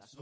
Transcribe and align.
Las 0.00 0.16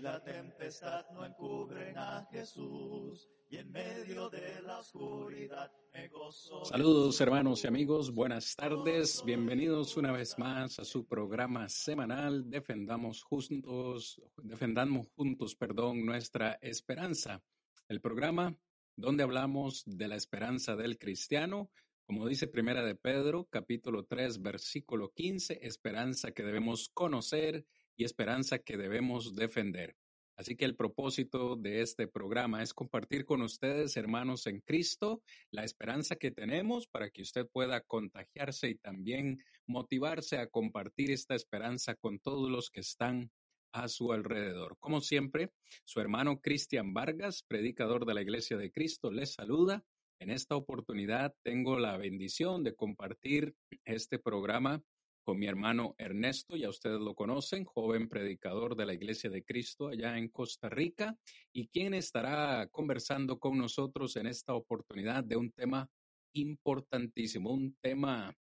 la 0.00 0.24
tempestad 0.24 1.04
no 1.12 1.26
encubren 1.26 1.98
a 1.98 2.26
Jesús 2.30 3.28
y 3.50 3.58
en 3.58 3.70
medio 3.70 4.30
de 4.30 4.62
la 4.62 4.78
oscuridad 4.78 5.70
me 5.92 6.08
gozo. 6.08 6.64
Saludos 6.64 7.20
hermanos 7.20 7.62
y 7.62 7.66
amigos, 7.66 8.10
buenas 8.10 8.56
tardes, 8.56 9.22
bienvenidos 9.24 9.98
una 9.98 10.12
vez 10.12 10.38
más 10.38 10.78
a 10.78 10.84
su 10.84 11.06
programa 11.06 11.68
semanal 11.68 12.48
Defendamos 12.48 13.22
juntos, 13.22 14.22
defendamos 14.42 15.08
juntos, 15.14 15.54
perdón, 15.54 16.06
nuestra 16.06 16.58
esperanza. 16.62 17.42
El 17.88 18.00
programa 18.00 18.56
donde 18.96 19.24
hablamos 19.24 19.82
de 19.86 20.08
la 20.08 20.16
esperanza 20.16 20.74
del 20.74 20.98
cristiano, 20.98 21.70
como 22.06 22.26
dice 22.26 22.46
Primera 22.46 22.82
de 22.82 22.94
Pedro, 22.94 23.46
capítulo 23.50 24.06
3, 24.06 24.40
versículo 24.40 25.12
15, 25.12 25.58
esperanza 25.60 26.32
que 26.32 26.44
debemos 26.44 26.88
conocer 26.88 27.66
y 27.96 28.04
esperanza 28.04 28.58
que 28.58 28.76
debemos 28.76 29.34
defender. 29.34 29.96
Así 30.36 30.54
que 30.54 30.66
el 30.66 30.76
propósito 30.76 31.56
de 31.56 31.80
este 31.80 32.06
programa 32.06 32.62
es 32.62 32.74
compartir 32.74 33.24
con 33.24 33.40
ustedes, 33.40 33.96
hermanos 33.96 34.46
en 34.46 34.60
Cristo, 34.60 35.22
la 35.50 35.64
esperanza 35.64 36.16
que 36.16 36.30
tenemos 36.30 36.86
para 36.86 37.08
que 37.08 37.22
usted 37.22 37.46
pueda 37.50 37.80
contagiarse 37.80 38.68
y 38.68 38.74
también 38.74 39.42
motivarse 39.66 40.36
a 40.36 40.48
compartir 40.48 41.10
esta 41.10 41.34
esperanza 41.34 41.94
con 41.94 42.18
todos 42.18 42.50
los 42.50 42.70
que 42.70 42.80
están 42.80 43.30
a 43.72 43.88
su 43.88 44.12
alrededor. 44.12 44.76
Como 44.78 45.00
siempre, 45.00 45.52
su 45.84 46.00
hermano 46.00 46.40
Cristian 46.40 46.92
Vargas, 46.92 47.42
predicador 47.42 48.04
de 48.04 48.14
la 48.14 48.22
Iglesia 48.22 48.58
de 48.58 48.70
Cristo, 48.70 49.10
les 49.10 49.32
saluda. 49.32 49.84
En 50.18 50.30
esta 50.30 50.54
oportunidad 50.54 51.34
tengo 51.42 51.78
la 51.78 51.96
bendición 51.96 52.62
de 52.62 52.74
compartir 52.74 53.54
este 53.84 54.18
programa 54.18 54.82
con 55.26 55.40
mi 55.40 55.48
hermano 55.48 55.96
Ernesto, 55.98 56.56
ya 56.56 56.68
ustedes 56.68 57.00
lo 57.00 57.16
conocen, 57.16 57.64
joven 57.64 58.08
predicador 58.08 58.76
de 58.76 58.86
la 58.86 58.94
Iglesia 58.94 59.28
de 59.28 59.44
Cristo 59.44 59.88
allá 59.88 60.16
en 60.16 60.28
Costa 60.28 60.68
Rica, 60.68 61.18
y 61.52 61.66
quien 61.66 61.94
estará 61.94 62.68
conversando 62.68 63.40
con 63.40 63.58
nosotros 63.58 64.14
en 64.14 64.28
esta 64.28 64.54
oportunidad 64.54 65.24
de 65.24 65.34
un 65.34 65.50
tema 65.50 65.90
importantísimo, 66.32 67.50
un 67.50 67.76
tema, 67.80 68.38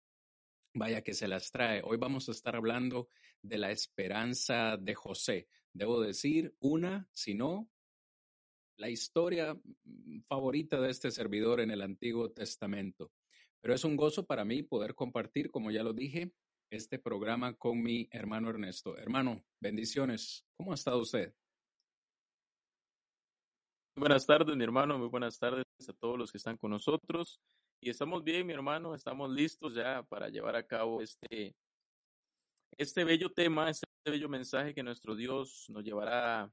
vaya 0.73 1.01
que 1.01 1.13
se 1.13 1.27
las 1.27 1.51
trae. 1.51 1.81
Hoy 1.83 1.97
vamos 1.97 2.29
a 2.29 2.31
estar 2.31 2.55
hablando 2.55 3.09
de 3.41 3.57
la 3.57 3.71
esperanza 3.71 4.77
de 4.77 4.95
José. 4.95 5.49
Debo 5.73 5.99
decir, 5.99 6.55
una, 6.59 7.09
si 7.11 7.33
no, 7.33 7.69
la 8.77 8.89
historia 8.89 9.59
favorita 10.29 10.79
de 10.79 10.91
este 10.91 11.11
servidor 11.11 11.59
en 11.59 11.71
el 11.71 11.81
Antiguo 11.81 12.31
Testamento. 12.31 13.11
Pero 13.59 13.75
es 13.75 13.83
un 13.83 13.97
gozo 13.97 14.25
para 14.25 14.45
mí 14.45 14.63
poder 14.63 14.95
compartir, 14.95 15.51
como 15.51 15.71
ya 15.71 15.83
lo 15.83 15.91
dije, 15.91 16.31
este 16.69 16.99
programa 16.99 17.53
con 17.55 17.81
mi 17.81 18.07
hermano 18.11 18.49
Ernesto. 18.49 18.97
Hermano, 18.97 19.43
bendiciones. 19.59 20.45
¿Cómo 20.55 20.71
ha 20.71 20.75
estado 20.75 20.99
usted? 20.99 21.33
Buenas 23.95 24.25
tardes, 24.25 24.55
mi 24.55 24.63
hermano. 24.63 24.97
Muy 24.97 25.07
buenas 25.07 25.37
tardes 25.39 25.65
a 25.87 25.93
todos 25.93 26.17
los 26.17 26.31
que 26.31 26.37
están 26.37 26.57
con 26.57 26.71
nosotros. 26.71 27.41
Y 27.81 27.89
estamos 27.89 28.23
bien, 28.23 28.45
mi 28.45 28.53
hermano. 28.53 28.93
Estamos 28.93 29.31
listos 29.31 29.73
ya 29.73 30.03
para 30.03 30.29
llevar 30.29 30.55
a 30.55 30.65
cabo 30.65 31.01
este, 31.01 31.55
este 32.77 33.03
bello 33.03 33.31
tema, 33.31 33.69
este 33.69 33.87
bello 34.05 34.29
mensaje 34.29 34.73
que 34.73 34.83
nuestro 34.83 35.15
Dios 35.15 35.65
nos 35.69 35.83
llevará 35.83 36.43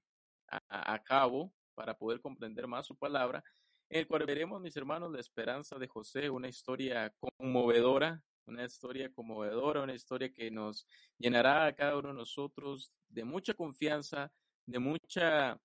a, 0.48 0.94
a 0.94 1.02
cabo 1.02 1.52
para 1.74 1.96
poder 1.96 2.20
comprender 2.20 2.66
más 2.66 2.86
su 2.86 2.96
palabra, 2.96 3.44
en 3.90 4.00
el 4.00 4.06
cual 4.06 4.24
veremos, 4.24 4.60
mis 4.60 4.76
hermanos, 4.76 5.12
la 5.12 5.20
esperanza 5.20 5.78
de 5.78 5.86
José, 5.86 6.30
una 6.30 6.48
historia 6.48 7.14
conmovedora, 7.20 8.22
una 8.46 8.64
historia 8.64 9.12
conmovedora, 9.12 9.82
una 9.82 9.94
historia 9.94 10.32
que 10.32 10.50
nos 10.50 10.86
llenará 11.18 11.66
a 11.66 11.74
cada 11.74 11.96
uno 11.96 12.08
de 12.08 12.14
nosotros 12.14 12.92
de 13.08 13.24
mucha 13.24 13.54
confianza, 13.54 14.32
de 14.66 14.78
mucha 14.78 15.60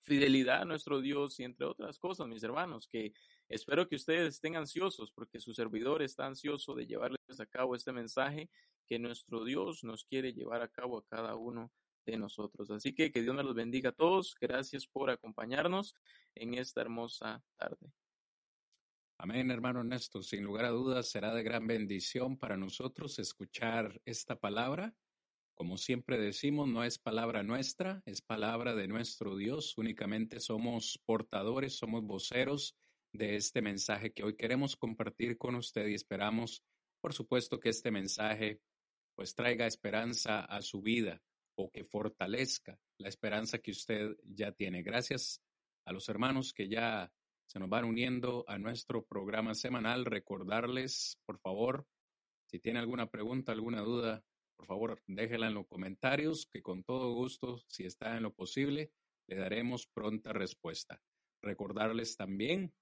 fidelidad 0.00 0.62
a 0.62 0.64
nuestro 0.64 1.00
Dios 1.00 1.38
y 1.40 1.44
entre 1.44 1.66
otras 1.66 1.98
cosas, 1.98 2.26
mis 2.26 2.42
hermanos, 2.42 2.88
que 2.88 3.12
espero 3.48 3.88
que 3.88 3.96
ustedes 3.96 4.34
estén 4.34 4.56
ansiosos 4.56 5.12
porque 5.12 5.40
su 5.40 5.54
servidor 5.54 6.02
está 6.02 6.26
ansioso 6.26 6.74
de 6.74 6.86
llevarles 6.86 7.40
a 7.40 7.46
cabo 7.46 7.76
este 7.76 7.92
mensaje 7.92 8.48
que 8.86 8.98
nuestro 8.98 9.44
Dios 9.44 9.84
nos 9.84 10.04
quiere 10.04 10.32
llevar 10.32 10.62
a 10.62 10.68
cabo 10.68 10.98
a 10.98 11.04
cada 11.04 11.36
uno 11.36 11.70
de 12.06 12.16
nosotros. 12.16 12.70
Así 12.70 12.94
que 12.94 13.12
que 13.12 13.22
Dios 13.22 13.34
nos 13.34 13.44
los 13.44 13.54
bendiga 13.54 13.90
a 13.90 13.92
todos. 13.92 14.34
Gracias 14.40 14.86
por 14.86 15.10
acompañarnos 15.10 15.94
en 16.34 16.54
esta 16.54 16.80
hermosa 16.80 17.42
tarde. 17.56 17.92
Amén, 19.22 19.50
hermano 19.50 19.80
Ernesto. 19.80 20.22
Sin 20.22 20.44
lugar 20.44 20.64
a 20.64 20.70
dudas, 20.70 21.10
será 21.10 21.34
de 21.34 21.42
gran 21.42 21.66
bendición 21.66 22.38
para 22.38 22.56
nosotros 22.56 23.18
escuchar 23.18 24.00
esta 24.06 24.40
palabra. 24.40 24.94
Como 25.54 25.76
siempre 25.76 26.18
decimos, 26.18 26.66
no 26.68 26.84
es 26.84 26.98
palabra 26.98 27.42
nuestra, 27.42 28.02
es 28.06 28.22
palabra 28.22 28.74
de 28.74 28.88
nuestro 28.88 29.36
Dios. 29.36 29.76
Únicamente 29.76 30.40
somos 30.40 30.98
portadores, 31.04 31.76
somos 31.76 32.02
voceros 32.02 32.78
de 33.12 33.36
este 33.36 33.60
mensaje 33.60 34.10
que 34.10 34.22
hoy 34.24 34.36
queremos 34.36 34.74
compartir 34.74 35.36
con 35.36 35.54
usted 35.54 35.86
y 35.88 35.94
esperamos, 35.94 36.62
por 37.02 37.12
supuesto, 37.12 37.60
que 37.60 37.68
este 37.68 37.90
mensaje 37.90 38.62
pues 39.14 39.34
traiga 39.34 39.66
esperanza 39.66 40.46
a 40.46 40.62
su 40.62 40.80
vida 40.80 41.20
o 41.58 41.70
que 41.70 41.84
fortalezca 41.84 42.78
la 42.96 43.10
esperanza 43.10 43.58
que 43.58 43.72
usted 43.72 44.16
ya 44.24 44.52
tiene. 44.52 44.82
Gracias 44.82 45.42
a 45.84 45.92
los 45.92 46.08
hermanos 46.08 46.54
que 46.54 46.70
ya 46.70 47.12
se 47.50 47.58
nos 47.58 47.68
van 47.68 47.84
uniendo 47.84 48.44
a 48.46 48.58
nuestro 48.58 49.04
programa 49.04 49.56
semanal. 49.56 50.04
Recordarles, 50.04 51.18
por 51.26 51.40
favor, 51.40 51.84
si 52.46 52.60
tiene 52.60 52.78
alguna 52.78 53.10
pregunta, 53.10 53.50
alguna 53.50 53.80
duda, 53.80 54.22
por 54.54 54.66
favor, 54.66 55.02
déjela 55.08 55.48
en 55.48 55.54
los 55.54 55.66
comentarios, 55.66 56.46
que 56.46 56.62
con 56.62 56.84
todo 56.84 57.12
gusto, 57.12 57.58
si 57.66 57.84
está 57.84 58.16
en 58.16 58.22
lo 58.22 58.32
posible, 58.32 58.92
le 59.26 59.34
daremos 59.34 59.88
pronta 59.88 60.32
respuesta. 60.32 61.02
Recordarles 61.42 62.16
también 62.16 62.72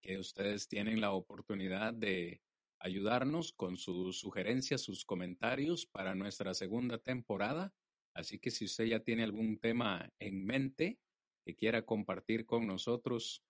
que 0.00 0.16
ustedes 0.16 0.66
tienen 0.66 1.02
la 1.02 1.12
oportunidad 1.12 1.92
de 1.92 2.40
ayudarnos 2.78 3.52
con 3.52 3.76
sus 3.76 4.18
sugerencias, 4.18 4.80
sus 4.80 5.04
comentarios 5.04 5.84
para 5.84 6.14
nuestra 6.14 6.54
segunda 6.54 6.96
temporada. 6.96 7.74
Así 8.14 8.38
que 8.38 8.50
si 8.50 8.64
usted 8.64 8.86
ya 8.86 9.00
tiene 9.00 9.24
algún 9.24 9.58
tema 9.58 10.10
en 10.20 10.46
mente 10.46 10.98
que 11.44 11.54
quiera 11.54 11.84
compartir 11.84 12.46
con 12.46 12.66
nosotros, 12.66 13.44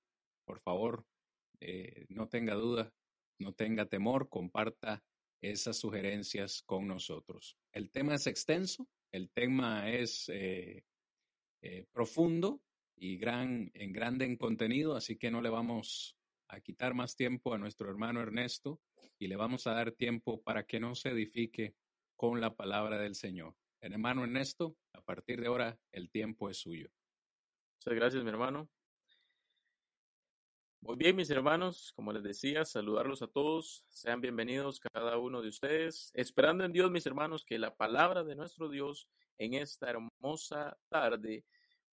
por 0.48 0.60
favor, 0.60 1.04
eh, 1.60 2.06
no 2.09 2.26
tenga 2.26 2.54
duda, 2.54 2.91
no 3.38 3.53
tenga 3.53 3.84
temor, 3.84 4.31
comparta 4.31 5.04
esas 5.42 5.76
sugerencias 5.76 6.62
con 6.62 6.88
nosotros. 6.88 7.59
El 7.70 7.91
tema 7.91 8.14
es 8.14 8.26
extenso, 8.26 8.88
el 9.12 9.31
tema 9.31 9.91
es 9.91 10.26
eh, 10.31 10.84
eh, 11.60 11.84
profundo 11.92 12.62
y 12.97 13.19
gran, 13.19 13.70
en 13.75 13.92
grande 13.92 14.25
en 14.25 14.38
contenido, 14.38 14.97
así 14.97 15.19
que 15.19 15.31
no 15.31 15.42
le 15.42 15.50
vamos 15.50 16.16
a 16.48 16.60
quitar 16.62 16.94
más 16.94 17.14
tiempo 17.14 17.53
a 17.53 17.58
nuestro 17.58 17.91
hermano 17.91 18.22
Ernesto 18.22 18.81
y 19.19 19.26
le 19.26 19.37
vamos 19.37 19.66
a 19.66 19.75
dar 19.75 19.92
tiempo 19.92 20.41
para 20.41 20.64
que 20.64 20.81
no 20.81 20.94
se 20.94 21.10
edifique 21.10 21.75
con 22.16 22.41
la 22.41 22.56
palabra 22.56 22.98
del 22.98 23.14
Señor. 23.14 23.54
hermano 23.82 24.25
Ernesto, 24.25 24.78
a 24.94 25.03
partir 25.03 25.42
de 25.42 25.48
ahora 25.48 25.78
el 25.92 26.10
tiempo 26.10 26.48
es 26.48 26.56
suyo. 26.56 26.88
Muchas 27.76 27.94
gracias, 27.94 28.25
mi 28.25 28.31
hermano. 28.31 28.70
Muy 30.80 30.96
bien, 30.96 31.16
mis 31.16 31.28
hermanos, 31.30 31.92
como 31.96 32.12
les 32.12 32.22
decía, 32.22 32.64
saludarlos 32.64 33.20
a 33.22 33.26
todos. 33.26 33.84
Sean 33.88 34.20
bienvenidos 34.20 34.78
cada 34.78 35.19
uno 35.19 35.42
de 35.42 35.48
ustedes. 35.48 36.12
Esperando 36.14 36.64
en 36.64 36.72
Dios, 36.72 36.90
mis 36.90 37.04
hermanos, 37.04 37.44
que 37.44 37.58
la 37.58 37.75
palabra 37.75 38.22
de 38.22 38.36
nuestro 38.36 38.69
Dios 38.69 39.08
en 39.38 39.54
esta 39.54 39.90
hermosa 39.90 40.78
tarde 40.88 41.44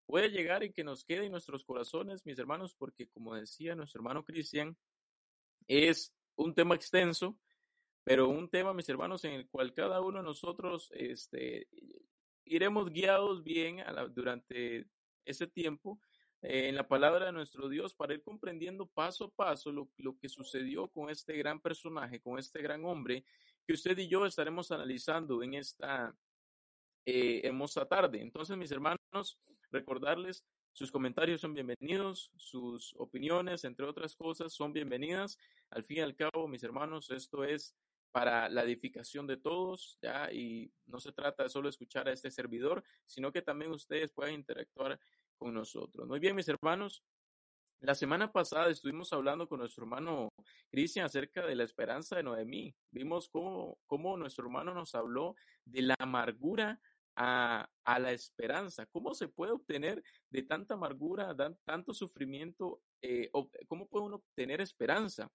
puede 0.06 0.28
llegar 0.28 0.62
y 0.64 0.72
que 0.72 0.84
nos 0.84 1.02
quede 1.04 1.24
en 1.24 1.32
nuestros 1.32 1.64
corazones, 1.64 2.26
mis 2.26 2.38
hermanos, 2.38 2.74
porque 2.74 3.08
como 3.08 3.34
decía 3.34 3.74
nuestro 3.74 4.00
hermano 4.00 4.22
Cristian, 4.22 4.76
es 5.66 6.12
un 6.36 6.54
tema 6.54 6.74
extenso, 6.74 7.38
pero 8.04 8.28
un 8.28 8.50
tema, 8.50 8.74
mis 8.74 8.88
hermanos, 8.90 9.24
en 9.24 9.32
el 9.32 9.48
cual 9.48 9.72
cada 9.72 10.02
uno 10.02 10.18
de 10.18 10.24
nosotros 10.24 10.90
este, 10.94 11.68
iremos 12.44 12.90
guiados 12.90 13.42
bien 13.42 13.82
durante 14.14 14.86
ese 15.24 15.46
tiempo 15.46 15.98
eh, 16.44 16.68
en 16.68 16.74
la 16.74 16.86
palabra 16.86 17.26
de 17.26 17.32
nuestro 17.32 17.70
Dios 17.70 17.94
para 17.94 18.12
ir 18.12 18.22
comprendiendo 18.22 18.86
paso 18.86 19.24
a 19.24 19.30
paso 19.30 19.72
lo, 19.72 19.88
que 20.18 20.28
sucedió 20.28 20.88
con 20.88 21.08
este 21.08 21.36
gran 21.38 21.58
personaje, 21.58 22.20
con 22.20 22.38
este 22.38 22.60
gran 22.60 22.84
hombre, 22.84 23.24
que 23.66 23.72
usted 23.72 23.96
y 23.96 24.08
yo 24.08 24.26
estaremos 24.26 24.70
analizando 24.70 25.42
en 25.42 25.54
esta 25.54 26.14
eh, 27.06 27.40
hermosa 27.44 27.86
tarde. 27.86 28.20
Entonces, 28.20 28.58
mis 28.58 28.70
hermanos, 28.70 29.38
recordarles, 29.70 30.44
sus 30.72 30.92
comentarios 30.92 31.40
son 31.40 31.54
bienvenidos, 31.54 32.30
sus 32.36 32.94
opiniones, 32.98 33.64
entre 33.64 33.86
otras 33.86 34.14
cosas, 34.14 34.52
son 34.52 34.74
bienvenidas. 34.74 35.38
Al 35.70 35.82
fin 35.82 35.98
y 35.98 36.00
al 36.00 36.14
cabo, 36.14 36.46
mis 36.46 36.62
hermanos, 36.62 37.10
esto 37.10 37.42
es 37.42 37.74
para 38.12 38.50
la 38.50 38.64
edificación 38.64 39.26
de 39.26 39.38
todos, 39.38 39.98
¿ya? 40.02 40.30
Y 40.30 40.70
no 40.86 41.00
se 41.00 41.12
trata 41.12 41.44
de 41.44 41.48
solo 41.48 41.68
escuchar 41.68 42.06
a 42.06 42.12
este 42.12 42.30
servidor, 42.30 42.84
sino 43.06 43.32
que 43.32 43.40
también 43.40 43.72
ustedes 43.72 44.12
puedan 44.12 44.34
interactuar 44.34 45.00
con 45.38 45.54
nosotros. 45.54 46.06
Muy 46.06 46.20
bien, 46.20 46.36
mis 46.36 46.48
hermanos. 46.48 47.02
La 47.80 47.94
semana 47.94 48.32
pasada 48.32 48.70
estuvimos 48.70 49.12
hablando 49.12 49.46
con 49.46 49.58
nuestro 49.58 49.84
hermano 49.84 50.30
Cristian 50.70 51.04
acerca 51.04 51.46
de 51.46 51.54
la 51.54 51.64
esperanza 51.64 52.16
de 52.16 52.22
Noemí. 52.22 52.74
Vimos 52.90 53.28
cómo, 53.28 53.76
nuestro 54.16 54.46
hermano 54.46 54.72
nos 54.72 54.94
habló 54.94 55.36
de 55.66 55.82
la 55.82 55.94
amargura 55.98 56.80
a, 57.14 57.68
la 57.84 58.12
esperanza. 58.12 58.86
¿Cómo 58.86 59.12
se 59.12 59.28
puede 59.28 59.52
obtener 59.52 60.02
de 60.30 60.42
tanta 60.44 60.74
amargura, 60.74 61.34
de 61.34 61.54
tanto 61.64 61.92
sufrimiento? 61.92 62.80
Eh, 63.02 63.30
¿Cómo 63.68 63.86
puede 63.86 64.06
uno 64.06 64.16
obtener 64.16 64.62
esperanza? 64.62 65.30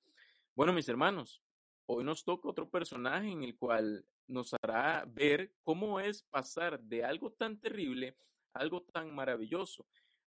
Bueno, 0.56 0.74
mis 0.74 0.90
hermanos, 0.90 1.44
hoy 1.86 2.04
nos 2.04 2.24
toca 2.24 2.50
otro 2.50 2.68
personaje 2.68 3.30
en 3.30 3.44
el 3.44 3.56
cual 3.58 4.04
nos 4.28 4.56
hará 4.62 5.06
ver 5.08 5.54
cómo 5.64 6.00
es 6.00 6.24
pasar 6.24 6.80
de 6.80 7.04
algo 7.04 7.32
tan 7.32 7.60
terrible 7.60 8.16
algo 8.54 8.82
tan 8.82 9.14
maravilloso. 9.14 9.86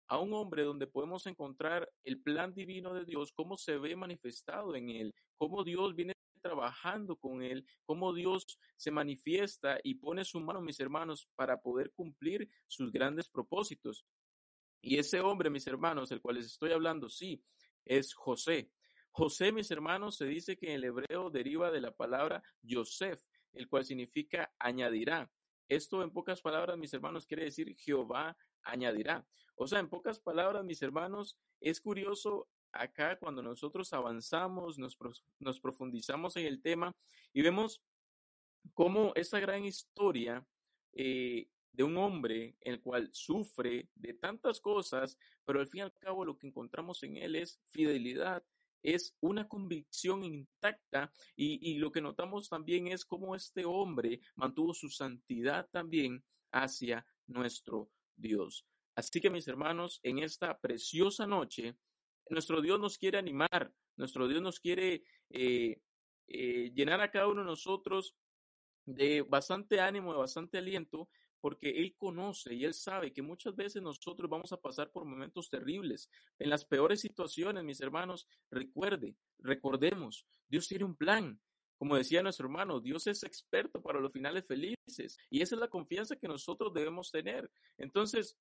A 0.07 0.19
un 0.19 0.33
hombre 0.33 0.63
donde 0.63 0.87
podemos 0.87 1.25
encontrar 1.25 1.91
el 2.03 2.21
plan 2.21 2.53
divino 2.53 2.93
de 2.93 3.05
Dios, 3.05 3.31
cómo 3.31 3.57
se 3.57 3.77
ve 3.77 3.95
manifestado 3.95 4.75
en 4.75 4.89
él, 4.89 5.15
cómo 5.37 5.63
Dios 5.63 5.95
viene 5.95 6.13
trabajando 6.41 7.15
con 7.15 7.41
él, 7.41 7.65
cómo 7.85 8.13
Dios 8.13 8.45
se 8.77 8.91
manifiesta 8.91 9.79
y 9.83 9.95
pone 9.95 10.23
su 10.23 10.39
mano, 10.39 10.61
mis 10.61 10.79
hermanos, 10.79 11.27
para 11.35 11.59
poder 11.59 11.91
cumplir 11.91 12.47
sus 12.67 12.91
grandes 12.91 13.29
propósitos. 13.29 14.05
Y 14.79 14.99
ese 14.99 15.21
hombre, 15.21 15.49
mis 15.49 15.65
hermanos, 15.65 16.11
el 16.11 16.21
cual 16.21 16.35
les 16.35 16.45
estoy 16.45 16.71
hablando, 16.71 17.09
sí, 17.09 17.43
es 17.83 18.13
José. 18.13 18.69
José, 19.09 19.51
mis 19.51 19.71
hermanos, 19.71 20.17
se 20.17 20.25
dice 20.25 20.55
que 20.55 20.67
en 20.67 20.73
el 20.73 20.83
hebreo 20.83 21.31
deriva 21.31 21.71
de 21.71 21.81
la 21.81 21.91
palabra 21.95 22.43
Yosef, 22.61 23.23
el 23.53 23.67
cual 23.67 23.83
significa 23.83 24.53
añadirá. 24.59 25.31
Esto 25.67 26.03
en 26.03 26.11
pocas 26.11 26.41
palabras, 26.41 26.77
mis 26.77 26.93
hermanos, 26.93 27.25
quiere 27.25 27.45
decir 27.45 27.75
Jehová 27.77 28.37
añadirá. 28.63 29.25
O 29.55 29.67
sea, 29.67 29.79
en 29.79 29.89
pocas 29.89 30.19
palabras, 30.19 30.63
mis 30.63 30.81
hermanos, 30.81 31.37
es 31.59 31.79
curioso 31.79 32.47
acá 32.71 33.17
cuando 33.17 33.41
nosotros 33.41 33.91
avanzamos, 33.93 34.77
nos, 34.77 34.97
nos 35.39 35.59
profundizamos 35.59 36.35
en 36.35 36.45
el 36.45 36.61
tema 36.61 36.95
y 37.33 37.41
vemos 37.41 37.81
cómo 38.73 39.13
esa 39.15 39.39
gran 39.39 39.63
historia 39.63 40.45
eh, 40.93 41.47
de 41.71 41.83
un 41.83 41.97
hombre 41.97 42.55
el 42.61 42.81
cual 42.81 43.09
sufre 43.11 43.89
de 43.95 44.13
tantas 44.13 44.59
cosas, 44.61 45.17
pero 45.45 45.59
al 45.59 45.67
fin 45.67 45.79
y 45.79 45.81
al 45.83 45.93
cabo 45.93 46.25
lo 46.25 46.37
que 46.37 46.47
encontramos 46.47 47.03
en 47.03 47.17
él 47.17 47.35
es 47.35 47.61
fidelidad, 47.67 48.43
es 48.85 49.15
una 49.19 49.47
convicción 49.47 50.23
intacta 50.23 51.11
y, 51.35 51.75
lo 51.79 51.91
que 51.91 52.01
notamos 52.01 52.47
también 52.49 52.87
es 52.87 53.03
cómo 53.03 53.35
este 53.35 53.65
hombre 53.65 54.21
mantuvo 54.35 54.73
su 54.73 54.89
santidad 54.89 55.67
también 55.71 56.23
hacia 56.51 57.05
nuestro 57.27 57.89
Dios. 58.15 58.65
Así 58.95 59.19
que 59.19 59.29
mis 59.29 59.47
hermanos, 59.47 59.99
en 60.03 60.19
esta 60.19 60.57
preciosa 60.59 61.25
noche, 61.25 61.75
nuestro 62.29 62.61
Dios 62.61 62.79
nos 62.79 62.97
quiere 62.97 63.17
animar, 63.17 63.73
nuestro 63.97 64.27
Dios 64.27 64.41
nos 64.41 64.59
quiere 64.59 65.03
eh, 65.31 65.81
eh, 66.27 66.71
llenar 66.73 67.01
a 67.01 67.11
cada 67.11 67.27
uno 67.27 67.41
de 67.41 67.47
nosotros 67.47 68.15
de 68.85 69.23
bastante 69.23 69.81
ánimo, 69.81 70.13
de 70.13 70.19
bastante 70.19 70.59
aliento, 70.59 71.09
porque 71.41 71.69
Él 71.69 71.95
conoce 71.97 72.53
y 72.53 72.65
Él 72.65 72.73
sabe 72.73 73.13
que 73.13 73.21
muchas 73.21 73.55
veces 73.55 73.81
nosotros 73.81 74.29
vamos 74.29 74.51
a 74.51 74.57
pasar 74.57 74.91
por 74.91 75.05
momentos 75.05 75.49
terribles. 75.49 76.09
En 76.39 76.49
las 76.49 76.65
peores 76.65 77.01
situaciones, 77.01 77.63
mis 77.63 77.81
hermanos, 77.81 78.27
recuerde, 78.49 79.15
recordemos, 79.39 80.25
Dios 80.47 80.67
tiene 80.67 80.85
un 80.85 80.95
plan. 80.95 81.39
Como 81.77 81.97
decía 81.97 82.23
nuestro 82.23 82.47
hermano, 82.47 82.79
Dios 82.79 83.05
es 83.07 83.23
experto 83.23 83.81
para 83.81 83.99
los 83.99 84.13
finales 84.13 84.47
felices 84.47 85.17
y 85.29 85.41
esa 85.41 85.55
es 85.55 85.61
la 85.61 85.67
confianza 85.67 86.15
que 86.15 86.27
nosotros 86.27 86.73
debemos 86.73 87.11
tener. 87.11 87.51
Entonces, 87.77 88.37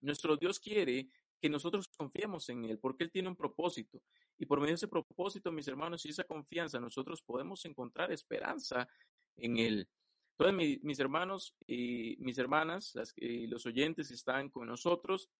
nuestro 0.00 0.36
Dios 0.36 0.58
quiere 0.58 1.10
que 1.40 1.50
nosotros 1.50 1.88
confiemos 1.88 2.48
en 2.48 2.64
Él, 2.64 2.78
porque 2.78 3.04
Él 3.04 3.10
tiene 3.10 3.28
un 3.28 3.36
propósito. 3.36 4.02
Y 4.38 4.46
por 4.46 4.58
medio 4.58 4.72
de 4.72 4.76
ese 4.76 4.88
propósito, 4.88 5.52
mis 5.52 5.68
hermanos, 5.68 6.04
y 6.06 6.10
esa 6.10 6.24
confianza, 6.24 6.80
nosotros 6.80 7.22
podemos 7.22 7.64
encontrar 7.64 8.10
esperanza 8.12 8.88
en 9.36 9.58
Él. 9.58 9.88
Entonces, 10.38 10.82
mis 10.82 10.98
hermanos 11.00 11.54
y 11.66 12.16
mis 12.18 12.36
hermanas, 12.36 12.94
las, 12.94 13.14
los 13.16 13.64
oyentes 13.64 14.08
que 14.08 14.14
están 14.14 14.50
con 14.50 14.66
nosotros, 14.66 15.30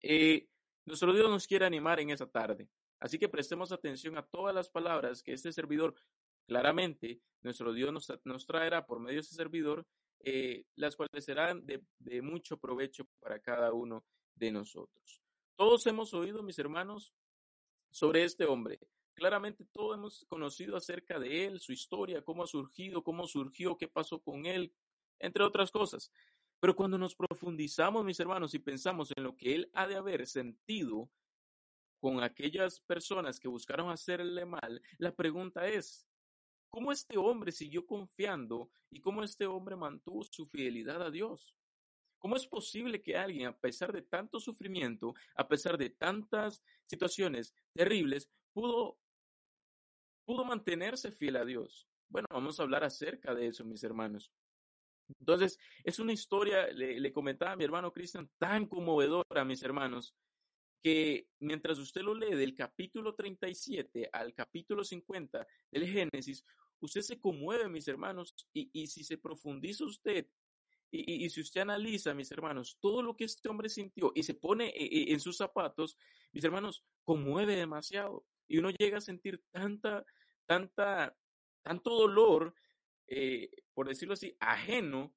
eh, 0.00 0.48
nuestro 0.84 1.12
Dios 1.12 1.30
nos 1.30 1.46
quiere 1.46 1.66
animar 1.66 2.00
en 2.00 2.10
esa 2.10 2.26
tarde. 2.26 2.68
Así 2.98 3.18
que 3.18 3.28
prestemos 3.28 3.70
atención 3.70 4.18
a 4.18 4.26
todas 4.26 4.54
las 4.54 4.68
palabras 4.68 5.22
que 5.22 5.32
este 5.32 5.52
servidor, 5.52 5.94
claramente, 6.46 7.20
nuestro 7.42 7.72
Dios 7.72 7.92
nos, 7.92 8.12
nos 8.24 8.44
traerá 8.44 8.86
por 8.86 8.98
medio 8.98 9.16
de 9.16 9.20
ese 9.20 9.36
servidor, 9.36 9.86
eh, 10.24 10.64
las 10.74 10.96
cuales 10.96 11.24
serán 11.24 11.64
de 11.64 12.22
mucho 12.22 12.56
provecho 12.56 13.06
para 13.20 13.38
cada 13.40 13.72
uno 13.72 14.04
de 14.34 14.50
nosotros. 14.50 15.22
Todos 15.56 15.86
hemos 15.86 16.12
oído, 16.12 16.42
mis 16.42 16.58
hermanos, 16.58 17.14
sobre 17.90 18.24
este 18.24 18.46
hombre, 18.46 18.80
Claramente 19.14 19.64
todos 19.72 19.96
hemos 19.96 20.24
conocido 20.26 20.76
acerca 20.76 21.18
de 21.18 21.46
él, 21.46 21.60
su 21.60 21.72
historia, 21.72 22.22
cómo 22.22 22.44
ha 22.44 22.46
surgido, 22.46 23.04
cómo 23.04 23.26
surgió, 23.26 23.76
qué 23.76 23.88
pasó 23.88 24.20
con 24.22 24.46
él, 24.46 24.72
entre 25.18 25.44
otras 25.44 25.70
cosas. 25.70 26.10
Pero 26.60 26.76
cuando 26.76 26.96
nos 26.96 27.14
profundizamos, 27.14 28.04
mis 28.04 28.20
hermanos, 28.20 28.54
y 28.54 28.58
pensamos 28.58 29.12
en 29.16 29.24
lo 29.24 29.36
que 29.36 29.54
él 29.54 29.70
ha 29.74 29.86
de 29.86 29.96
haber 29.96 30.26
sentido 30.26 31.10
con 32.00 32.22
aquellas 32.22 32.80
personas 32.80 33.38
que 33.38 33.48
buscaron 33.48 33.90
hacerle 33.90 34.44
mal, 34.46 34.80
la 34.98 35.14
pregunta 35.14 35.66
es, 35.66 36.06
¿cómo 36.70 36.92
este 36.92 37.18
hombre 37.18 37.52
siguió 37.52 37.86
confiando 37.86 38.70
y 38.90 39.00
cómo 39.00 39.22
este 39.22 39.46
hombre 39.46 39.76
mantuvo 39.76 40.24
su 40.24 40.46
fidelidad 40.46 41.02
a 41.02 41.10
Dios? 41.10 41.54
¿Cómo 42.18 42.36
es 42.36 42.46
posible 42.46 43.02
que 43.02 43.16
alguien, 43.16 43.48
a 43.48 43.58
pesar 43.58 43.92
de 43.92 44.02
tanto 44.02 44.38
sufrimiento, 44.38 45.14
a 45.34 45.48
pesar 45.48 45.76
de 45.76 45.90
tantas 45.90 46.62
situaciones 46.86 47.52
terribles, 47.74 48.30
pudo 48.52 49.00
pudo 50.24 50.44
mantenerse 50.44 51.12
fiel 51.12 51.36
a 51.36 51.44
Dios. 51.44 51.88
Bueno, 52.08 52.26
vamos 52.30 52.58
a 52.58 52.62
hablar 52.62 52.84
acerca 52.84 53.34
de 53.34 53.46
eso, 53.46 53.64
mis 53.64 53.82
hermanos. 53.84 54.32
Entonces, 55.18 55.58
es 55.84 55.98
una 55.98 56.12
historia, 56.12 56.66
le, 56.68 57.12
comentaba 57.12 57.52
a 57.52 57.56
mi 57.56 57.64
hermano 57.64 57.92
Cristian, 57.92 58.30
tan 58.38 58.66
conmovedora, 58.66 59.44
mis 59.44 59.62
hermanos, 59.62 60.14
que 60.82 61.28
mientras 61.38 61.78
usted 61.78 62.02
lo 62.02 62.14
lee 62.14 62.34
del 62.34 62.54
capítulo 62.54 63.14
37 63.14 64.10
al 64.12 64.34
capítulo 64.34 64.84
50 64.84 65.46
del 65.70 65.86
Génesis, 65.86 66.44
usted 66.80 67.02
se 67.02 67.20
conmueve, 67.20 67.68
mis 67.68 67.86
hermanos, 67.88 68.34
y, 68.52 68.86
si 68.88 69.04
se 69.04 69.18
profundiza 69.18 69.84
usted 69.84 70.26
y, 70.90 71.30
si 71.30 71.40
usted 71.40 71.62
analiza, 71.62 72.12
mis 72.12 72.30
hermanos, 72.32 72.76
todo 72.80 73.02
lo 73.02 73.16
que 73.16 73.24
este 73.24 73.48
hombre 73.48 73.68
sintió 73.68 74.12
y 74.14 74.22
se 74.24 74.34
pone 74.34 74.68
eh, 74.68 74.84
eh, 74.84 75.04
en 75.12 75.20
sus 75.20 75.38
zapatos, 75.38 75.96
mis 76.32 76.44
hermanos, 76.44 76.84
conmueve 77.04 77.56
demasiado. 77.56 78.26
Y 78.52 78.58
uno 78.58 78.68
llega 78.68 78.98
a 78.98 79.00
sentir 79.00 79.42
tanta, 79.50 80.04
tanta, 80.44 81.16
tanto 81.62 81.90
dolor, 81.96 82.54
eh, 83.06 83.48
por 83.72 83.88
decirlo 83.88 84.12
así, 84.12 84.36
ajeno, 84.40 85.14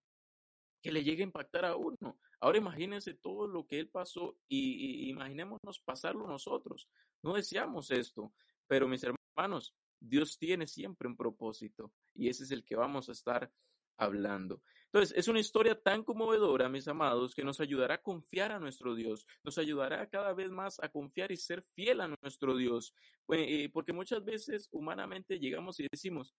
que 0.81 0.93
le 0.93 1.03
llegue 1.03 1.21
a 1.21 1.25
impactar 1.25 1.65
a 1.65 1.75
uno. 1.75 2.17
Ahora 2.39 2.59
imagínense 2.59 3.13
todo 3.13 3.45
lo 3.45 3.67
que 3.67 3.77
él 3.77 3.89
pasó 3.89 4.37
y, 4.47 5.07
y 5.07 5.09
imaginémonos 5.09 5.81
pasarlo 5.83 6.25
nosotros. 6.25 6.87
No 7.21 7.33
deseamos 7.33 7.91
esto, 7.91 8.31
pero 8.67 8.87
mis 8.87 9.03
hermanos, 9.03 9.75
Dios 9.99 10.37
tiene 10.37 10.65
siempre 10.65 11.09
un 11.09 11.17
propósito 11.17 11.91
y 12.13 12.29
ese 12.29 12.45
es 12.45 12.51
el 12.51 12.63
que 12.63 12.77
vamos 12.77 13.09
a 13.09 13.11
estar 13.11 13.51
hablando. 13.97 14.61
Entonces, 14.95 15.17
es 15.17 15.27
una 15.27 15.41
historia 15.41 15.77
tan 15.77 16.05
conmovedora, 16.05 16.69
mis 16.69 16.87
amados, 16.87 17.35
que 17.35 17.43
nos 17.43 17.59
ayudará 17.59 17.95
a 17.95 18.01
confiar 18.01 18.53
a 18.53 18.59
nuestro 18.59 18.95
Dios, 18.95 19.27
nos 19.43 19.57
ayudará 19.57 20.09
cada 20.09 20.31
vez 20.33 20.49
más 20.49 20.79
a 20.81 20.87
confiar 20.87 21.33
y 21.33 21.35
ser 21.35 21.61
fiel 21.61 21.99
a 21.99 22.07
nuestro 22.07 22.55
Dios, 22.55 22.93
eh, 23.27 23.69
porque 23.73 23.91
muchas 23.91 24.23
veces 24.23 24.69
humanamente 24.71 25.37
llegamos 25.37 25.81
y 25.81 25.87
decimos, 25.91 26.33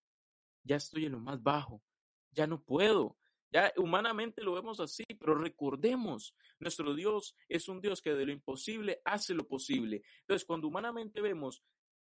ya 0.63 0.77
estoy 0.77 1.05
en 1.05 1.13
lo 1.13 1.21
más 1.21 1.43
bajo, 1.43 1.83
ya 2.31 2.47
no 2.47 2.63
puedo. 2.63 3.19
Ya 3.53 3.75
humanamente 3.77 4.43
lo 4.43 4.55
vemos 4.55 4.81
así, 4.81 5.05
pero 5.21 5.35
recordemos, 5.35 6.35
nuestro 6.59 6.95
Dios 6.95 7.37
es 7.51 7.69
un 7.69 7.83
Dios 7.83 8.01
que 8.01 8.15
de 8.15 8.25
lo 8.25 8.33
imposible 8.33 9.03
hace 9.05 9.35
lo 9.35 9.47
posible. 9.47 10.03
Entonces, 10.21 10.47
cuando 10.47 10.67
humanamente 10.67 11.21
vemos 11.21 11.63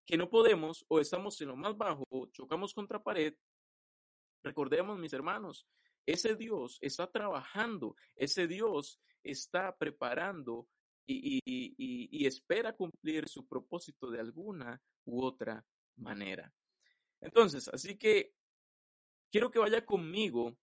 que 0.05 0.19
no 0.19 0.29
podemos 0.29 0.85
o 0.89 1.01
estamos 1.01 1.41
en 1.41 1.49
lo 1.49 1.57
más 1.57 1.75
bajo, 1.75 2.05
chocamos 2.33 2.75
contra 2.75 3.03
pared, 3.03 3.35
Recordemos, 4.45 4.99
mis 4.99 5.15
hermanos, 5.15 5.67
ese 6.07 6.37
Dios 6.37 6.79
está 6.81 7.11
trabajando, 7.11 7.97
ese 8.17 8.47
Dios 8.47 9.01
está 9.23 9.77
preparando 9.77 10.69
y, 11.07 12.27
espera 12.27 12.75
cumplir 12.75 13.29
su 13.29 13.47
propósito 13.47 14.11
de 14.11 14.21
alguna 14.21 14.81
u 15.05 15.23
otra 15.23 15.65
manera. 15.97 16.53
Entonces, 17.21 17.69
así 17.69 17.97
que 17.97 18.33
quiero 19.31 19.51
que 19.51 19.59
vaya 19.59 19.85
conmigo 19.85 20.57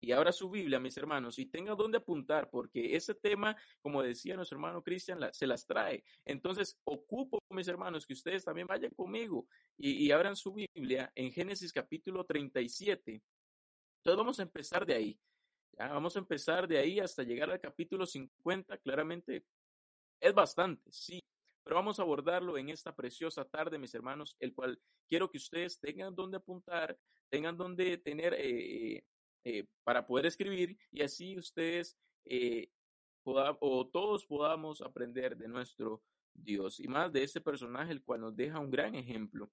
y 0.00 0.10
abra 0.10 0.32
su 0.32 0.50
Biblia, 0.50 0.80
mis 0.80 0.96
hermanos, 0.96 1.38
y 1.38 1.46
tenga 1.46 1.76
dónde 1.76 1.98
apuntar, 1.98 2.50
porque 2.50 2.96
ese 2.96 3.14
tema, 3.14 3.56
como 3.80 4.02
decía 4.02 4.34
nuestro 4.34 4.56
hermano 4.56 4.82
Cristian, 4.82 5.20
se 5.32 5.46
las 5.46 5.64
trae. 5.64 6.02
Entonces, 6.24 6.76
ocupo, 6.82 7.38
mis 7.50 7.68
hermanos, 7.68 8.04
que 8.04 8.14
ustedes 8.14 8.44
también 8.44 8.66
vayan 8.66 8.92
conmigo 8.94 9.46
y, 9.78 10.10
abran 10.10 10.34
su 10.34 10.52
Biblia 10.52 11.12
en 11.14 11.30
Génesis 11.30 11.72
capítulo 11.72 12.24
37. 12.24 13.22
Entonces, 14.02 14.18
vamos 14.18 14.40
a 14.40 14.42
empezar 14.42 14.84
de 14.84 14.94
ahí. 14.94 15.20
Ya, 15.78 15.88
vamos 15.88 16.16
a 16.16 16.18
empezar 16.18 16.66
de 16.66 16.76
ahí 16.76 16.98
hasta 16.98 17.22
llegar 17.22 17.50
al 17.50 17.60
capítulo 17.60 18.04
50. 18.04 18.76
Claramente 18.78 19.46
es 20.20 20.34
bastante, 20.34 20.90
sí, 20.90 21.20
pero 21.62 21.76
vamos 21.76 21.98
a 21.98 22.02
abordarlo 22.02 22.58
en 22.58 22.68
esta 22.68 22.94
preciosa 22.94 23.44
tarde, 23.44 23.78
mis 23.78 23.94
hermanos, 23.94 24.36
el 24.40 24.54
cual 24.54 24.80
quiero 25.08 25.30
que 25.30 25.38
ustedes 25.38 25.78
tengan 25.78 26.14
donde 26.16 26.36
apuntar, 26.36 26.98
tengan 27.28 27.56
donde 27.56 27.96
tener 27.98 28.34
eh, 28.36 29.04
eh, 29.44 29.66
para 29.84 30.04
poder 30.04 30.26
escribir 30.26 30.76
y 30.90 31.02
así 31.02 31.38
ustedes 31.38 31.96
eh, 32.24 32.70
o 33.24 33.86
todos 33.86 34.26
podamos 34.26 34.80
aprender 34.82 35.36
de 35.36 35.46
nuestro 35.46 36.02
Dios 36.34 36.80
y 36.80 36.88
más 36.88 37.12
de 37.12 37.22
este 37.22 37.40
personaje, 37.40 37.92
el 37.92 38.02
cual 38.02 38.22
nos 38.22 38.36
deja 38.36 38.58
un 38.58 38.70
gran 38.70 38.96
ejemplo. 38.96 39.52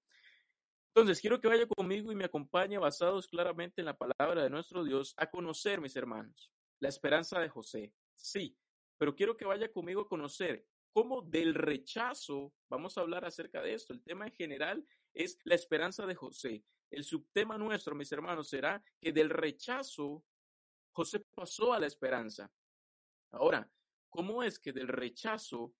Entonces, 0.94 1.20
quiero 1.20 1.40
que 1.40 1.48
vaya 1.48 1.66
conmigo 1.66 2.10
y 2.10 2.16
me 2.16 2.24
acompañe 2.24 2.76
basados 2.78 3.28
claramente 3.28 3.80
en 3.80 3.86
la 3.86 3.96
palabra 3.96 4.42
de 4.42 4.50
nuestro 4.50 4.82
Dios 4.82 5.14
a 5.16 5.30
conocer, 5.30 5.80
mis 5.80 5.94
hermanos, 5.94 6.52
la 6.80 6.88
esperanza 6.88 7.38
de 7.38 7.48
José. 7.48 7.94
Sí, 8.16 8.56
pero 8.98 9.14
quiero 9.14 9.36
que 9.36 9.44
vaya 9.44 9.72
conmigo 9.72 10.02
a 10.02 10.08
conocer 10.08 10.66
cómo 10.92 11.22
del 11.22 11.54
rechazo, 11.54 12.52
vamos 12.68 12.98
a 12.98 13.02
hablar 13.02 13.24
acerca 13.24 13.62
de 13.62 13.74
esto, 13.74 13.92
el 13.92 14.02
tema 14.02 14.26
en 14.26 14.32
general 14.32 14.84
es 15.14 15.38
la 15.44 15.54
esperanza 15.54 16.06
de 16.06 16.16
José. 16.16 16.64
El 16.90 17.04
subtema 17.04 17.56
nuestro, 17.56 17.94
mis 17.94 18.10
hermanos, 18.10 18.48
será 18.48 18.82
que 19.00 19.12
del 19.12 19.30
rechazo 19.30 20.24
José 20.92 21.20
pasó 21.34 21.72
a 21.72 21.78
la 21.78 21.86
esperanza. 21.86 22.52
Ahora, 23.30 23.70
¿cómo 24.08 24.42
es 24.42 24.58
que 24.58 24.72
del 24.72 24.88
rechazo 24.88 25.72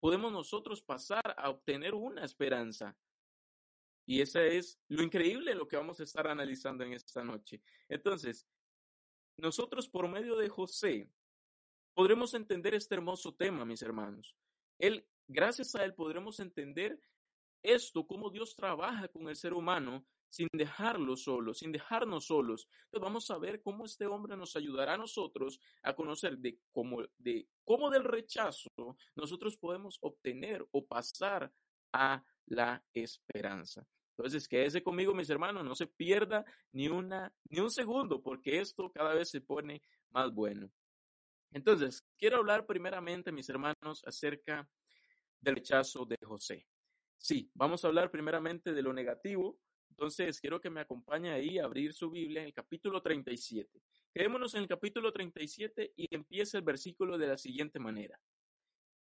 podemos 0.00 0.32
nosotros 0.32 0.82
pasar 0.82 1.34
a 1.36 1.50
obtener 1.50 1.94
una 1.94 2.24
esperanza? 2.24 2.96
Y 4.04 4.20
esa 4.20 4.42
es 4.42 4.78
lo 4.88 5.02
increíble 5.02 5.54
lo 5.54 5.68
que 5.68 5.76
vamos 5.76 6.00
a 6.00 6.04
estar 6.04 6.26
analizando 6.26 6.84
en 6.84 6.92
esta 6.92 7.22
noche. 7.22 7.62
Entonces, 7.88 8.46
nosotros 9.36 9.88
por 9.88 10.08
medio 10.08 10.36
de 10.36 10.48
José 10.48 11.08
podremos 11.94 12.34
entender 12.34 12.74
este 12.74 12.94
hermoso 12.94 13.34
tema, 13.34 13.64
mis 13.64 13.82
hermanos. 13.82 14.36
Él, 14.78 15.06
gracias 15.28 15.74
a 15.74 15.84
él 15.84 15.94
podremos 15.94 16.40
entender 16.40 17.00
esto, 17.62 18.06
cómo 18.06 18.30
Dios 18.30 18.54
trabaja 18.54 19.08
con 19.08 19.28
el 19.28 19.36
ser 19.36 19.54
humano 19.54 20.04
sin 20.28 20.48
dejarlo 20.52 21.14
solo, 21.14 21.52
sin 21.52 21.72
dejarnos 21.72 22.26
solos. 22.26 22.66
Entonces 22.84 23.02
vamos 23.02 23.30
a 23.30 23.38
ver 23.38 23.60
cómo 23.62 23.84
este 23.84 24.06
hombre 24.06 24.34
nos 24.36 24.56
ayudará 24.56 24.94
a 24.94 24.98
nosotros 24.98 25.60
a 25.82 25.94
conocer 25.94 26.38
de 26.38 26.58
cómo, 26.72 27.02
de 27.18 27.46
cómo 27.64 27.90
del 27.90 28.04
rechazo 28.04 28.70
nosotros 29.14 29.58
podemos 29.58 29.98
obtener 30.00 30.66
o 30.70 30.86
pasar 30.86 31.52
a 31.92 32.24
la 32.46 32.82
esperanza. 32.92 33.86
Entonces, 34.16 34.46
quédese 34.46 34.82
conmigo, 34.82 35.14
mis 35.14 35.30
hermanos, 35.30 35.64
no 35.64 35.74
se 35.74 35.86
pierda 35.86 36.44
ni 36.72 36.88
una, 36.88 37.32
ni 37.48 37.60
un 37.60 37.70
segundo, 37.70 38.22
porque 38.22 38.60
esto 38.60 38.90
cada 38.92 39.14
vez 39.14 39.30
se 39.30 39.40
pone 39.40 39.82
más 40.10 40.32
bueno. 40.32 40.70
Entonces, 41.50 42.04
quiero 42.18 42.38
hablar 42.38 42.66
primeramente, 42.66 43.32
mis 43.32 43.48
hermanos, 43.48 44.02
acerca 44.06 44.68
del 45.40 45.56
rechazo 45.56 46.04
de 46.04 46.16
José. 46.22 46.66
Sí, 47.18 47.50
vamos 47.54 47.84
a 47.84 47.88
hablar 47.88 48.10
primeramente 48.10 48.72
de 48.72 48.82
lo 48.82 48.92
negativo. 48.92 49.58
Entonces, 49.90 50.40
quiero 50.40 50.60
que 50.60 50.70
me 50.70 50.80
acompañe 50.80 51.30
ahí 51.30 51.58
a 51.58 51.64
abrir 51.64 51.92
su 51.92 52.10
Biblia 52.10 52.40
en 52.40 52.46
el 52.48 52.54
capítulo 52.54 53.02
37. 53.02 53.82
Quedémonos 54.12 54.54
en 54.54 54.62
el 54.62 54.68
capítulo 54.68 55.12
37 55.12 55.92
y 55.96 56.14
empieza 56.14 56.58
el 56.58 56.64
versículo 56.64 57.16
de 57.18 57.28
la 57.28 57.36
siguiente 57.36 57.78
manera. 57.78 58.18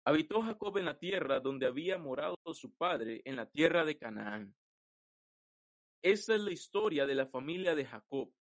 Habitó 0.09 0.41
Jacob 0.41 0.75
en 0.79 0.85
la 0.85 0.97
tierra 0.97 1.39
donde 1.39 1.67
había 1.67 1.99
morado 1.99 2.35
su 2.51 2.73
padre, 2.75 3.21
en 3.25 3.35
la 3.35 3.45
tierra 3.45 3.85
de 3.85 3.95
Canaán. 3.95 4.55
Esta 6.01 6.33
es 6.33 6.41
la 6.41 6.51
historia 6.51 7.05
de 7.05 7.13
la 7.13 7.27
familia 7.27 7.75
de 7.75 7.85
Jacob. 7.85 8.33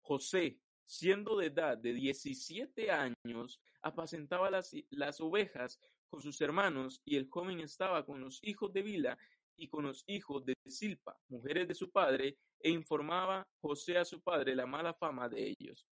José, 0.00 0.58
siendo 0.84 1.36
de 1.36 1.46
edad 1.46 1.78
de 1.78 1.92
17 1.92 2.90
años, 2.90 3.60
apacentaba 3.80 4.50
las, 4.50 4.72
las 4.90 5.20
ovejas 5.20 5.78
con 6.08 6.20
sus 6.20 6.40
hermanos, 6.40 7.00
y 7.04 7.14
el 7.14 7.28
joven 7.30 7.60
estaba 7.60 8.04
con 8.04 8.20
los 8.20 8.40
hijos 8.42 8.72
de 8.72 8.82
Bila 8.82 9.16
y 9.54 9.68
con 9.68 9.84
los 9.84 10.02
hijos 10.08 10.44
de 10.44 10.54
Silpa, 10.66 11.16
mujeres 11.28 11.68
de 11.68 11.76
su 11.76 11.92
padre, 11.92 12.38
e 12.58 12.70
informaba 12.70 13.46
José 13.60 13.98
a 13.98 14.04
su 14.04 14.20
padre 14.20 14.56
la 14.56 14.66
mala 14.66 14.92
fama 14.92 15.28
de 15.28 15.54
ellos. 15.60 15.86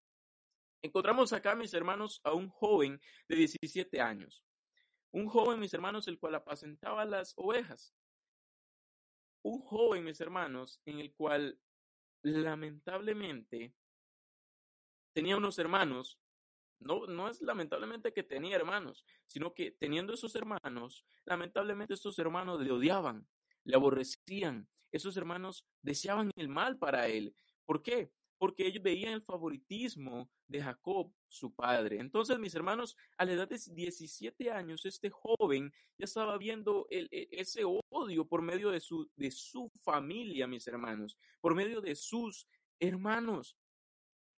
Encontramos 0.82 1.32
acá, 1.32 1.54
mis 1.54 1.72
hermanos, 1.74 2.20
a 2.24 2.32
un 2.32 2.48
joven 2.48 3.00
de 3.28 3.36
17 3.36 4.00
años. 4.00 4.44
Un 5.14 5.28
joven, 5.28 5.60
mis 5.60 5.72
hermanos, 5.72 6.08
el 6.08 6.18
cual 6.18 6.34
apacentaba 6.34 7.04
las 7.04 7.34
ovejas. 7.36 7.94
Un 9.42 9.60
joven, 9.60 10.02
mis 10.02 10.20
hermanos, 10.20 10.80
en 10.84 10.98
el 10.98 11.14
cual 11.14 11.56
lamentablemente 12.22 13.72
tenía 15.12 15.36
unos 15.36 15.56
hermanos 15.60 16.18
no, 16.80 17.06
no 17.06 17.28
es 17.28 17.40
lamentablemente 17.40 18.12
que 18.12 18.24
tenía 18.24 18.56
hermanos, 18.56 19.06
sino 19.28 19.54
que 19.54 19.70
teniendo 19.70 20.12
esos 20.12 20.34
hermanos, 20.34 21.06
lamentablemente 21.24 21.94
estos 21.94 22.18
hermanos 22.18 22.60
le 22.60 22.72
odiaban, 22.72 23.24
le 23.62 23.76
aborrecían. 23.76 24.68
Esos 24.90 25.16
hermanos 25.16 25.64
deseaban 25.80 26.30
el 26.34 26.48
mal 26.48 26.76
para 26.76 27.06
él. 27.06 27.36
¿Por 27.64 27.82
qué? 27.82 28.10
Porque 28.44 28.66
ellos 28.66 28.82
veían 28.82 29.14
el 29.14 29.22
favoritismo 29.22 30.30
de 30.46 30.60
Jacob, 30.60 31.10
su 31.28 31.54
padre. 31.54 31.98
Entonces, 31.98 32.38
mis 32.38 32.54
hermanos, 32.54 32.94
a 33.16 33.24
la 33.24 33.32
edad 33.32 33.48
de 33.48 33.58
17 33.58 34.50
años, 34.50 34.84
este 34.84 35.08
joven 35.08 35.72
ya 35.96 36.04
estaba 36.04 36.36
viendo 36.36 36.86
el, 36.90 37.08
e, 37.10 37.26
ese 37.30 37.62
odio 37.64 38.28
por 38.28 38.42
medio 38.42 38.70
de 38.70 38.80
su, 38.80 39.10
de 39.16 39.30
su 39.30 39.70
familia, 39.82 40.46
mis 40.46 40.66
hermanos, 40.66 41.16
por 41.40 41.54
medio 41.54 41.80
de 41.80 41.94
sus 41.94 42.46
hermanos. 42.78 43.56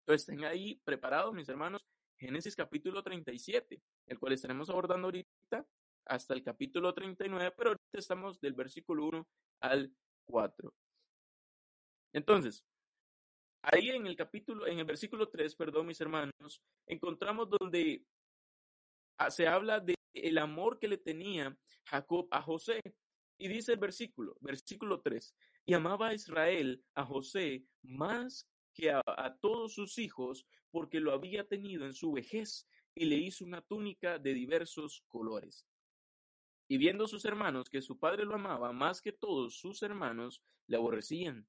Entonces, 0.02 0.30
estén 0.30 0.46
ahí 0.46 0.80
preparados, 0.84 1.34
mis 1.34 1.50
hermanos, 1.50 1.84
Génesis 2.16 2.56
capítulo 2.56 3.02
37, 3.02 3.82
el 4.06 4.20
cual 4.20 4.34
estaremos 4.34 4.70
abordando 4.70 5.08
ahorita 5.08 5.68
hasta 6.06 6.36
el 6.36 6.44
capítulo 6.44 6.94
39, 6.94 7.56
pero 7.58 7.72
ahorita 7.72 7.98
estamos 7.98 8.40
del 8.40 8.54
versículo 8.54 9.08
1 9.08 9.28
al 9.62 9.92
4. 10.26 10.72
Entonces, 12.14 12.64
ahí 13.72 13.90
en 13.90 14.08
el 14.08 14.16
capítulo, 14.16 14.68
en 14.68 14.80
el 14.80 14.86
versículo 14.86 15.30
3, 15.30 15.56
perdón, 15.56 15.88
mis 15.88 16.02
hermanos, 16.02 16.62
encontramos 16.86 17.50
donde 17.50 18.04
ah, 19.18 19.32
se 19.32 19.48
habla 19.48 19.80
de 19.80 19.96
el 20.14 20.38
amor 20.38 20.80
que 20.80 20.88
le 20.88 20.98
tenía 20.98 21.56
Jacob 21.86 22.28
a 22.32 22.42
José. 22.42 22.82
Y 23.38 23.50
dice 23.50 23.74
el 23.74 23.80
versículo, 23.80 24.38
versículo 24.40 25.02
3, 25.02 25.36
y 25.66 25.74
amaba 25.74 26.10
a 26.10 26.14
Israel 26.14 26.82
a 26.94 27.06
José 27.06 27.66
más 27.82 28.48
que 28.74 28.92
a, 28.92 29.38
todos 29.42 29.74
sus 29.74 29.98
hijos, 29.98 30.46
porque 30.72 31.00
lo 31.00 31.14
había 31.14 31.46
tenido 31.46 31.86
en 31.86 31.94
su 31.94 32.14
vejez, 32.14 32.68
y 32.94 33.06
le 33.06 33.18
hizo 33.18 33.44
una 33.44 33.62
túnica 33.62 34.20
de 34.20 34.34
diversos 34.34 35.04
colores. 35.10 35.68
Y 36.70 36.78
viendo 36.78 37.08
sus 37.08 37.26
hermanos 37.26 37.70
que 37.70 37.82
su 37.82 38.00
padre 38.00 38.24
lo 38.24 38.36
amaba 38.36 38.72
más 38.72 39.02
que 39.02 39.12
todos 39.12 39.58
sus 39.60 39.84
hermanos, 39.84 40.42
le 40.68 40.78
aborrecían 40.78 41.46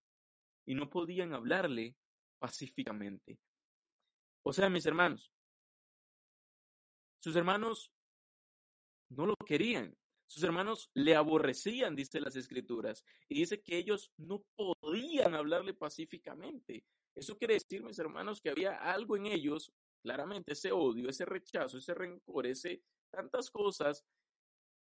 y 0.67 0.75
no 0.75 0.91
podían 0.91 1.33
hablarle 1.33 1.95
pacíficamente. 2.39 3.39
O 4.43 4.53
sea, 4.53 4.69
mis 4.69 4.87
hermanos, 4.87 5.33
sus 7.21 7.35
hermanos 7.37 7.93
no 9.09 9.27
lo 9.27 9.35
querían, 9.37 9.97
sus 10.27 10.43
hermanos 10.43 10.91
le 10.95 11.15
aborrecían, 11.15 11.95
dice 11.95 12.21
las 12.21 12.37
escrituras, 12.37 13.05
y 13.29 13.41
dice 13.41 13.63
que 13.63 13.77
ellos 13.79 14.13
no 14.17 14.45
podían 14.57 15.35
hablarle 15.35 15.75
pacíficamente. 15.75 16.85
Eso 17.15 17.37
quiere 17.39 17.55
decir, 17.55 17.83
mis 17.83 17.99
hermanos, 17.99 18.41
que 18.41 18.51
había 18.51 18.77
algo 18.77 19.17
en 19.17 19.27
ellos, 19.27 19.73
claramente 20.03 20.53
ese 20.53 20.73
odio, 20.73 21.09
ese 21.09 21.25
rechazo, 21.25 21.79
ese 21.79 21.95
rencor, 21.95 22.47
ese 22.47 22.83
tantas 23.11 23.51
cosas, 23.51 24.05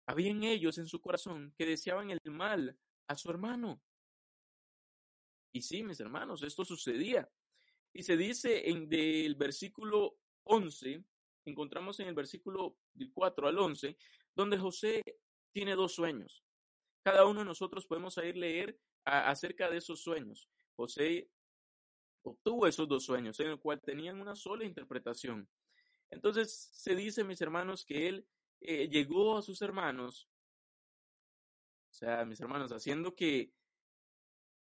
había 0.07 0.31
en 0.31 0.43
ellos, 0.43 0.77
en 0.77 0.87
su 0.87 1.01
corazón, 1.01 1.53
que 1.57 1.65
deseaban 1.65 2.09
el 2.09 2.19
mal 2.25 2.77
a 3.07 3.15
su 3.15 3.29
hermano. 3.29 3.81
Y 5.53 5.61
sí, 5.61 5.83
mis 5.83 5.99
hermanos, 5.99 6.43
esto 6.43 6.63
sucedía. 6.63 7.29
Y 7.93 8.03
se 8.03 8.17
dice 8.17 8.69
en 8.69 8.87
del 8.87 9.35
versículo 9.35 10.17
11, 10.43 11.03
encontramos 11.45 11.99
en 11.99 12.07
el 12.07 12.13
versículo 12.13 12.77
del 12.93 13.11
4 13.13 13.47
al 13.47 13.57
11, 13.57 13.97
donde 14.35 14.57
José 14.57 15.01
tiene 15.51 15.75
dos 15.75 15.93
sueños. 15.93 16.43
Cada 17.03 17.25
uno 17.25 17.39
de 17.39 17.45
nosotros 17.45 17.85
podemos 17.87 18.17
ir 18.17 18.37
leer 18.37 18.79
acerca 19.03 19.69
de 19.69 19.77
esos 19.77 20.01
sueños. 20.01 20.49
José 20.75 21.29
obtuvo 22.23 22.67
esos 22.67 22.87
dos 22.87 23.03
sueños, 23.03 23.39
en 23.39 23.47
el 23.47 23.59
cual 23.59 23.81
tenían 23.81 24.21
una 24.21 24.35
sola 24.35 24.63
interpretación. 24.63 25.49
Entonces 26.09 26.69
se 26.73 26.95
dice, 26.95 27.23
mis 27.23 27.41
hermanos, 27.41 27.85
que 27.85 28.07
él 28.07 28.27
eh, 28.61 28.87
llegó 28.89 29.37
a 29.37 29.41
sus 29.41 29.61
hermanos, 29.61 30.29
o 31.89 31.93
sea, 31.93 32.23
mis 32.25 32.39
hermanos, 32.39 32.71
haciendo 32.71 33.15
que 33.15 33.51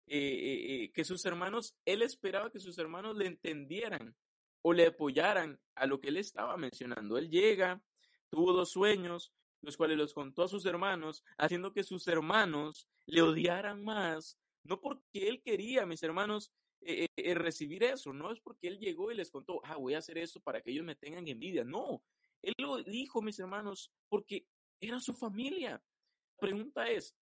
que 0.09 1.05
sus 1.05 1.25
hermanos, 1.25 1.75
él 1.85 2.03
esperaba 2.03 2.51
que 2.51 2.61
sus 2.61 2.79
hermanos 2.79 3.17
le 3.17 3.27
entendieran 3.27 4.17
o 4.63 4.73
le 4.73 4.87
apoyaran 4.87 5.61
a 5.75 5.87
lo 5.87 6.01
que 6.01 6.09
él 6.09 6.17
estaba 6.17 6.57
mencionando. 6.57 7.19
Él 7.19 7.31
llega, 7.31 7.83
tuvo 8.31 8.53
dos 8.53 8.71
sueños, 8.71 9.33
los 9.63 9.77
cuales 9.77 9.97
los 9.97 10.15
contó 10.15 10.43
a 10.43 10.49
sus 10.49 10.67
hermanos, 10.67 11.25
haciendo 11.37 11.73
que 11.73 11.83
sus 11.83 12.07
hermanos 12.09 12.89
le 13.07 13.23
odiaran 13.23 13.83
más, 13.83 14.39
no 14.65 14.81
porque 14.81 15.29
él 15.29 15.43
quería, 15.43 15.87
mis 15.87 16.03
hermanos, 16.03 16.53
eh, 16.81 17.07
eh, 17.17 17.35
recibir 17.35 17.83
eso, 17.83 18.13
no 18.13 18.31
es 18.33 18.41
porque 18.41 18.69
él 18.69 18.79
llegó 18.79 19.11
y 19.11 19.17
les 19.17 19.31
contó, 19.31 19.61
ah, 19.65 19.77
voy 19.77 19.95
a 19.95 19.99
hacer 19.99 20.19
eso 20.19 20.41
para 20.41 20.61
que 20.61 20.71
ellos 20.71 20.85
me 20.85 20.95
tengan 20.95 21.27
envidia, 21.27 21.65
no, 21.65 22.03
él 22.43 22.55
lo 22.59 22.83
dijo, 22.83 23.21
mis 23.21 23.39
hermanos, 23.39 23.91
porque 24.09 24.47
era 24.81 25.01
su 25.01 25.13
familia. 25.13 25.73
La 25.73 26.39
pregunta 26.39 26.89
es, 26.89 27.17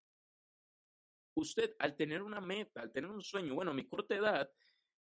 usted 1.37 1.75
al 1.79 1.97
tener 1.97 2.23
una 2.23 2.41
meta, 2.41 2.81
al 2.81 2.93
tener 2.93 3.11
un 3.11 3.23
sueño, 3.23 3.55
bueno, 3.55 3.71
a 3.71 3.75
mi 3.75 3.87
corta 3.87 4.17
edad, 4.17 4.51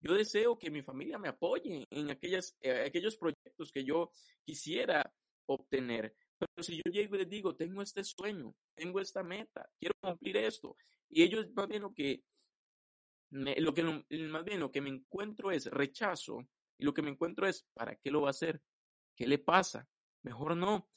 yo 0.01 0.15
deseo 0.15 0.59
que 0.59 0.71
mi 0.71 0.83
familia 0.83 1.19
me 1.19 1.29
apoye 1.29 1.87
en 1.91 2.11
aquellas, 2.11 2.57
eh, 2.61 2.85
aquellos 2.87 3.17
proyectos 3.17 3.71
que 3.71 3.85
yo 3.85 4.11
quisiera 4.45 5.15
obtener. 5.47 6.17
Pero 6.39 6.63
si 6.63 6.77
yo 6.77 6.91
llego 6.91 7.15
y 7.15 7.19
les 7.19 7.29
digo, 7.29 7.55
tengo 7.55 7.83
este 7.83 8.03
sueño, 8.03 8.55
tengo 8.75 8.99
esta 8.99 9.23
meta, 9.23 9.69
quiero 9.79 9.95
cumplir 10.01 10.39
esto, 10.39 10.77
y 11.09 11.23
ellos 11.23 11.53
más 11.55 11.69
bien 11.69 11.83
lo 11.83 11.95
que, 11.95 12.25
lo 13.31 13.73
que 13.73 13.85
más 13.85 14.45
bien 14.45 14.59
lo 14.59 14.73
que 14.73 14.81
me 14.81 14.91
encuentro 14.91 15.53
es 15.53 15.67
rechazo, 15.67 16.41
y 16.79 16.85
lo 16.85 16.93
que 16.93 17.03
me 17.03 17.11
encuentro 17.11 17.47
es, 17.47 17.65
¿para 17.75 17.95
qué 17.95 18.11
lo 18.11 18.23
va 18.23 18.29
a 18.29 18.31
hacer? 18.31 18.61
¿Qué 19.15 19.27
le 19.27 19.39
pasa? 19.39 19.89
Mejor 20.23 20.57
no. 20.57 20.89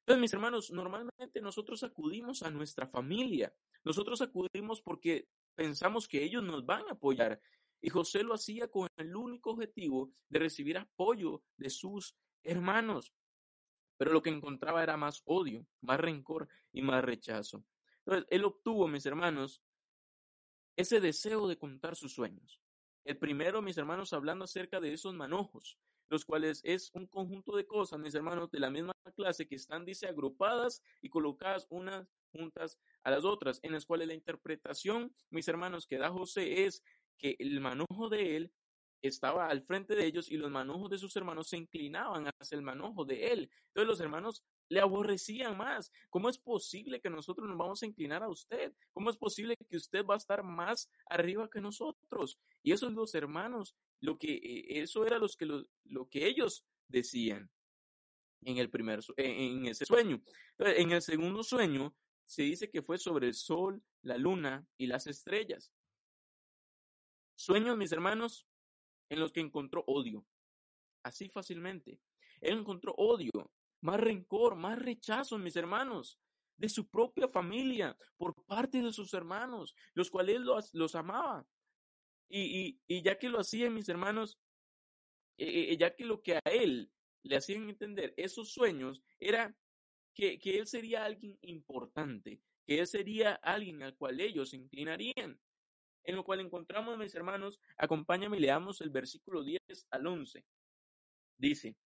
Entonces, 0.00 0.20
mis 0.20 0.32
hermanos, 0.32 0.70
normalmente 0.70 1.40
nosotros 1.40 1.82
acudimos 1.82 2.42
a 2.42 2.50
nuestra 2.50 2.86
familia, 2.86 3.52
nosotros 3.86 4.20
acudimos 4.20 4.82
porque 4.82 5.28
pensamos 5.54 6.08
que 6.08 6.24
ellos 6.24 6.42
nos 6.42 6.66
van 6.66 6.88
a 6.88 6.94
apoyar. 6.94 7.40
Y 7.80 7.88
José 7.88 8.24
lo 8.24 8.34
hacía 8.34 8.68
con 8.68 8.88
el 8.96 9.14
único 9.14 9.50
objetivo 9.50 10.10
de 10.28 10.40
recibir 10.40 10.76
apoyo 10.76 11.44
de 11.56 11.70
sus 11.70 12.16
hermanos. 12.42 13.14
Pero 13.96 14.12
lo 14.12 14.22
que 14.22 14.30
encontraba 14.30 14.82
era 14.82 14.96
más 14.96 15.22
odio, 15.24 15.64
más 15.82 16.00
rencor 16.00 16.48
y 16.72 16.82
más 16.82 17.04
rechazo. 17.04 17.64
Entonces, 18.04 18.26
él 18.30 18.44
obtuvo, 18.44 18.88
mis 18.88 19.06
hermanos, 19.06 19.62
ese 20.74 21.00
deseo 21.00 21.46
de 21.46 21.56
contar 21.56 21.94
sus 21.94 22.12
sueños. 22.12 22.60
El 23.04 23.18
primero, 23.18 23.62
mis 23.62 23.78
hermanos, 23.78 24.12
hablando 24.12 24.46
acerca 24.46 24.80
de 24.80 24.94
esos 24.94 25.14
manojos, 25.14 25.78
los 26.08 26.24
cuales 26.24 26.60
es 26.64 26.90
un 26.92 27.06
conjunto 27.06 27.54
de 27.54 27.68
cosas, 27.68 28.00
mis 28.00 28.16
hermanos, 28.16 28.50
de 28.50 28.58
la 28.58 28.70
misma 28.70 28.92
clase 29.14 29.46
que 29.46 29.54
están, 29.54 29.84
dice, 29.84 30.08
agrupadas 30.08 30.82
y 31.00 31.08
colocadas 31.08 31.68
unas 31.70 32.08
juntas 32.36 32.78
a 33.02 33.10
las 33.10 33.24
otras, 33.24 33.60
en 33.62 33.72
las 33.72 33.86
cuales 33.86 34.08
la 34.08 34.14
interpretación, 34.14 35.14
mis 35.30 35.48
hermanos, 35.48 35.86
que 35.86 35.98
da 35.98 36.10
José 36.10 36.64
es 36.64 36.82
que 37.18 37.36
el 37.38 37.60
manojo 37.60 38.08
de 38.08 38.36
él 38.36 38.52
estaba 39.02 39.48
al 39.48 39.62
frente 39.62 39.94
de 39.94 40.06
ellos 40.06 40.30
y 40.30 40.36
los 40.36 40.50
manojos 40.50 40.90
de 40.90 40.98
sus 40.98 41.14
hermanos 41.16 41.48
se 41.48 41.56
inclinaban 41.56 42.28
hacia 42.40 42.56
el 42.56 42.62
manojo 42.62 43.04
de 43.04 43.26
él. 43.28 43.50
Entonces 43.68 43.88
los 43.88 44.00
hermanos 44.00 44.42
le 44.68 44.80
aborrecían 44.80 45.56
más. 45.56 45.92
¿Cómo 46.10 46.28
es 46.28 46.38
posible 46.38 47.00
que 47.00 47.10
nosotros 47.10 47.48
nos 47.48 47.58
vamos 47.58 47.82
a 47.82 47.86
inclinar 47.86 48.22
a 48.22 48.28
usted? 48.28 48.72
¿Cómo 48.92 49.10
es 49.10 49.16
posible 49.16 49.56
que 49.68 49.76
usted 49.76 50.04
va 50.04 50.14
a 50.14 50.18
estar 50.18 50.42
más 50.42 50.90
arriba 51.08 51.48
que 51.50 51.60
nosotros? 51.60 52.38
Y 52.62 52.72
esos 52.72 52.92
los 52.92 53.14
hermanos, 53.14 53.76
lo 54.00 54.18
que 54.18 54.34
eh, 54.34 54.80
eso 54.80 55.06
era 55.06 55.18
los 55.18 55.36
que 55.36 55.46
lo, 55.46 55.64
lo 55.84 56.08
que 56.08 56.26
ellos 56.26 56.64
decían 56.88 57.50
en 58.42 58.58
el 58.58 58.70
primer 58.70 59.00
en 59.16 59.66
ese 59.66 59.84
sueño. 59.84 60.22
En 60.58 60.92
el 60.92 61.02
segundo 61.02 61.42
sueño 61.42 61.94
se 62.26 62.42
dice 62.42 62.70
que 62.70 62.82
fue 62.82 62.98
sobre 62.98 63.28
el 63.28 63.34
sol, 63.34 63.82
la 64.02 64.18
luna 64.18 64.66
y 64.76 64.86
las 64.86 65.06
estrellas. 65.06 65.72
Sueños, 67.36 67.76
mis 67.76 67.92
hermanos, 67.92 68.46
en 69.08 69.20
los 69.20 69.32
que 69.32 69.40
encontró 69.40 69.84
odio. 69.86 70.26
Así 71.02 71.28
fácilmente. 71.28 72.00
Él 72.40 72.58
encontró 72.58 72.92
odio, 72.96 73.30
más 73.80 74.00
rencor, 74.00 74.56
más 74.56 74.78
rechazo, 74.78 75.38
mis 75.38 75.56
hermanos, 75.56 76.18
de 76.56 76.68
su 76.68 76.88
propia 76.88 77.28
familia, 77.28 77.96
por 78.16 78.34
parte 78.44 78.82
de 78.82 78.92
sus 78.92 79.14
hermanos, 79.14 79.74
los 79.94 80.10
cuales 80.10 80.40
los, 80.40 80.74
los 80.74 80.94
amaba. 80.94 81.46
Y, 82.28 82.80
ya 83.02 83.18
que 83.18 83.28
lo 83.28 83.38
hacían, 83.38 83.72
mis 83.74 83.88
hermanos, 83.88 84.38
eh, 85.38 85.72
eh, 85.72 85.76
ya 85.76 85.94
que 85.94 86.04
lo 86.04 86.22
que 86.22 86.36
a 86.36 86.42
él 86.44 86.90
le 87.22 87.36
hacían 87.36 87.68
entender 87.68 88.14
esos 88.16 88.50
sueños 88.50 89.02
era 89.20 89.54
que, 90.16 90.40
él 90.42 90.66
sería 90.66 91.04
alguien 91.04 91.38
importante, 91.42 92.40
que 92.66 92.80
él 92.80 92.86
sería 92.86 93.34
alguien 93.34 93.82
al 93.82 93.94
cual 93.94 94.20
ellos 94.20 94.50
se 94.50 94.56
inclinarían 94.56 95.38
en 96.06 96.14
lo 96.14 96.24
cual 96.24 96.40
encontramos, 96.40 96.96
mis 96.96 97.14
hermanos, 97.16 97.60
acompáñame 97.76 98.36
y 98.36 98.40
leamos 98.40 98.80
el 98.80 98.90
versículo 98.90 99.42
10 99.42 99.60
al 99.90 100.06
11. 100.06 100.44
Dice, 101.36 101.76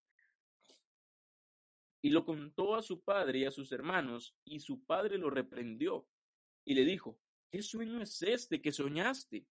y 2.03 2.11
lo 2.11 2.25
contó 2.25 2.75
a 2.75 2.83
su 2.83 3.01
padre 3.01 3.41
y 3.41 3.45
a 3.47 3.51
sus 3.51 3.73
hermanos, 3.73 4.37
y 4.45 4.61
su 4.61 4.85
padre 4.85 5.17
lo 5.17 5.31
reprendió 5.31 6.07
y 6.67 6.75
le 6.75 6.85
dijo, 6.85 7.19
¿qué 7.51 7.63
sueño 7.63 8.03
es 8.03 8.21
este 8.23 8.61
que 8.61 8.73
soñaste? 8.73 9.47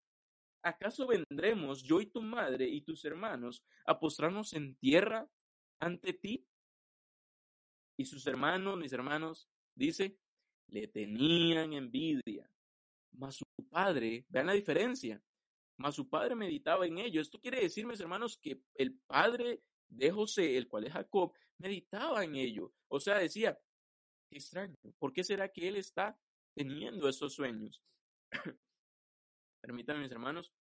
¿Acaso 0.62 1.08
vendremos 1.08 1.82
yo 1.82 2.00
y 2.00 2.06
tu 2.06 2.22
madre 2.22 2.68
y 2.68 2.82
tus 2.82 3.06
hermanos 3.06 3.64
a 3.86 4.00
postrarnos 4.00 4.54
en 4.54 4.76
tierra 4.76 5.28
ante 5.80 6.14
ti? 6.14 6.46
Y 8.00 8.06
sus 8.06 8.26
hermanos, 8.28 8.78
mis 8.78 8.94
hermanos, 8.94 9.50
dice, 9.76 10.18
le 10.68 10.88
tenían 10.88 11.74
envidia 11.74 12.50
mas 13.12 13.36
su 13.36 13.46
padre, 13.70 14.26
vean 14.30 14.48
la 14.48 14.54
diferencia, 14.54 15.22
mas 15.76 15.96
su 15.96 16.08
padre 16.08 16.34
meditaba 16.34 16.88
en 16.88 16.98
ello. 17.00 17.20
Esto 17.20 17.42
quiere 17.42 17.60
decir, 17.60 17.86
mis 17.86 18.00
hermanos, 18.00 18.38
que 18.38 18.62
el 18.76 18.94
padre 19.02 19.62
de 19.90 20.12
José, 20.12 20.56
el 20.56 20.70
cual 20.70 20.86
es 20.86 20.94
Jacob, 20.94 21.34
meditaba 21.58 22.24
en 22.24 22.36
ello. 22.36 22.72
O 22.88 23.02
sea, 23.02 23.18
decía, 23.18 23.60
qué 24.30 24.38
extraño, 24.38 24.78
¿por 24.98 25.12
qué 25.12 25.22
será 25.26 25.50
que 25.50 25.68
él 25.68 25.76
está 25.76 26.18
teniendo 26.54 27.10
esos 27.10 27.34
sueños? 27.34 27.84
Permítanme, 29.62 30.04
mis 30.04 30.12
hermanos. 30.14 30.54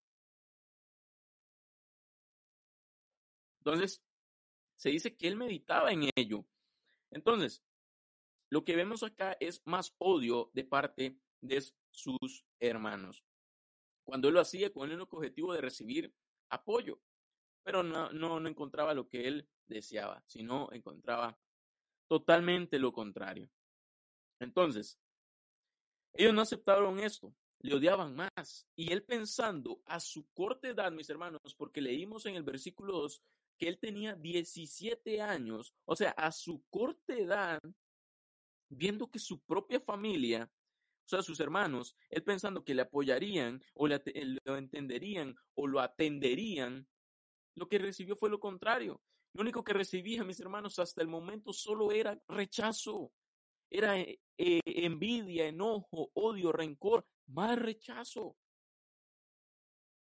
Entonces, 3.61 4.03
se 4.75 4.91
dice 4.91 5.17
que 5.17 5.29
él 5.29 5.37
meditaba 5.37 5.93
en 5.93 6.11
ello. 6.17 6.45
Entonces, 7.11 7.63
lo 8.51 8.65
que 8.65 8.77
vemos 8.77 9.03
acá 9.03 9.37
es 9.41 9.63
más 9.67 9.95
odio 9.99 10.51
de 10.55 10.65
parte 10.65 11.19
de 11.41 11.63
sus 11.91 12.45
hermanos. 12.61 13.25
Cuando 14.05 14.29
él 14.29 14.35
lo 14.35 14.41
hacía 14.41 14.73
con 14.73 14.89
el 14.89 14.97
único 14.97 15.19
objetivo 15.19 15.53
de 15.53 15.61
recibir 15.61 16.15
apoyo, 16.49 17.01
pero 17.63 17.83
no, 17.83 18.11
no, 18.13 18.41
no 18.41 18.49
encontraba 18.49 18.95
lo 18.95 19.09
que 19.09 19.29
él 19.29 19.49
deseaba, 19.67 20.23
sino 20.27 20.69
encontraba 20.73 21.39
totalmente 22.09 22.79
lo 22.79 22.93
contrario. 22.93 23.51
Entonces, 24.41 24.99
ellos 26.15 26.33
no 26.33 26.41
aceptaron 26.41 26.99
esto, 27.01 27.35
le 27.61 27.75
odiaban 27.75 28.17
más. 28.17 28.67
Y 28.75 28.93
él 28.93 29.05
pensando 29.05 29.83
a 29.85 30.01
su 30.01 30.27
corta 30.33 30.69
edad, 30.69 30.91
mis 30.91 31.11
hermanos, 31.11 31.55
porque 31.57 31.81
leímos 31.81 32.25
en 32.27 32.37
el 32.37 32.43
versículo 32.43 33.01
2 33.03 33.23
que 33.59 33.69
él 33.69 33.79
tenía 33.79 34.15
17 34.15 35.21
años, 35.21 35.75
o 35.85 35.97
sea, 35.97 36.11
a 36.11 36.33
su 36.33 36.63
corta 36.71 37.15
edad, 37.15 37.61
viendo 38.71 39.11
que 39.11 39.19
su 39.19 39.41
propia 39.41 39.81
familia 39.81 40.51
o 41.05 41.11
sea, 41.11 41.23
sus 41.23 41.41
hermanos, 41.41 41.97
él 42.11 42.23
pensando 42.23 42.63
que 42.63 42.75
le 42.75 42.83
apoyarían 42.83 43.63
o 43.73 43.87
le, 43.87 43.99
lo 44.45 44.59
entenderían 44.59 45.35
o 45.55 45.67
lo 45.67 45.81
atenderían, 45.81 46.87
lo 47.55 47.67
que 47.67 47.79
recibió 47.79 48.15
fue 48.15 48.29
lo 48.29 48.39
contrario. 48.39 49.01
Lo 49.33 49.41
único 49.41 49.65
que 49.65 49.73
recibía, 49.73 50.23
mis 50.23 50.39
hermanos, 50.39 50.79
hasta 50.79 51.01
el 51.01 51.09
momento 51.09 51.55
solo 51.55 51.93
era 51.93 52.21
rechazo, 52.29 53.11
era 53.71 53.99
eh, 53.99 54.21
eh, 54.37 54.61
envidia, 54.67 55.47
enojo, 55.47 56.11
odio, 56.13 56.53
rencor, 56.53 57.07
más 57.29 57.59
rechazo. 57.59 58.37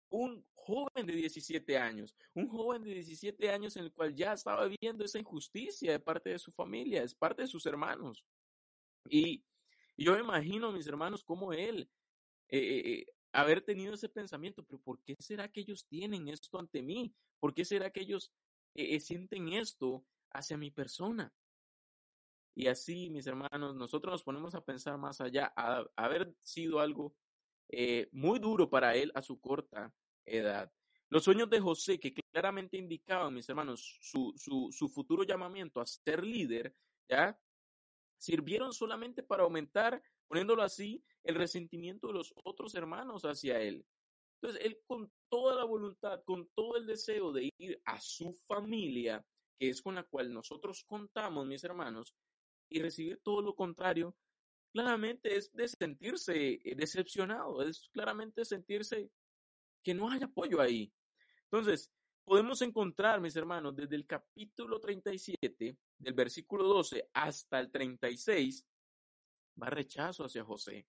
Un 0.08 0.46
joven 0.66 1.06
de 1.06 1.12
17 1.14 1.78
años, 1.78 2.16
un 2.34 2.48
joven 2.48 2.82
de 2.82 2.94
17 2.94 3.50
años 3.50 3.76
en 3.76 3.84
el 3.84 3.92
cual 3.92 4.12
ya 4.14 4.32
estaba 4.32 4.66
viviendo 4.66 5.04
esa 5.04 5.20
injusticia 5.20 5.92
de 5.92 6.00
parte 6.00 6.30
de 6.30 6.40
su 6.40 6.50
familia, 6.50 7.04
es 7.04 7.14
parte 7.14 7.42
de 7.42 7.48
sus 7.48 7.64
hermanos. 7.66 8.26
Y 9.08 9.44
yo 9.96 10.14
me 10.14 10.20
imagino, 10.20 10.72
mis 10.72 10.88
hermanos, 10.88 11.22
como 11.22 11.52
él, 11.52 11.88
eh, 12.48 12.58
eh, 12.58 12.92
eh, 12.92 13.06
haber 13.32 13.60
tenido 13.60 13.94
ese 13.94 14.08
pensamiento, 14.08 14.64
pero 14.64 14.80
¿por 14.80 15.00
qué 15.02 15.14
será 15.20 15.48
que 15.48 15.60
ellos 15.60 15.86
tienen 15.86 16.26
esto 16.26 16.58
ante 16.58 16.82
mí? 16.82 17.14
¿Por 17.38 17.54
qué 17.54 17.64
será 17.64 17.90
que 17.90 18.00
ellos 18.00 18.32
sienten 18.98 19.52
esto 19.52 20.04
hacia 20.32 20.56
mi 20.56 20.72
persona? 20.72 21.32
Y 22.56 22.66
así, 22.66 23.08
mis 23.10 23.26
hermanos, 23.28 23.76
nosotros 23.76 24.10
nos 24.10 24.24
ponemos 24.24 24.56
a 24.56 24.64
pensar 24.64 24.98
más 24.98 25.20
allá, 25.20 25.52
a, 25.54 25.86
haber 25.94 26.34
sido 26.42 26.80
algo 26.80 27.14
muy 28.10 28.40
duro 28.40 28.68
para 28.68 28.96
él 28.96 29.12
a 29.14 29.22
su 29.22 29.38
corta 29.38 29.94
edad. 30.26 30.72
Los 31.08 31.24
sueños 31.24 31.48
de 31.48 31.60
José, 31.60 31.98
que 32.00 32.12
claramente 32.12 32.76
indicaban, 32.76 33.32
mis 33.32 33.48
hermanos, 33.48 33.98
su, 34.00 34.34
su, 34.36 34.70
su 34.72 34.88
futuro 34.88 35.22
llamamiento 35.22 35.80
a 35.80 35.86
ser 35.86 36.24
líder, 36.24 36.74
¿ya? 37.08 37.38
sirvieron 38.18 38.72
solamente 38.72 39.22
para 39.22 39.44
aumentar, 39.44 40.02
poniéndolo 40.26 40.62
así, 40.62 41.02
el 41.22 41.36
resentimiento 41.36 42.08
de 42.08 42.14
los 42.14 42.34
otros 42.44 42.74
hermanos 42.74 43.22
hacia 43.22 43.60
él. 43.60 43.86
Entonces, 44.40 44.64
él 44.64 44.78
con 44.86 45.10
toda 45.28 45.54
la 45.54 45.64
voluntad, 45.64 46.22
con 46.24 46.48
todo 46.54 46.76
el 46.76 46.86
deseo 46.86 47.32
de 47.32 47.50
ir 47.58 47.80
a 47.84 48.00
su 48.00 48.32
familia, 48.46 49.24
que 49.58 49.70
es 49.70 49.80
con 49.80 49.94
la 49.94 50.02
cual 50.02 50.32
nosotros 50.32 50.84
contamos, 50.84 51.46
mis 51.46 51.64
hermanos, 51.64 52.14
y 52.68 52.80
recibir 52.80 53.20
todo 53.22 53.40
lo 53.42 53.54
contrario, 53.54 54.14
claramente 54.72 55.36
es 55.36 55.52
de 55.52 55.68
sentirse 55.68 56.60
decepcionado, 56.76 57.62
es 57.62 57.88
claramente 57.92 58.44
sentirse 58.44 59.10
que 59.86 59.94
no 59.94 60.10
hay 60.10 60.20
apoyo 60.20 60.60
ahí. 60.60 60.92
Entonces, 61.44 61.92
podemos 62.24 62.60
encontrar, 62.60 63.20
mis 63.20 63.36
hermanos, 63.36 63.76
desde 63.76 63.94
el 63.94 64.04
capítulo 64.04 64.80
37, 64.80 65.78
del 65.96 66.12
versículo 66.12 66.64
12 66.64 67.08
hasta 67.14 67.60
el 67.60 67.70
36, 67.70 68.66
va 69.62 69.70
rechazo 69.70 70.24
hacia 70.24 70.42
José. 70.42 70.88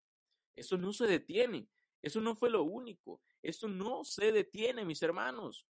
Eso 0.56 0.80
no 0.80 0.94
se 0.94 1.06
detiene. 1.06 1.68
Eso 2.02 2.22
no 2.22 2.34
fue 2.34 2.50
lo 2.50 2.64
único. 2.64 3.22
Eso 3.44 3.68
no 3.68 4.04
se 4.04 4.32
detiene, 4.32 4.84
mis 4.84 5.04
hermanos. 5.04 5.68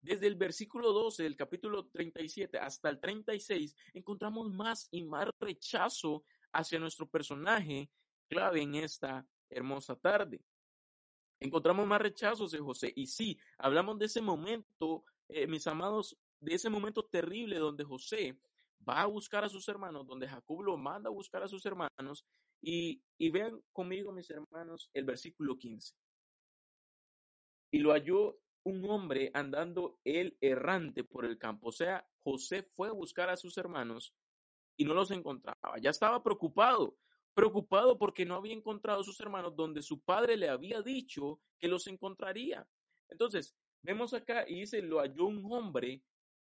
Desde 0.00 0.26
el 0.26 0.34
versículo 0.34 0.92
12 0.92 1.22
del 1.22 1.36
capítulo 1.36 1.86
37 1.86 2.58
hasta 2.58 2.88
el 2.88 2.98
36, 2.98 3.76
encontramos 3.94 4.50
más 4.50 4.88
y 4.90 5.04
más 5.04 5.28
rechazo 5.38 6.24
hacia 6.52 6.80
nuestro 6.80 7.08
personaje 7.08 7.88
clave 8.28 8.62
en 8.62 8.74
esta 8.74 9.24
hermosa 9.50 9.94
tarde. 9.94 10.42
Encontramos 11.40 11.86
más 11.86 12.00
rechazos 12.00 12.50
de 12.52 12.58
José. 12.58 12.92
Y 12.96 13.06
sí, 13.06 13.38
hablamos 13.58 13.98
de 13.98 14.06
ese 14.06 14.20
momento, 14.20 15.04
eh, 15.28 15.46
mis 15.46 15.66
amados, 15.66 16.16
de 16.40 16.54
ese 16.54 16.70
momento 16.70 17.04
terrible 17.04 17.58
donde 17.58 17.84
José 17.84 18.38
va 18.88 19.02
a 19.02 19.06
buscar 19.06 19.44
a 19.44 19.48
sus 19.48 19.68
hermanos, 19.68 20.06
donde 20.06 20.28
Jacob 20.28 20.62
lo 20.62 20.76
manda 20.76 21.08
a 21.08 21.12
buscar 21.12 21.42
a 21.42 21.48
sus 21.48 21.64
hermanos. 21.66 22.24
Y, 22.62 23.02
y 23.18 23.30
vean 23.30 23.60
conmigo, 23.72 24.12
mis 24.12 24.30
hermanos, 24.30 24.90
el 24.94 25.04
versículo 25.04 25.58
15. 25.58 25.94
Y 27.72 27.78
lo 27.78 27.92
halló 27.92 28.38
un 28.64 28.84
hombre 28.90 29.30
andando 29.34 30.00
él 30.04 30.36
errante 30.40 31.04
por 31.04 31.24
el 31.24 31.38
campo. 31.38 31.68
O 31.68 31.72
sea, 31.72 32.04
José 32.24 32.62
fue 32.62 32.88
a 32.88 32.92
buscar 32.92 33.30
a 33.30 33.36
sus 33.36 33.56
hermanos 33.58 34.14
y 34.76 34.84
no 34.84 34.94
los 34.94 35.10
encontraba. 35.12 35.78
Ya 35.80 35.90
estaba 35.90 36.22
preocupado, 36.22 36.96
preocupado 37.36 37.98
porque 37.98 38.24
no 38.24 38.34
había 38.34 38.54
encontrado 38.54 39.02
a 39.02 39.04
sus 39.04 39.20
hermanos 39.20 39.54
donde 39.54 39.82
su 39.82 40.00
padre 40.00 40.38
le 40.38 40.48
había 40.48 40.80
dicho 40.80 41.38
que 41.58 41.68
los 41.68 41.86
encontraría. 41.86 42.66
Entonces, 43.10 43.54
vemos 43.82 44.14
acá 44.14 44.48
y 44.48 44.60
dice, 44.60 44.80
lo 44.80 45.00
halló 45.00 45.26
un 45.26 45.44
hombre 45.52 46.02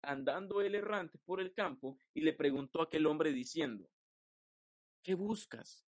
andando 0.02 0.60
él 0.60 0.76
errante 0.76 1.18
por 1.24 1.40
el 1.40 1.52
campo 1.52 1.98
y 2.14 2.20
le 2.20 2.32
preguntó 2.32 2.80
a 2.80 2.84
aquel 2.84 3.06
hombre 3.06 3.32
diciendo, 3.32 3.90
¿qué 5.02 5.16
buscas? 5.16 5.84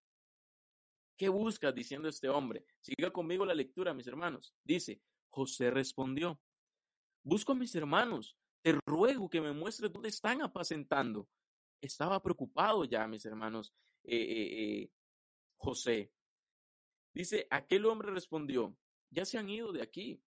¿Qué 1.17 1.29
buscas? 1.29 1.73
diciendo 1.73 2.09
este 2.09 2.29
hombre. 2.29 2.65
Siga 2.81 3.13
conmigo 3.13 3.47
la 3.47 3.55
lectura, 3.55 3.95
mis 3.95 4.09
hermanos. 4.09 4.53
Dice, 4.65 5.01
José 5.29 5.71
respondió, 5.71 6.41
busco 7.23 7.53
a 7.53 7.55
mis 7.55 7.73
hermanos, 7.77 8.37
te 8.61 8.77
ruego 8.85 9.31
que 9.31 9.41
me 9.41 9.53
muestres 9.53 9.93
dónde 9.93 10.09
están 10.09 10.43
apacentando. 10.43 11.29
Estaba 11.81 12.23
preocupado 12.23 12.85
ya, 12.85 13.07
mis 13.07 13.25
hermanos, 13.25 13.73
eh, 14.05 14.17
eh, 14.17 14.83
eh, 14.83 14.91
José. 15.57 16.13
Dice, 17.13 17.47
aquel 17.51 17.87
hombre 17.87 18.13
respondió, 18.13 18.77
ya 19.11 19.25
se 19.25 19.39
han 19.39 19.49
ido 19.49 19.73
de 19.73 19.83
aquí. 19.83 20.23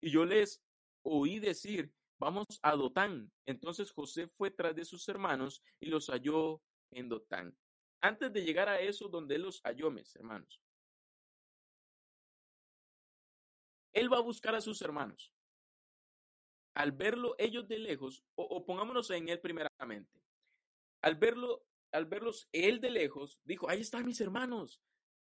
Y 0.00 0.10
yo 0.10 0.24
les 0.24 0.62
oí 1.02 1.38
decir, 1.38 1.92
vamos 2.18 2.46
a 2.62 2.76
Dotán. 2.76 3.32
Entonces 3.46 3.90
José 3.92 4.28
fue 4.28 4.50
tras 4.50 4.74
de 4.74 4.84
sus 4.84 5.08
hermanos 5.08 5.62
y 5.80 5.86
los 5.86 6.08
halló 6.08 6.62
en 6.90 7.08
Dotán. 7.08 7.56
Antes 8.00 8.32
de 8.32 8.44
llegar 8.44 8.68
a 8.68 8.80
eso, 8.80 9.08
donde 9.08 9.36
él 9.36 9.42
los 9.42 9.62
halló, 9.62 9.90
mis 9.90 10.14
hermanos, 10.16 10.60
Él 13.96 14.12
va 14.12 14.18
a 14.18 14.20
buscar 14.20 14.54
a 14.54 14.60
sus 14.60 14.82
hermanos. 14.82 15.32
Al 16.74 16.92
verlo 16.92 17.34
ellos 17.38 17.66
de 17.66 17.78
lejos, 17.78 18.22
o, 18.34 18.62
pongámonos 18.66 19.10
en 19.10 19.30
él 19.30 19.40
primeramente. 19.40 20.20
Al 21.06 21.14
verlo, 21.14 21.64
al 21.92 22.06
verlos 22.06 22.48
él 22.50 22.80
de 22.80 22.90
lejos, 22.90 23.40
dijo, 23.44 23.70
ahí 23.70 23.80
están 23.80 24.04
mis 24.04 24.20
hermanos. 24.20 24.82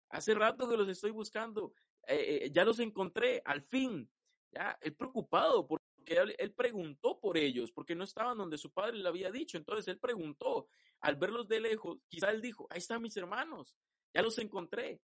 Hace 0.09 0.33
rato 0.33 0.67
que 0.67 0.75
los 0.75 0.89
estoy 0.89 1.11
buscando. 1.11 1.73
Eh, 2.07 2.39
eh, 2.43 2.51
ya 2.51 2.65
los 2.65 2.79
encontré, 2.79 3.41
al 3.45 3.61
fin. 3.61 4.11
Ya, 4.51 4.77
él 4.81 4.93
preocupado 4.97 5.65
porque 5.65 5.85
él, 6.07 6.35
él, 6.37 6.51
preguntó 6.51 7.21
por 7.21 7.37
ellos, 7.37 7.71
porque 7.71 7.95
no 7.95 8.03
estaban 8.03 8.37
donde 8.37 8.57
su 8.57 8.69
padre 8.69 8.97
le 8.97 9.07
había 9.07 9.31
dicho. 9.31 9.57
Entonces 9.57 9.87
él 9.87 9.97
preguntó, 9.97 10.67
al 10.99 11.15
verlos 11.15 11.47
de 11.47 11.61
lejos, 11.61 11.99
quizá 12.09 12.31
él 12.31 12.41
dijo, 12.41 12.67
ahí 12.69 12.79
están 12.79 13.01
mis 13.01 13.15
hermanos, 13.15 13.77
ya 14.13 14.21
los 14.21 14.37
encontré. 14.39 15.01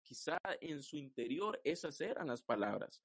Quizá 0.00 0.38
en 0.62 0.82
su 0.82 0.96
interior 0.96 1.60
esas 1.62 2.00
eran 2.00 2.28
las 2.28 2.40
palabras. 2.40 3.02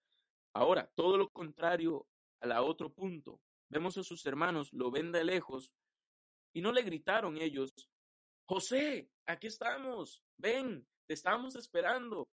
Ahora, 0.53 0.89
todo 0.95 1.17
lo 1.17 1.29
contrario 1.29 2.07
a 2.39 2.47
la 2.47 2.63
otro 2.63 2.89
punto. 2.89 3.41
Vemos 3.67 3.97
a 3.97 4.03
sus 4.03 4.25
hermanos, 4.25 4.71
lo 4.71 4.91
ven 4.91 5.11
de 5.11 5.25
lejos 5.25 5.73
y 6.53 6.61
no 6.61 6.71
le 6.71 6.83
gritaron 6.83 7.37
ellos, 7.37 7.73
José, 8.45 9.09
aquí 9.25 9.47
estamos, 9.47 10.23
ven, 10.37 10.87
te 11.07 11.13
estamos 11.13 11.55
esperando. 11.55 12.29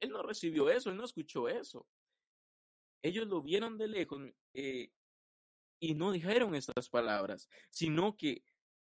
Él 0.00 0.10
no 0.10 0.22
recibió 0.22 0.70
eso, 0.70 0.90
él 0.90 0.96
no 0.96 1.04
escuchó 1.04 1.48
eso. 1.48 1.86
Ellos 3.02 3.26
lo 3.26 3.42
vieron 3.42 3.78
de 3.78 3.88
lejos 3.88 4.20
eh, 4.54 4.90
y 5.80 5.94
no 5.94 6.12
dijeron 6.12 6.54
estas 6.54 6.88
palabras, 6.88 7.48
sino 7.70 8.16
que 8.16 8.42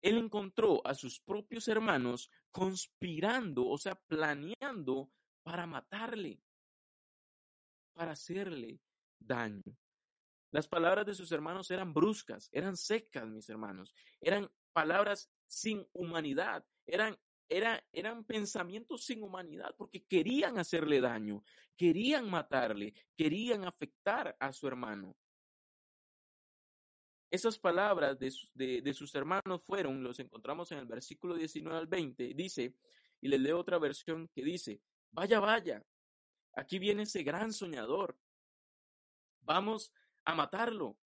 él 0.01 0.17
encontró 0.17 0.85
a 0.85 0.95
sus 0.95 1.19
propios 1.19 1.67
hermanos 1.67 2.31
conspirando, 2.51 3.67
o 3.67 3.77
sea, 3.77 3.95
planeando 3.95 5.11
para 5.43 5.67
matarle, 5.67 6.41
para 7.93 8.13
hacerle 8.13 8.79
daño. 9.19 9.77
Las 10.51 10.67
palabras 10.67 11.05
de 11.05 11.15
sus 11.15 11.31
hermanos 11.31 11.71
eran 11.71 11.93
bruscas, 11.93 12.49
eran 12.51 12.75
secas, 12.75 13.27
mis 13.27 13.49
hermanos, 13.49 13.95
eran 14.19 14.51
palabras 14.73 15.31
sin 15.47 15.87
humanidad, 15.93 16.65
eran, 16.85 17.17
eran 17.47 18.23
pensamientos 18.25 19.05
sin 19.05 19.23
humanidad, 19.23 19.73
porque 19.77 20.03
querían 20.05 20.59
hacerle 20.59 20.99
daño, 20.99 21.43
querían 21.77 22.29
matarle, 22.29 22.93
querían 23.15 23.63
afectar 23.63 24.35
a 24.39 24.51
su 24.51 24.67
hermano. 24.67 25.15
Esas 27.31 27.57
palabras 27.57 28.19
de, 28.19 28.93
sus 28.93 29.15
hermanos 29.15 29.63
fueron, 29.63 30.03
los 30.03 30.19
encontramos 30.19 30.69
en 30.73 30.79
el 30.79 30.85
versículo 30.85 31.33
19 31.35 31.77
al 31.79 31.87
20, 31.87 32.33
dice, 32.33 32.75
y 33.21 33.29
les 33.29 33.39
leo 33.39 33.57
otra 33.57 33.79
versión 33.79 34.27
que 34.27 34.43
dice, 34.43 34.81
vaya, 35.11 35.39
vaya, 35.39 35.81
aquí 36.57 36.77
viene 36.77 37.03
ese 37.03 37.23
gran 37.23 37.53
soñador, 37.53 38.17
vamos 39.39 39.93
a 40.25 40.35
matarlo 40.35 40.97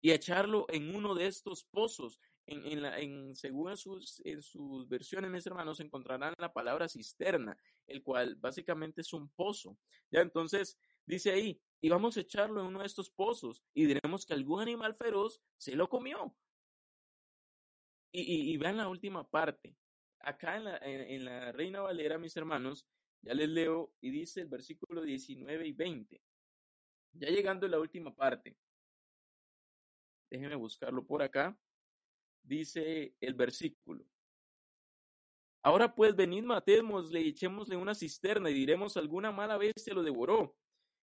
y 0.00 0.10
a 0.10 0.14
echarlo 0.14 0.66
en 0.68 0.94
uno 0.94 1.14
de 1.14 1.26
estos 1.26 1.64
pozos. 1.64 2.20
En, 2.44 2.82
la, 2.82 2.98
en 2.98 3.36
según 3.36 3.76
sus, 3.76 4.20
en 4.24 4.42
sus 4.42 4.88
versiones, 4.88 5.30
mis 5.30 5.46
hermanos, 5.46 5.78
encontrarán 5.78 6.34
la 6.38 6.52
palabra 6.52 6.88
cisterna, 6.88 7.56
el 7.86 8.02
cual 8.02 8.34
básicamente 8.34 9.02
es 9.02 9.12
un 9.12 9.28
pozo. 9.30 9.78
Ya 10.10 10.20
entonces 10.20 10.76
dice 11.06 11.30
ahí, 11.30 11.62
y 11.80 11.88
vamos 11.88 12.16
a 12.16 12.20
echarlo 12.20 12.60
en 12.60 12.66
uno 12.66 12.80
de 12.80 12.86
estos 12.86 13.10
pozos 13.10 13.62
y 13.72 13.86
diremos 13.86 14.26
que 14.26 14.34
algún 14.34 14.60
animal 14.60 14.94
feroz 14.94 15.40
se 15.56 15.76
lo 15.76 15.88
comió. 15.88 16.34
Y, 18.14 18.56
vean 18.58 18.76
la 18.76 18.88
última 18.88 19.26
parte. 19.26 19.74
Acá 20.18 20.56
en 20.56 20.64
la, 20.64 20.76
en 20.78 21.24
la 21.24 21.52
Reina 21.52 21.80
Valera, 21.80 22.18
mis 22.18 22.36
hermanos, 22.36 22.86
ya 23.22 23.34
les 23.34 23.48
leo 23.48 23.94
y 24.00 24.10
dice 24.10 24.42
el 24.42 24.48
versículo 24.48 25.00
19 25.02 25.66
y 25.66 25.72
20. 25.72 26.22
Ya 27.12 27.28
llegando 27.28 27.66
a 27.66 27.70
la 27.70 27.78
última 27.78 28.14
parte. 28.14 28.56
Déjenme 30.30 30.56
buscarlo 30.56 31.06
por 31.06 31.22
acá. 31.22 31.56
Dice 32.42 33.14
el 33.20 33.34
versículo. 33.34 34.04
Ahora 35.62 35.94
pues 35.94 36.16
venid, 36.16 36.42
matémosle 36.42 37.20
y 37.20 37.28
echémosle 37.28 37.76
una 37.76 37.94
cisterna 37.94 38.50
y 38.50 38.54
diremos 38.54 38.96
alguna 38.96 39.30
mala 39.30 39.56
bestia 39.56 39.94
lo 39.94 40.02
devoró 40.02 40.56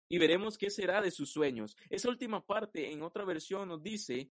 y 0.08 0.18
veremos 0.18 0.58
qué 0.58 0.70
será 0.70 1.00
de 1.00 1.12
sus 1.12 1.30
sueños. 1.30 1.76
Esa 1.88 2.08
última 2.08 2.44
parte 2.44 2.90
en 2.90 3.02
otra 3.02 3.24
versión 3.24 3.68
nos 3.68 3.80
dice, 3.80 4.32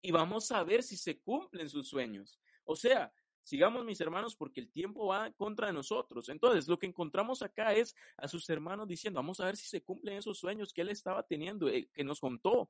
y 0.00 0.12
vamos 0.12 0.52
a 0.52 0.62
ver 0.62 0.84
si 0.84 0.96
se 0.96 1.18
cumplen 1.18 1.68
sus 1.68 1.88
sueños. 1.88 2.38
O 2.64 2.76
sea, 2.76 3.12
sigamos 3.46 3.84
mis 3.84 4.00
hermanos 4.00 4.34
porque 4.34 4.60
el 4.60 4.68
tiempo 4.68 5.06
va 5.06 5.30
contra 5.30 5.72
nosotros. 5.72 6.28
Entonces, 6.28 6.66
lo 6.66 6.78
que 6.80 6.86
encontramos 6.86 7.42
acá 7.42 7.72
es 7.72 7.94
a 8.16 8.26
sus 8.26 8.50
hermanos 8.50 8.88
diciendo, 8.88 9.18
vamos 9.18 9.38
a 9.38 9.46
ver 9.46 9.56
si 9.56 9.68
se 9.68 9.82
cumplen 9.82 10.18
esos 10.18 10.36
sueños 10.36 10.72
que 10.72 10.80
él 10.80 10.88
estaba 10.88 11.22
teniendo, 11.22 11.68
eh, 11.68 11.88
que 11.92 12.02
nos 12.02 12.18
contó. 12.18 12.68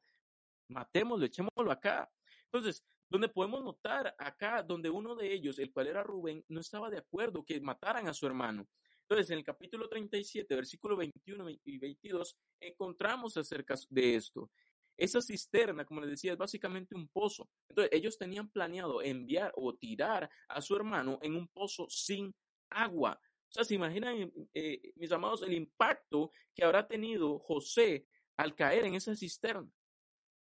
Matémoslo, 0.68 1.24
echémoslo 1.24 1.72
acá. 1.72 2.10
Entonces, 2.44 2.84
donde 3.08 3.30
podemos 3.30 3.64
notar 3.64 4.14
acá, 4.18 4.62
donde 4.62 4.90
uno 4.90 5.14
de 5.14 5.32
ellos, 5.32 5.58
el 5.58 5.72
cual 5.72 5.86
era 5.86 6.02
Rubén, 6.02 6.44
no 6.48 6.60
estaba 6.60 6.90
de 6.90 6.98
acuerdo 6.98 7.42
que 7.42 7.58
mataran 7.58 8.06
a 8.06 8.12
su 8.12 8.26
hermano. 8.26 8.68
Entonces, 9.00 9.30
en 9.30 9.38
el 9.38 9.44
capítulo 9.44 9.88
37, 9.88 10.54
versículo 10.54 10.94
21 10.94 11.48
y 11.64 11.78
22, 11.78 12.36
encontramos 12.60 13.34
acerca 13.38 13.76
de 13.88 14.16
esto. 14.16 14.50
Esa 14.96 15.20
cisterna, 15.20 15.84
como 15.84 16.00
les 16.00 16.10
decía, 16.10 16.32
es 16.32 16.38
básicamente 16.38 16.94
un 16.94 17.08
pozo. 17.08 17.48
Entonces, 17.68 17.92
ellos 17.92 18.16
tenían 18.16 18.48
planeado 18.48 19.02
enviar 19.02 19.52
o 19.56 19.74
tirar 19.74 20.30
a 20.48 20.60
su 20.60 20.74
hermano 20.74 21.18
en 21.22 21.34
un 21.34 21.48
pozo 21.48 21.86
sin 21.88 22.34
agua. 22.70 23.20
O 23.48 23.52
sea, 23.52 23.64
¿se 23.64 23.74
imaginan, 23.74 24.32
eh, 24.54 24.92
mis 24.96 25.12
amados, 25.12 25.42
el 25.42 25.54
impacto 25.54 26.32
que 26.54 26.64
habrá 26.64 26.86
tenido 26.86 27.38
José 27.38 28.06
al 28.36 28.54
caer 28.54 28.84
en 28.84 28.94
esa 28.94 29.14
cisterna? 29.14 29.70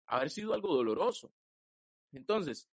Haber 0.06 0.30
sido 0.30 0.54
algo 0.54 0.74
doloroso. 0.74 1.32
Entonces, 2.12 2.68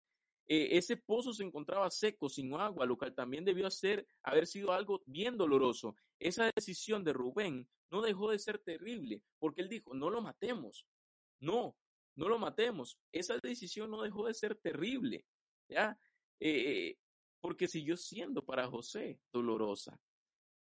eh, 0.47 0.77
ese 0.77 0.97
pozo 0.97 1.33
se 1.33 1.43
encontraba 1.43 1.91
seco, 1.91 2.29
sin 2.29 2.53
agua, 2.55 2.87
lo 2.87 2.99
cual 2.99 3.15
también 3.15 3.45
debió 3.45 3.71
ser, 3.71 4.07
haber 4.23 4.47
sido 4.47 4.73
algo 4.73 5.03
bien 5.07 5.37
doloroso. 5.37 5.97
Esa 6.19 6.51
decisión 6.55 7.03
de 7.03 7.13
Rubén 7.13 7.69
no 7.91 8.03
dejó 8.03 8.31
de 8.31 8.39
ser 8.39 8.59
terrible, 8.59 9.23
porque 9.39 9.63
él 9.63 9.69
dijo, 9.69 9.95
no 9.95 10.11
lo 10.11 10.21
matemos. 10.21 10.87
No, 11.41 11.77
no 12.17 12.29
lo 12.29 12.39
matemos. 12.39 12.99
Esa 13.13 13.39
decisión 13.43 13.91
no 13.91 14.03
dejó 14.03 14.27
de 14.27 14.35
ser 14.35 14.57
terrible, 14.57 15.27
¿ya? 15.69 15.99
Eh, 16.41 16.97
porque 17.41 17.69
siguió 17.69 17.97
siendo 17.97 18.45
para 18.45 18.69
José 18.69 19.21
dolorosa. 19.33 20.01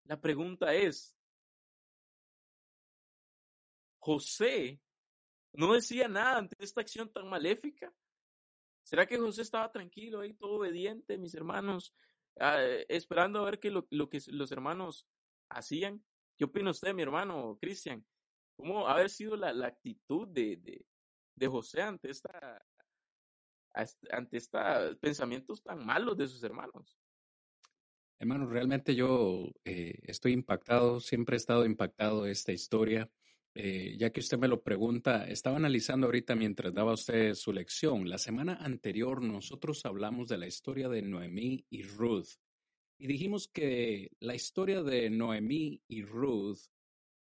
La 0.05 0.19
pregunta 0.19 0.73
es, 0.73 1.15
¿José 3.99 4.81
no 5.53 5.73
decía 5.73 6.07
nada 6.07 6.38
ante 6.39 6.55
esta 6.60 6.81
acción 6.81 7.12
tan 7.12 7.29
maléfica? 7.29 7.93
¿Será 8.84 9.05
que 9.05 9.17
José 9.17 9.43
estaba 9.43 9.71
tranquilo 9.71 10.21
ahí, 10.21 10.34
todo 10.34 10.55
obediente, 10.55 11.17
mis 11.17 11.36
hermanos, 11.36 11.93
ah, 12.39 12.63
esperando 12.89 13.39
a 13.39 13.45
ver 13.45 13.60
qué 13.60 13.69
lo, 13.69 13.88
lo, 13.91 14.10
que 14.10 14.19
los 14.27 14.51
hermanos 14.51 15.07
hacían? 15.49 16.03
¿Qué 16.36 16.45
opina 16.45 16.71
usted, 16.71 16.95
mi 16.95 17.03
hermano 17.03 17.57
Cristian? 17.62 18.03
¿Cómo 18.62 18.88
haber 18.88 19.10
sido 19.10 19.36
la, 19.36 19.52
la 19.54 19.67
actitud 19.67 20.28
de, 20.28 20.86
de, 21.36 21.47
José 21.47 21.82
ante 21.82 22.12
esta 22.12 22.63
ante 24.12 24.38
estos 24.38 24.97
pensamientos 24.97 25.63
tan 25.63 25.84
malos 25.84 26.15
de 26.15 26.28
sus 26.28 26.43
hermanos? 26.43 27.00
Hermano, 28.19 28.45
realmente 28.45 28.93
yo 28.93 29.52
eh, 29.65 29.97
estoy 30.04 30.34
impactado, 30.34 31.00
siempre 31.00 31.36
he 31.36 31.38
estado 31.38 31.65
impactado 31.65 32.24
de 32.24 32.34
esta 32.34 32.52
historia. 32.52 33.10
Eh, 33.56 33.95
ya 33.97 34.12
que 34.12 34.19
usted 34.19 34.38
me 34.38 34.47
lo 34.47 34.62
pregunta, 34.62 35.28
estaba 35.28 35.58
analizando 35.58 36.06
ahorita 36.06 36.36
mientras 36.36 36.71
daba 36.71 36.93
usted 36.93 37.34
su 37.34 37.52
lección. 37.52 38.08
La 38.08 38.19
semana 38.19 38.58
anterior 38.62 39.24
nosotros 39.24 39.84
hablamos 39.86 40.28
de 40.28 40.38
la 40.38 40.45
historia 40.45 40.88
de 40.88 41.02
Noemí 41.02 41.65
y 41.71 41.82
Ruth 41.82 42.38
y 43.00 43.08
dijimos 43.08 43.47
que 43.47 44.12
la 44.19 44.36
historia 44.36 44.84
de 44.84 45.10
Noemí 45.10 45.82
y 45.88 46.04
Ruth 46.04 46.60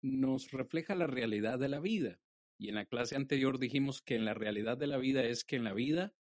nos 0.01 0.51
refleja 0.51 0.95
la 0.95 1.07
realidad 1.07 1.59
de 1.59 1.69
la 1.69 1.79
vida. 1.79 2.19
Y 2.57 2.69
en 2.69 2.75
la 2.75 2.85
clase 2.85 3.15
anterior 3.15 3.59
dijimos 3.59 4.01
que 4.01 4.15
en 4.15 4.25
la 4.25 4.33
realidad 4.33 4.77
de 4.77 4.87
la 4.87 4.97
vida 4.97 5.23
es 5.23 5.43
que 5.43 5.55
en 5.55 5.63
la 5.63 5.73
vida 5.73 6.13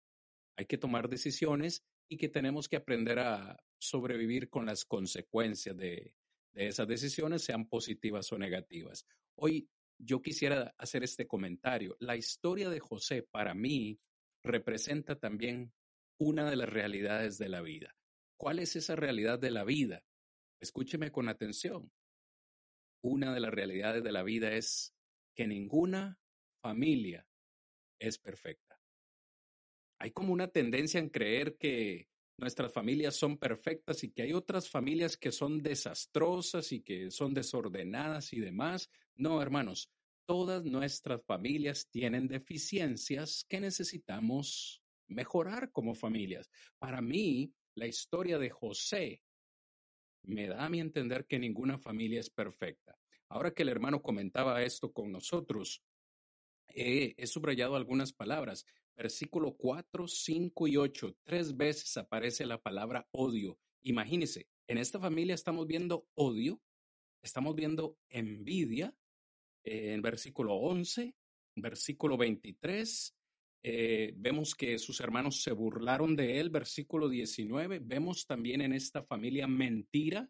hay 0.56 0.66
que 0.66 0.78
tomar 0.78 1.10
decisiones 1.10 1.86
y 2.10 2.18
que 2.18 2.30
tenemos 2.30 2.68
que 2.68 2.78
aprender 2.78 3.20
a 3.20 3.64
sobrevivir 3.78 4.50
con 4.50 4.66
las 4.66 4.86
consecuencias 4.86 5.76
de, 5.78 6.14
de 6.54 6.68
esas 6.68 6.88
decisiones, 6.88 7.44
sean 7.44 7.68
positivas 7.68 8.32
o 8.32 8.38
negativas. 8.38 9.06
Hoy 9.36 9.70
yo 9.98 10.22
quisiera 10.22 10.74
hacer 10.78 11.04
este 11.04 11.28
comentario. 11.28 11.96
La 12.00 12.16
historia 12.16 12.70
de 12.70 12.80
José 12.80 13.24
para 13.24 13.54
mí 13.54 14.00
representa 14.44 15.18
también 15.18 15.74
una 16.18 16.50
de 16.50 16.56
las 16.56 16.70
realidades 16.70 17.38
de 17.38 17.50
la 17.50 17.62
vida. 17.62 17.96
¿Cuál 18.38 18.60
es 18.60 18.76
esa 18.76 18.96
realidad 18.96 19.40
de 19.40 19.52
la 19.52 19.64
vida? 19.64 20.04
Escúcheme 20.60 21.12
con 21.12 21.30
atención. 21.30 21.92
Una 23.02 23.34
de 23.34 23.40
las 23.40 23.52
realidades 23.52 24.04
de 24.04 24.12
la 24.12 24.24
vida 24.24 24.52
es 24.54 24.94
que 25.36 25.48
ninguna 25.48 26.20
familia 26.62 27.26
es 28.00 28.18
perfecta. 28.18 28.80
Hay 30.00 30.12
como 30.12 30.34
una 30.34 30.48
tendencia 30.48 31.00
en 31.00 31.10
creer 31.10 31.58
que 31.58 32.10
nuestras 32.38 32.72
familias 32.72 33.16
son 33.16 33.38
perfectas 33.38 34.04
y 34.04 34.12
que 34.12 34.24
hay 34.24 34.34
otras 34.34 34.70
familias 34.70 35.18
que 35.18 35.32
son 35.32 35.62
desastrosas 35.62 36.72
y 36.72 36.82
que 36.82 37.12
son 37.12 37.34
desordenadas 37.34 38.32
y 38.34 38.40
demás. 38.40 38.90
No, 39.16 39.42
hermanos, 39.42 39.92
todas 40.26 40.64
nuestras 40.64 41.22
familias 41.26 41.90
tienen 41.90 42.28
deficiencias 42.28 43.46
que 43.50 43.60
necesitamos 43.60 44.82
mejorar 45.08 45.72
como 45.72 45.96
familias. 45.96 46.50
Para 46.78 47.02
mí, 47.02 47.54
la 47.76 47.88
historia 47.88 48.38
de 48.38 48.50
José 48.50 49.22
me 50.30 50.48
da 50.48 50.66
a 50.66 50.70
mi 50.70 50.80
entender 50.80 51.26
que 51.26 51.40
ninguna 51.40 51.78
familia 51.78 52.20
es 52.20 52.30
perfecta. 52.30 52.98
Ahora 53.30 53.52
que 53.52 53.64
el 53.64 53.70
hermano 53.70 54.02
comentaba 54.02 54.64
esto 54.64 54.92
con 54.92 55.12
nosotros, 55.12 55.84
he 56.68 57.26
subrayado 57.28 57.76
algunas 57.76 58.14
palabras 58.14 58.66
versículo 59.00 59.56
4, 59.56 60.08
5 60.10 60.68
y 60.68 60.76
8, 60.76 61.16
tres 61.24 61.56
veces 61.56 61.96
aparece 61.96 62.46
la 62.46 62.62
palabra 62.62 63.08
odio. 63.12 63.58
Imagínense, 63.82 64.46
en 64.68 64.78
esta 64.78 65.00
familia 65.00 65.34
estamos 65.34 65.66
viendo 65.68 66.06
odio, 66.16 66.62
estamos 67.24 67.56
viendo 67.56 67.98
envidia, 68.10 68.94
eh, 69.64 69.94
en 69.94 70.02
versículo 70.02 70.56
11, 70.56 71.16
versículo 71.56 72.18
23, 72.18 73.16
eh, 73.64 74.14
vemos 74.16 74.56
que 74.56 74.80
sus 74.80 75.00
hermanos 75.02 75.42
se 75.42 75.52
burlaron 75.52 76.16
de 76.16 76.40
él, 76.40 76.50
versículo 76.50 77.10
19, 77.10 77.80
vemos 77.80 78.26
también 78.26 78.62
en 78.62 78.74
esta 78.74 79.04
familia 79.04 79.48
mentira, 79.48 80.30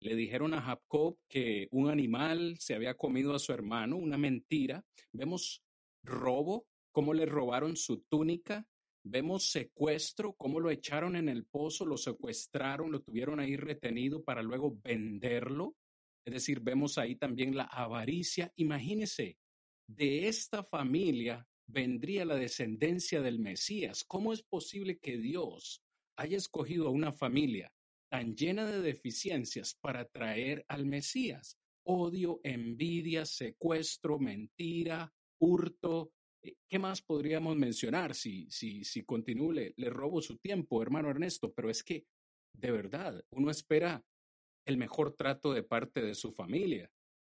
le 0.00 0.16
dijeron 0.16 0.54
a 0.54 0.62
Jacob 0.62 1.18
que 1.28 1.68
un 1.72 1.90
animal 1.90 2.56
se 2.58 2.74
había 2.74 2.96
comido 2.96 3.34
a 3.34 3.38
su 3.38 3.52
hermano, 3.52 3.96
una 3.96 4.16
mentira, 4.16 4.84
vemos 5.12 5.62
robo, 6.02 6.66
cómo 6.92 7.14
le 7.14 7.26
robaron 7.26 7.76
su 7.76 8.02
túnica. 8.02 8.66
Vemos 9.02 9.50
secuestro, 9.50 10.34
cómo 10.34 10.60
lo 10.60 10.70
echaron 10.70 11.16
en 11.16 11.30
el 11.30 11.46
pozo, 11.46 11.86
lo 11.86 11.96
secuestraron, 11.96 12.92
lo 12.92 13.00
tuvieron 13.00 13.40
ahí 13.40 13.56
retenido 13.56 14.22
para 14.22 14.42
luego 14.42 14.78
venderlo. 14.84 15.74
Es 16.26 16.34
decir, 16.34 16.60
vemos 16.60 16.98
ahí 16.98 17.16
también 17.16 17.56
la 17.56 17.64
avaricia. 17.64 18.52
Imagínese, 18.56 19.38
de 19.86 20.28
esta 20.28 20.62
familia 20.62 21.48
vendría 21.72 22.24
la 22.24 22.36
descendencia 22.36 23.20
del 23.20 23.38
Mesías. 23.38 24.04
¿Cómo 24.04 24.32
es 24.32 24.42
posible 24.42 24.98
que 24.98 25.18
Dios 25.18 25.82
haya 26.16 26.36
escogido 26.36 26.88
a 26.88 26.90
una 26.90 27.12
familia 27.12 27.72
tan 28.10 28.34
llena 28.34 28.66
de 28.66 28.80
deficiencias 28.80 29.74
para 29.80 30.04
traer 30.04 30.64
al 30.68 30.86
Mesías? 30.86 31.56
Odio, 31.84 32.40
envidia, 32.44 33.24
secuestro, 33.24 34.18
mentira, 34.18 35.12
hurto, 35.40 36.12
eh, 36.42 36.54
¿Qué 36.68 36.78
más 36.78 37.02
podríamos 37.02 37.56
mencionar 37.56 38.14
si, 38.14 38.50
si, 38.50 38.84
si 38.84 39.04
continúe? 39.04 39.52
Le, 39.52 39.74
le 39.76 39.90
robo 39.90 40.22
su 40.22 40.38
tiempo, 40.38 40.82
hermano 40.82 41.10
Ernesto, 41.10 41.52
pero 41.52 41.70
es 41.70 41.82
que 41.82 42.06
de 42.56 42.70
verdad 42.70 43.22
uno 43.30 43.50
espera 43.50 44.02
el 44.66 44.76
mejor 44.76 45.14
trato 45.14 45.52
de 45.52 45.62
parte 45.62 46.00
de 46.00 46.14
su 46.14 46.32
familia. 46.32 46.90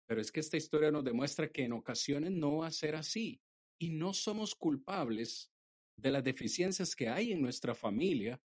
Pero 0.07 0.21
es 0.21 0.31
que 0.31 0.41
esta 0.41 0.57
historia 0.57 0.91
nos 0.91 1.03
demuestra 1.03 1.49
que 1.49 1.63
en 1.63 1.73
ocasiones 1.73 2.31
no 2.31 2.57
va 2.57 2.67
a 2.67 2.71
ser 2.71 2.95
así 2.95 3.41
y 3.83 3.89
no 3.89 4.13
somos 4.13 4.55
culpables 4.55 5.51
de 5.97 6.09
las 6.09 6.23
deficiencias 6.23 6.95
que 6.95 7.09
hay 7.09 7.33
en 7.33 7.41
nuestra 7.41 7.75
familia, 7.75 8.41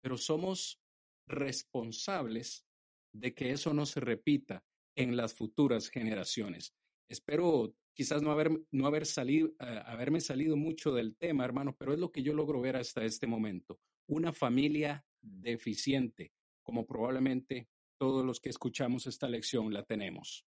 pero 0.00 0.16
somos 0.16 0.80
responsables 1.26 2.64
de 3.12 3.34
que 3.34 3.50
eso 3.50 3.74
no 3.74 3.86
se 3.86 3.98
repita 3.98 4.64
en 4.96 5.16
las 5.16 5.34
futuras 5.34 5.88
generaciones. 5.88 6.76
Espero 7.10 7.74
quizás 7.92 8.22
no, 8.22 8.30
haber, 8.30 8.52
no 8.70 8.86
haber 8.86 9.04
salido, 9.04 9.48
uh, 9.48 9.82
haberme 9.84 10.20
salido 10.20 10.56
mucho 10.56 10.92
del 10.92 11.16
tema, 11.16 11.44
hermano, 11.44 11.74
pero 11.76 11.92
es 11.92 11.98
lo 11.98 12.12
que 12.12 12.22
yo 12.22 12.32
logro 12.32 12.60
ver 12.60 12.76
hasta 12.76 13.04
este 13.04 13.26
momento. 13.26 13.80
Una 14.06 14.32
familia 14.32 15.04
deficiente, 15.20 16.32
como 16.62 16.86
probablemente 16.86 17.68
todos 17.98 18.24
los 18.24 18.38
que 18.38 18.50
escuchamos 18.50 19.08
esta 19.08 19.28
lección 19.28 19.72
la 19.72 19.82
tenemos. 19.82 20.46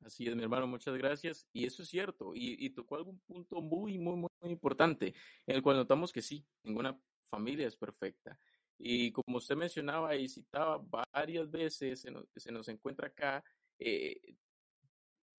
Así 0.00 0.26
es, 0.26 0.34
mi 0.34 0.42
hermano, 0.42 0.66
muchas 0.66 0.96
gracias. 0.96 1.46
Y 1.52 1.66
eso 1.66 1.82
es 1.82 1.88
cierto. 1.88 2.32
Y, 2.34 2.70
tocó 2.70 2.96
algún 2.96 3.20
punto 3.20 3.60
muy, 3.60 3.98
muy, 3.98 4.16
muy 4.16 4.30
importante, 4.50 5.14
en 5.46 5.56
el 5.56 5.62
cual 5.62 5.76
notamos 5.76 6.12
que 6.12 6.22
sí, 6.22 6.46
ninguna 6.62 6.98
familia 7.24 7.66
es 7.66 7.76
perfecta. 7.76 8.38
Y 8.78 9.12
como 9.12 9.36
usted 9.36 9.56
mencionaba 9.56 10.16
y 10.16 10.28
citaba 10.28 10.82
varias 11.12 11.50
veces, 11.50 12.00
se 12.00 12.10
nos, 12.10 12.24
se 12.34 12.50
nos 12.50 12.66
encuentra 12.68 13.08
acá 13.08 13.44
eh, 13.78 14.36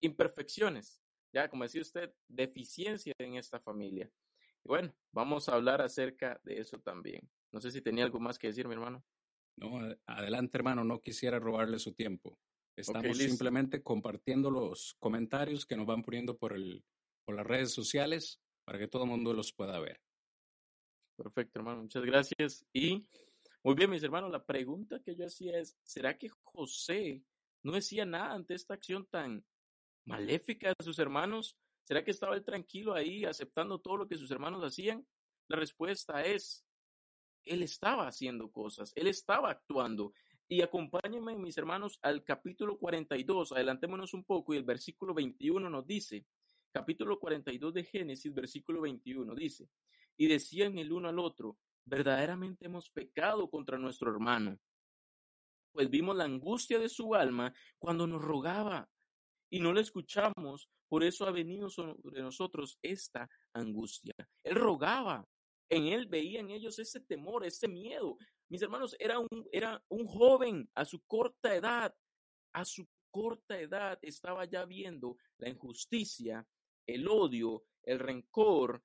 imperfecciones, 0.00 1.02
ya 1.32 1.48
como 1.48 1.64
decía 1.64 1.82
usted, 1.82 2.14
deficiencia 2.28 3.14
en 3.18 3.34
esta 3.34 3.58
familia. 3.58 4.10
Y 4.64 4.68
bueno, 4.68 4.94
vamos 5.10 5.48
a 5.48 5.54
hablar 5.54 5.82
acerca 5.82 6.40
de 6.44 6.60
eso 6.60 6.78
también. 6.78 7.28
No 7.50 7.60
sé 7.60 7.72
si 7.72 7.80
tenía 7.80 8.04
algo 8.04 8.20
más 8.20 8.38
que 8.38 8.46
decir, 8.46 8.68
mi 8.68 8.74
hermano. 8.74 9.04
No, 9.56 9.80
adelante, 10.06 10.56
hermano, 10.56 10.84
no 10.84 11.00
quisiera 11.00 11.38
robarle 11.38 11.78
su 11.78 11.92
tiempo. 11.92 12.38
Estamos 12.76 13.16
okay, 13.16 13.28
simplemente 13.28 13.82
compartiendo 13.82 14.50
los 14.50 14.94
comentarios 14.98 15.66
que 15.66 15.76
nos 15.76 15.86
van 15.86 16.02
poniendo 16.02 16.36
por, 16.36 16.54
el, 16.54 16.84
por 17.24 17.34
las 17.34 17.46
redes 17.46 17.72
sociales 17.72 18.40
para 18.64 18.78
que 18.78 18.88
todo 18.88 19.04
el 19.04 19.10
mundo 19.10 19.34
los 19.34 19.52
pueda 19.52 19.78
ver. 19.78 20.00
Perfecto, 21.16 21.58
hermano, 21.58 21.82
muchas 21.82 22.04
gracias. 22.04 22.66
Y 22.72 23.06
muy 23.62 23.74
bien, 23.74 23.90
mis 23.90 24.02
hermanos, 24.02 24.30
la 24.30 24.44
pregunta 24.44 25.00
que 25.02 25.14
yo 25.14 25.26
hacía 25.26 25.58
es, 25.58 25.76
¿será 25.82 26.16
que 26.16 26.28
José 26.42 27.22
no 27.62 27.72
decía 27.72 28.04
nada 28.04 28.32
ante 28.32 28.54
esta 28.54 28.74
acción 28.74 29.06
tan 29.06 29.44
maléfica 30.04 30.68
de 30.68 30.84
sus 30.84 30.98
hermanos? 30.98 31.56
¿Será 31.84 32.02
que 32.04 32.10
estaba 32.10 32.34
él 32.34 32.44
tranquilo 32.44 32.94
ahí 32.94 33.24
aceptando 33.24 33.80
todo 33.80 33.98
lo 33.98 34.08
que 34.08 34.16
sus 34.16 34.30
hermanos 34.30 34.64
hacían? 34.64 35.06
La 35.48 35.56
respuesta 35.56 36.24
es, 36.24 36.64
él 37.44 37.62
estaba 37.62 38.06
haciendo 38.06 38.50
cosas, 38.50 38.92
él 38.96 39.06
estaba 39.06 39.50
actuando. 39.50 40.12
Y 40.48 40.60
acompáñenme, 40.62 41.36
mis 41.36 41.56
hermanos, 41.56 41.98
al 42.02 42.24
capítulo 42.24 42.78
42. 42.78 43.52
Adelantémonos 43.52 44.12
un 44.14 44.24
poco 44.24 44.52
y 44.52 44.58
el 44.58 44.64
versículo 44.64 45.14
21 45.14 45.70
nos 45.70 45.86
dice, 45.86 46.26
capítulo 46.72 47.18
42 47.18 47.74
de 47.74 47.84
Génesis, 47.84 48.34
versículo 48.34 48.80
21, 48.80 49.34
dice, 49.34 49.68
y 50.16 50.26
decían 50.26 50.78
el 50.78 50.92
uno 50.92 51.08
al 51.08 51.18
otro, 51.18 51.58
verdaderamente 51.84 52.66
hemos 52.66 52.90
pecado 52.90 53.48
contra 53.50 53.78
nuestro 53.78 54.10
hermano, 54.10 54.58
pues 55.72 55.88
vimos 55.88 56.16
la 56.16 56.24
angustia 56.24 56.78
de 56.78 56.88
su 56.88 57.14
alma 57.14 57.52
cuando 57.78 58.06
nos 58.06 58.22
rogaba 58.22 58.88
y 59.50 59.60
no 59.60 59.72
le 59.72 59.80
escuchamos, 59.80 60.68
por 60.88 61.04
eso 61.04 61.26
ha 61.26 61.30
venido 61.30 61.70
sobre 61.70 62.22
nosotros 62.22 62.78
esta 62.82 63.28
angustia. 63.52 64.14
Él 64.42 64.54
rogaba, 64.56 65.26
en 65.68 65.86
él 65.86 66.06
veía 66.06 66.40
en 66.40 66.50
ellos 66.50 66.78
ese 66.78 67.00
temor, 67.00 67.44
ese 67.44 67.68
miedo. 67.68 68.18
Mis 68.52 68.60
hermanos, 68.60 68.94
era 68.98 69.18
un, 69.18 69.48
era 69.50 69.82
un 69.88 70.06
joven 70.06 70.68
a 70.74 70.84
su 70.84 71.00
corta 71.06 71.54
edad, 71.54 71.96
a 72.52 72.66
su 72.66 72.86
corta 73.10 73.58
edad 73.58 73.98
estaba 74.02 74.44
ya 74.44 74.66
viendo 74.66 75.16
la 75.38 75.48
injusticia, 75.48 76.46
el 76.86 77.08
odio, 77.08 77.64
el 77.82 77.98
rencor, 77.98 78.84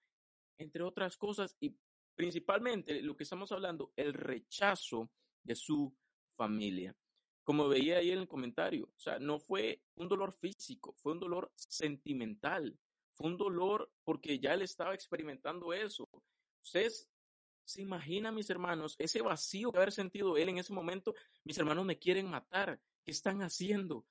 entre 0.57 0.83
otras 0.83 1.17
cosas, 1.17 1.57
y 1.59 1.75
principalmente 2.15 3.01
lo 3.01 3.17
que 3.17 3.23
estamos 3.23 3.51
hablando, 3.51 3.91
el 3.97 4.13
rechazo 4.13 5.11
de 5.43 5.55
su 5.55 5.93
familia. 6.37 6.95
Como 7.43 7.67
veía 7.67 7.97
ahí 7.97 8.11
en 8.11 8.19
el 8.19 8.27
comentario, 8.29 8.85
o 8.95 8.99
sea, 8.99 9.19
no 9.19 9.37
fue 9.37 9.81
un 9.95 10.07
dolor 10.07 10.31
físico, 10.31 10.93
fue 10.93 11.11
un 11.11 11.19
dolor 11.19 11.51
sentimental, 11.57 12.79
fue 13.15 13.27
un 13.27 13.35
dolor 13.35 13.91
porque 14.05 14.39
ya 14.39 14.53
él 14.53 14.61
estaba 14.61 14.93
experimentando 14.93 15.73
eso. 15.73 16.07
Ustedes 16.63 17.09
se 17.67 17.81
imaginan, 17.81 18.33
mis 18.33 18.49
hermanos, 18.49 18.95
ese 18.97 19.21
vacío 19.21 19.71
que 19.71 19.77
haber 19.77 19.91
sentido 19.91 20.37
él 20.37 20.47
en 20.47 20.57
ese 20.57 20.71
momento, 20.71 21.13
mis 21.43 21.57
hermanos 21.57 21.85
me 21.85 21.99
quieren 21.99 22.29
matar, 22.29 22.79
¿qué 23.03 23.11
están 23.11 23.41
haciendo? 23.41 24.05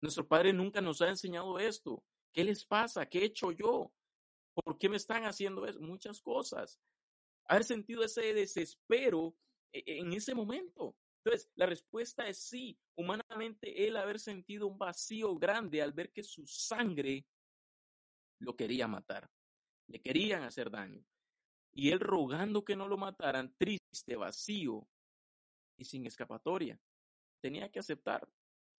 Nuestro 0.00 0.28
Padre 0.28 0.52
nunca 0.52 0.80
nos 0.80 1.02
ha 1.02 1.08
enseñado 1.08 1.58
esto. 1.58 2.04
¿Qué 2.32 2.44
les 2.44 2.64
pasa? 2.64 3.06
¿Qué 3.06 3.18
he 3.18 3.24
hecho 3.24 3.50
yo? 3.50 3.92
¿Por 4.54 4.78
qué 4.78 4.88
me 4.88 4.98
están 4.98 5.24
haciendo 5.24 5.66
eso? 5.66 5.80
Muchas 5.80 6.22
cosas. 6.22 6.80
Haber 7.46 7.64
sentido 7.64 8.04
ese 8.04 8.32
desespero 8.32 9.34
e, 9.72 9.80
e, 9.80 9.98
en 9.98 10.12
ese 10.12 10.32
momento. 10.34 10.96
Entonces, 11.24 11.50
la 11.56 11.66
respuesta 11.66 12.28
es 12.28 12.38
sí. 12.38 12.78
Humanamente, 12.94 13.84
él 13.84 13.96
haber 13.96 14.20
sentido 14.20 14.68
un 14.68 14.78
vacío 14.78 15.34
grande 15.36 15.82
al 15.82 15.92
ver 15.92 16.12
que 16.12 16.22
su 16.22 16.46
sangre 16.46 17.26
lo 18.38 18.54
quería 18.54 18.86
matar. 18.86 19.28
Le 19.88 20.00
querían 20.00 20.44
hacer 20.44 20.70
daño. 20.70 21.04
Y 21.76 21.90
él 21.90 22.00
rogando 22.00 22.64
que 22.64 22.74
no 22.74 22.88
lo 22.88 22.96
mataran, 22.96 23.54
triste, 23.58 24.16
vacío 24.16 24.88
y 25.76 25.84
sin 25.84 26.06
escapatoria. 26.06 26.80
Tenía 27.42 27.70
que 27.70 27.80
aceptar, 27.80 28.26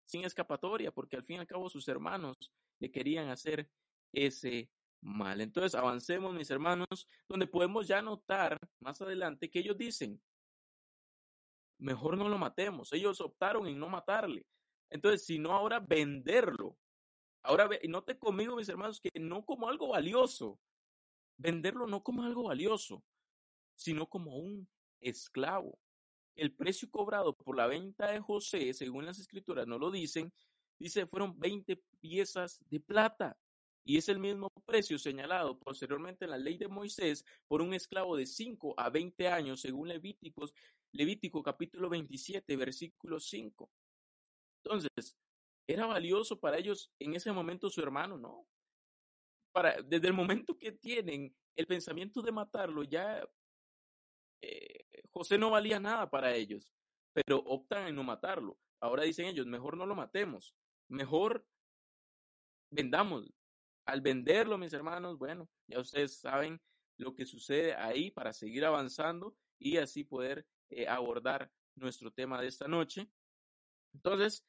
sin 0.07 0.25
escapatoria, 0.25 0.91
porque 0.91 1.15
al 1.15 1.23
fin 1.23 1.35
y 1.35 1.39
al 1.39 1.47
cabo 1.47 1.69
sus 1.69 1.87
hermanos 1.87 2.35
le 2.79 2.89
querían 2.89 3.29
hacer 3.29 3.69
ese 4.11 4.71
mal. 5.01 5.41
Entonces, 5.41 5.75
avancemos, 5.75 6.33
mis 6.33 6.49
hermanos, 6.49 7.07
donde 7.29 7.45
podemos 7.45 7.87
ya 7.87 8.01
notar 8.01 8.57
más 8.79 8.99
adelante 8.99 9.51
que 9.51 9.59
ellos 9.59 9.77
dicen, 9.77 10.19
mejor 11.77 12.17
no 12.17 12.27
lo 12.27 12.39
matemos. 12.39 12.91
Ellos 12.93 13.21
optaron 13.21 13.67
en 13.67 13.77
no 13.77 13.89
matarle. 13.89 14.47
Entonces, 14.89 15.23
si 15.23 15.37
no 15.37 15.53
ahora 15.53 15.79
venderlo. 15.79 16.75
Ahora, 17.43 17.69
note 17.87 18.17
conmigo, 18.17 18.55
mis 18.55 18.69
hermanos, 18.69 18.99
que 18.99 19.11
no 19.19 19.45
como 19.45 19.69
algo 19.69 19.89
valioso. 19.89 20.59
Venderlo 21.37 21.87
no 21.87 22.03
como 22.03 22.23
algo 22.23 22.43
valioso, 22.43 23.03
sino 23.75 24.07
como 24.09 24.37
un 24.37 24.67
esclavo. 24.99 25.79
El 26.35 26.53
precio 26.53 26.89
cobrado 26.89 27.35
por 27.35 27.55
la 27.55 27.67
venta 27.67 28.11
de 28.11 28.19
José, 28.19 28.73
según 28.73 29.05
las 29.05 29.19
escrituras 29.19 29.67
no 29.67 29.79
lo 29.79 29.91
dicen, 29.91 30.33
dice 30.77 31.05
fueron 31.07 31.39
20 31.39 31.81
piezas 31.99 32.59
de 32.69 32.79
plata 32.79 33.37
y 33.87 33.97
es 33.97 34.09
el 34.09 34.19
mismo 34.19 34.49
precio 34.65 34.99
señalado 34.99 35.57
posteriormente 35.57 36.25
en 36.25 36.31
la 36.31 36.37
ley 36.37 36.57
de 36.57 36.67
Moisés 36.67 37.25
por 37.47 37.61
un 37.61 37.73
esclavo 37.73 38.17
de 38.17 38.25
5 38.25 38.73
a 38.77 38.89
20 38.89 39.29
años, 39.29 39.61
según 39.61 39.87
Levíticos, 39.87 40.53
Levítico 40.91 41.41
capítulo 41.41 41.87
27, 41.87 42.55
versículo 42.57 43.19
5. 43.19 43.69
Entonces, 44.61 45.15
¿era 45.65 45.85
valioso 45.85 46.37
para 46.37 46.57
ellos 46.57 46.91
en 46.99 47.15
ese 47.15 47.31
momento 47.31 47.69
su 47.69 47.81
hermano? 47.81 48.17
No. 48.17 48.45
Desde 49.85 50.07
el 50.07 50.13
momento 50.13 50.57
que 50.57 50.71
tienen 50.71 51.35
el 51.55 51.67
pensamiento 51.67 52.21
de 52.21 52.31
matarlo, 52.31 52.83
ya 52.83 53.27
eh, 54.41 54.85
José 55.09 55.37
no 55.37 55.49
valía 55.49 55.79
nada 55.79 56.09
para 56.09 56.33
ellos, 56.33 56.73
pero 57.13 57.39
optan 57.39 57.87
en 57.87 57.95
no 57.95 58.03
matarlo. 58.03 58.59
Ahora 58.79 59.03
dicen 59.03 59.25
ellos, 59.25 59.47
mejor 59.47 59.75
no 59.75 59.85
lo 59.85 59.95
matemos, 59.95 60.55
mejor 60.87 61.45
vendamos, 62.69 63.33
al 63.85 64.01
venderlo, 64.01 64.57
mis 64.57 64.73
hermanos, 64.73 65.17
bueno, 65.17 65.49
ya 65.67 65.79
ustedes 65.79 66.19
saben 66.19 66.61
lo 66.97 67.15
que 67.15 67.25
sucede 67.25 67.73
ahí 67.73 68.11
para 68.11 68.33
seguir 68.33 68.65
avanzando 68.65 69.35
y 69.57 69.77
así 69.77 70.03
poder 70.03 70.45
eh, 70.69 70.87
abordar 70.87 71.49
nuestro 71.75 72.11
tema 72.11 72.41
de 72.41 72.47
esta 72.47 72.67
noche. 72.67 73.09
Entonces, 73.93 74.43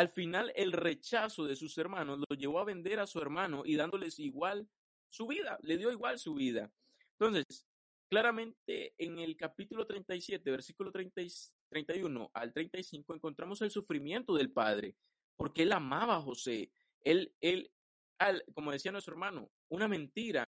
al 0.00 0.08
final, 0.08 0.50
el 0.56 0.72
rechazo 0.72 1.44
de 1.44 1.54
sus 1.54 1.76
hermanos 1.76 2.20
lo 2.26 2.34
llevó 2.34 2.58
a 2.58 2.64
vender 2.64 3.00
a 3.00 3.06
su 3.06 3.20
hermano 3.20 3.64
y 3.66 3.76
dándoles 3.76 4.18
igual 4.18 4.66
su 5.10 5.26
vida, 5.26 5.58
le 5.60 5.76
dio 5.76 5.92
igual 5.92 6.18
su 6.18 6.32
vida. 6.32 6.72
Entonces, 7.18 7.66
claramente 8.08 8.94
en 8.96 9.18
el 9.18 9.36
capítulo 9.36 9.86
37, 9.86 10.50
versículo 10.50 10.90
30, 10.90 11.20
31 11.68 12.30
al 12.32 12.50
35, 12.50 13.14
encontramos 13.14 13.60
el 13.60 13.70
sufrimiento 13.70 14.34
del 14.34 14.50
padre, 14.50 14.96
porque 15.36 15.64
él 15.64 15.72
amaba 15.72 16.16
a 16.16 16.22
José. 16.22 16.72
Él, 17.02 17.34
él, 17.42 17.70
como 18.54 18.72
decía 18.72 18.92
nuestro 18.92 19.12
hermano, 19.12 19.50
una 19.68 19.86
mentira 19.86 20.48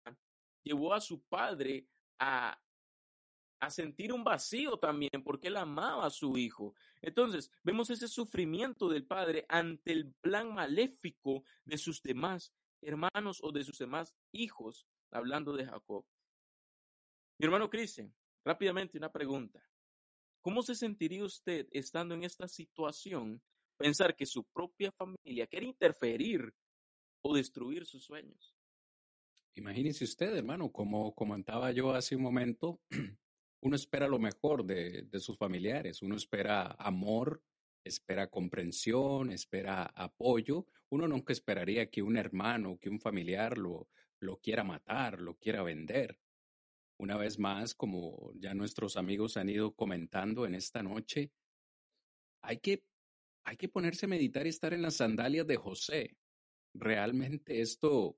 llevó 0.63 0.93
a 0.93 1.01
su 1.01 1.23
padre 1.23 1.87
a, 2.19 2.57
a 3.61 3.69
sentir 3.69 4.11
un 4.11 4.23
vacío 4.23 4.77
también, 4.77 5.23
porque 5.23 5.47
él 5.47 5.57
amaba 5.57 6.05
a 6.05 6.09
su 6.09 6.37
hijo. 6.37 6.75
Entonces, 7.01 7.51
vemos 7.63 7.89
ese 7.89 8.07
sufrimiento 8.07 8.89
del 8.89 9.05
padre 9.05 9.45
ante 9.47 9.91
el 9.91 10.13
plan 10.21 10.53
maléfico 10.53 11.43
de 11.63 11.77
sus 11.77 12.01
demás 12.01 12.53
hermanos 12.81 13.39
o 13.43 13.51
de 13.51 13.63
sus 13.63 13.77
demás 13.77 14.15
hijos, 14.31 14.87
hablando 15.11 15.53
de 15.53 15.65
Jacob. 15.65 16.05
Mi 17.37 17.45
hermano 17.45 17.69
Cristian, 17.69 18.13
rápidamente 18.43 18.97
una 18.97 19.11
pregunta. 19.11 19.63
¿Cómo 20.41 20.63
se 20.63 20.73
sentiría 20.73 21.23
usted 21.23 21.67
estando 21.71 22.15
en 22.15 22.23
esta 22.23 22.47
situación, 22.47 23.41
pensar 23.77 24.15
que 24.15 24.25
su 24.25 24.43
propia 24.43 24.91
familia 24.91 25.47
quiere 25.47 25.67
interferir 25.67 26.53
o 27.21 27.35
destruir 27.35 27.85
sus 27.85 28.03
sueños. 28.03 28.55
Imagínese 29.55 30.03
usted, 30.03 30.35
hermano, 30.35 30.71
como 30.71 31.13
comentaba 31.13 31.71
yo 31.71 31.93
hace 31.93 32.15
un 32.15 32.23
momento, 32.23 32.79
uno 33.61 33.75
espera 33.75 34.07
lo 34.07 34.19
mejor 34.19 34.65
de, 34.65 35.03
de 35.03 35.19
sus 35.19 35.37
familiares, 35.37 36.01
uno 36.01 36.15
espera 36.15 36.75
amor, 36.79 37.41
espera 37.83 38.27
comprensión, 38.27 39.31
espera 39.31 39.83
apoyo. 39.95 40.67
Uno 40.89 41.07
nunca 41.07 41.33
esperaría 41.33 41.89
que 41.89 42.01
un 42.01 42.17
hermano, 42.17 42.77
que 42.79 42.89
un 42.89 42.99
familiar 42.99 43.57
lo, 43.57 43.89
lo 44.19 44.37
quiera 44.37 44.63
matar, 44.63 45.21
lo 45.21 45.35
quiera 45.35 45.63
vender. 45.63 46.19
Una 46.97 47.17
vez 47.17 47.39
más, 47.39 47.73
como 47.73 48.31
ya 48.35 48.53
nuestros 48.53 48.97
amigos 48.97 49.37
han 49.37 49.49
ido 49.49 49.73
comentando 49.73 50.45
en 50.45 50.55
esta 50.55 50.83
noche, 50.83 51.31
hay 52.43 52.57
que, 52.57 52.83
hay 53.43 53.57
que 53.57 53.69
ponerse 53.69 54.05
a 54.05 54.09
meditar 54.09 54.45
y 54.45 54.49
estar 54.49 54.73
en 54.73 54.81
las 54.81 54.95
sandalias 54.97 55.47
de 55.47 55.57
José 55.57 56.17
realmente 56.73 57.61
esto 57.61 58.17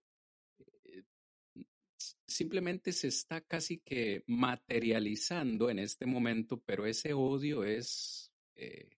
simplemente 2.28 2.92
se 2.92 3.08
está 3.08 3.42
casi 3.42 3.80
que 3.80 4.24
materializando 4.28 5.70
en 5.70 5.80
este 5.80 6.06
momento, 6.06 6.62
pero 6.66 6.86
ese 6.86 7.14
odio 7.14 7.64
es, 7.64 8.32
eh, 8.56 8.90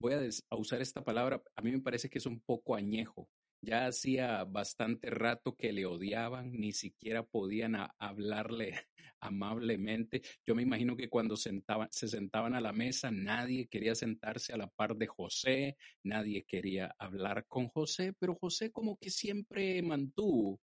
voy 0.00 0.14
a, 0.14 0.56
usar 0.56 0.80
esta 0.80 1.04
palabra, 1.04 1.42
a 1.56 1.62
mí 1.62 1.72
me 1.72 1.80
parece 1.80 2.08
que 2.08 2.18
es 2.18 2.26
un 2.26 2.40
poco 2.40 2.74
añejo. 2.74 3.28
Ya 3.60 3.86
hacía 3.86 4.44
bastante 4.44 5.10
rato 5.10 5.56
que 5.56 5.72
le 5.72 5.84
odiaban, 5.84 6.52
ni 6.52 6.72
siquiera 6.72 7.24
podían 7.24 7.76
hablarle 7.98 8.72
amablemente. 9.20 10.22
Yo 10.46 10.54
me 10.54 10.62
imagino 10.62 10.96
que 10.96 11.08
cuando 11.08 11.36
sentaban, 11.36 11.88
se 11.90 12.06
sentaban 12.06 12.54
a 12.54 12.60
la 12.60 12.72
mesa, 12.72 13.10
nadie 13.10 13.66
quería 13.66 13.96
sentarse 13.96 14.52
a 14.52 14.56
la 14.56 14.68
par 14.68 14.96
de 14.96 15.08
José, 15.08 15.76
nadie 16.04 16.44
quería 16.44 16.94
hablar 16.98 17.46
con 17.48 17.68
José, 17.68 18.12
pero 18.18 18.36
José 18.36 18.70
como 18.70 18.96
que 18.96 19.10
siempre 19.10 19.82
mantuvo, 19.82 20.60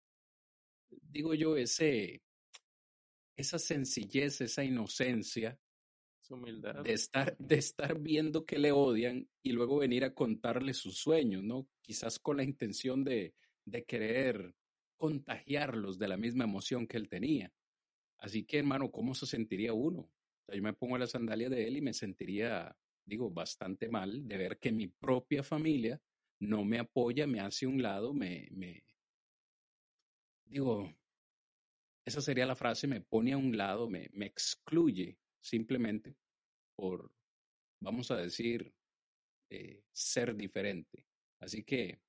digo 1.01 1.33
yo, 1.33 1.57
ese, 1.57 2.21
esa 3.35 3.59
sencillez, 3.59 4.41
esa 4.41 4.63
inocencia 4.63 5.59
de 6.83 6.93
estar, 6.93 7.37
de 7.37 7.55
estar 7.55 7.99
viendo 7.99 8.45
que 8.45 8.57
le 8.57 8.71
odian 8.71 9.27
y 9.41 9.51
luego 9.51 9.77
venir 9.77 10.05
a 10.05 10.13
contarle 10.13 10.73
sus 10.73 10.97
sueños, 10.97 11.43
¿no? 11.43 11.67
Quizás 11.81 12.17
con 12.17 12.37
la 12.37 12.43
intención 12.43 13.03
de, 13.03 13.35
de 13.65 13.83
querer 13.83 14.55
contagiarlos 14.97 15.99
de 15.99 16.07
la 16.07 16.17
misma 16.17 16.45
emoción 16.45 16.87
que 16.87 16.97
él 16.97 17.09
tenía. 17.09 17.51
Así 18.19 18.45
que, 18.45 18.59
hermano, 18.59 18.89
¿cómo 18.89 19.13
se 19.15 19.25
sentiría 19.25 19.73
uno? 19.73 20.09
yo 20.49 20.61
me 20.61 20.73
pongo 20.73 20.97
la 20.97 21.07
sandalia 21.07 21.49
de 21.49 21.67
él 21.67 21.77
y 21.77 21.81
me 21.81 21.93
sentiría 21.93 22.75
digo, 23.05 23.29
bastante 23.29 23.89
mal 23.89 24.27
de 24.27 24.37
ver 24.37 24.59
que 24.59 24.71
mi 24.71 24.87
propia 24.87 25.43
familia 25.43 26.01
no 26.39 26.63
me 26.63 26.79
apoya, 26.79 27.27
me 27.27 27.39
hace 27.39 27.67
un 27.67 27.81
lado, 27.81 28.13
me, 28.13 28.49
me, 28.51 28.83
digo, 30.45 30.93
esa 32.05 32.21
sería 32.21 32.45
la 32.45 32.55
frase, 32.55 32.87
me 32.87 33.01
pone 33.01 33.33
a 33.33 33.37
un 33.37 33.55
lado, 33.55 33.89
me, 33.89 34.09
me 34.13 34.25
excluye 34.25 35.17
simplemente 35.39 36.15
por, 36.75 37.11
vamos 37.79 38.11
a 38.11 38.17
decir, 38.17 38.73
eh, 39.49 39.83
ser 39.91 40.35
diferente. 40.35 41.05
Así 41.39 41.63
que 41.63 42.01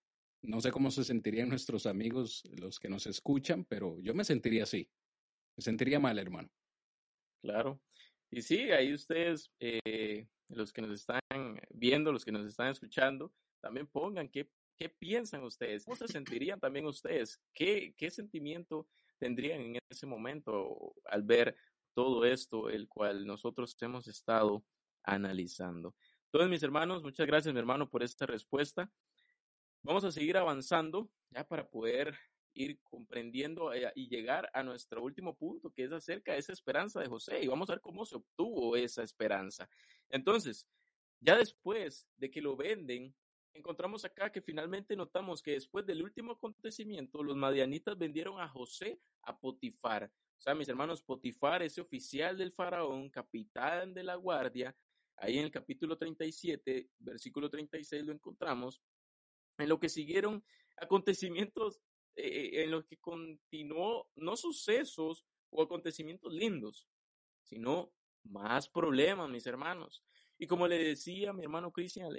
no 0.43 0.61
sé 0.61 0.71
cómo 0.71 0.91
se 0.91 1.05
sentirían 1.05 1.49
nuestros 1.49 1.87
amigos, 1.87 2.43
los 2.59 2.79
que 2.79 2.89
nos 2.89 3.07
escuchan, 3.07 3.65
pero 3.65 3.99
yo 4.01 4.15
me 4.15 4.25
sentiría 4.25 4.65
así. 4.65 4.89
Me 5.57 5.63
sentiría 5.63 6.01
mal, 6.01 6.19
hermano. 6.19 6.51
Claro. 7.43 7.81
Y 8.31 8.43
sí, 8.43 8.71
ahí 8.73 8.93
ustedes, 8.93 9.53
eh, 9.61 10.27
los 10.49 10.73
que 10.73 10.83
nos 10.83 10.91
están 10.91 11.21
viendo, 11.71 12.13
los 12.13 12.25
que 12.25 12.33
nos 12.33 12.47
están 12.47 12.69
escuchando, 12.69 13.33
también 13.61 13.87
pongan 13.87 14.29
qué, 14.29 14.51
qué 14.77 14.89
piensan 14.89 15.43
ustedes, 15.45 15.85
cómo 15.85 15.97
se 15.97 16.09
sentirían 16.09 16.61
también 16.61 16.87
ustedes, 16.87 17.41
qué, 17.53 17.95
qué 17.97 18.11
sentimiento 18.11 18.87
tendrían 19.19 19.61
en 19.61 19.79
ese 19.89 20.07
momento 20.07 20.95
al 21.05 21.23
ver 21.23 21.57
todo 21.95 22.25
esto, 22.25 22.69
el 22.69 22.89
cual 22.89 23.27
nosotros 23.27 23.77
hemos 23.81 24.09
estado 24.09 24.65
analizando. 25.05 25.95
Entonces, 26.27 26.51
mis 26.51 26.63
hermanos, 26.63 27.03
muchas 27.03 27.27
gracias, 27.27 27.55
mi 27.55 27.61
hermano, 27.61 27.89
por 27.89 28.03
esta 28.03 28.27
respuesta. 28.27 28.91
Vamos 29.83 30.03
a 30.05 30.11
seguir 30.11 30.37
avanzando 30.37 31.11
ya 31.31 31.47
para 31.47 31.69
poder 31.69 32.19
ir 32.55 32.81
comprendiendo 32.83 33.73
eh, 33.73 33.93
y 33.95 34.09
llegar 34.09 34.51
a 34.53 34.63
nuestro 34.63 35.03
último 35.03 35.37
punto, 35.37 35.71
que 35.71 35.85
es 35.85 35.93
acerca 35.93 36.33
de 36.33 36.39
esa 36.39 36.53
esperanza 36.53 37.01
de 37.01 37.09
José. 37.09 37.41
Y 37.43 37.47
vamos 37.47 37.69
a 37.69 37.75
ver 37.75 37.81
cómo 37.81 38.05
se 38.05 38.17
obtuvo 38.17 38.77
esa 38.77 39.03
esperanza. 39.03 39.69
Entonces, 40.09 40.67
ya 41.21 41.37
después 41.37 42.09
de 42.17 42.31
que 42.31 42.41
lo 42.41 42.57
venden, 42.57 43.15
encontramos 43.55 44.05
acá 44.05 44.31
que 44.31 44.43
finalmente 44.43 44.97
notamos 44.97 45.43
que 45.43 45.53
después 45.53 45.87
del 45.87 46.03
último 46.03 46.33
acontecimiento, 46.33 47.23
los 47.23 47.37
madianitas 47.37 47.97
vendieron 47.97 48.41
a 48.41 48.49
José 48.49 49.01
a 49.23 49.39
Potifar. 49.39 50.11
O 50.39 50.43
sea, 50.43 50.55
mis 50.55 50.69
hermanos, 50.69 51.03
Potifar, 51.03 51.63
ese 51.63 51.81
oficial 51.81 52.37
del 52.37 52.53
faraón, 52.53 53.09
capitán 53.11 53.95
de 53.95 54.03
la 54.03 54.17
guardia, 54.17 54.77
ahí 55.17 55.39
en 55.39 55.45
el 55.45 55.51
capítulo 55.51 55.97
37, 55.97 56.91
versículo 56.99 57.49
36 57.49 58.05
lo 58.05 58.13
encontramos, 58.13 58.83
en 59.59 59.69
lo 59.69 59.79
que 59.79 59.89
siguieron 59.89 60.45
acontecimientos, 60.77 61.81
eh, 62.17 62.63
en 62.65 62.71
los 62.73 62.85
que 62.85 62.99
continuó 62.99 64.09
no 64.17 64.37
sucesos 64.37 65.25
o 65.51 65.63
acontecimientos 65.63 66.33
lindos, 66.33 66.89
sino 67.45 67.93
más 68.25 68.69
problemas, 68.69 69.31
mis 69.31 69.47
hermanos. 69.47 70.05
Y 70.37 70.47
como 70.47 70.67
le 70.67 70.79
decía 70.79 71.33
mi 71.33 71.45
hermano 71.45 71.71
Cristian, 71.71 72.13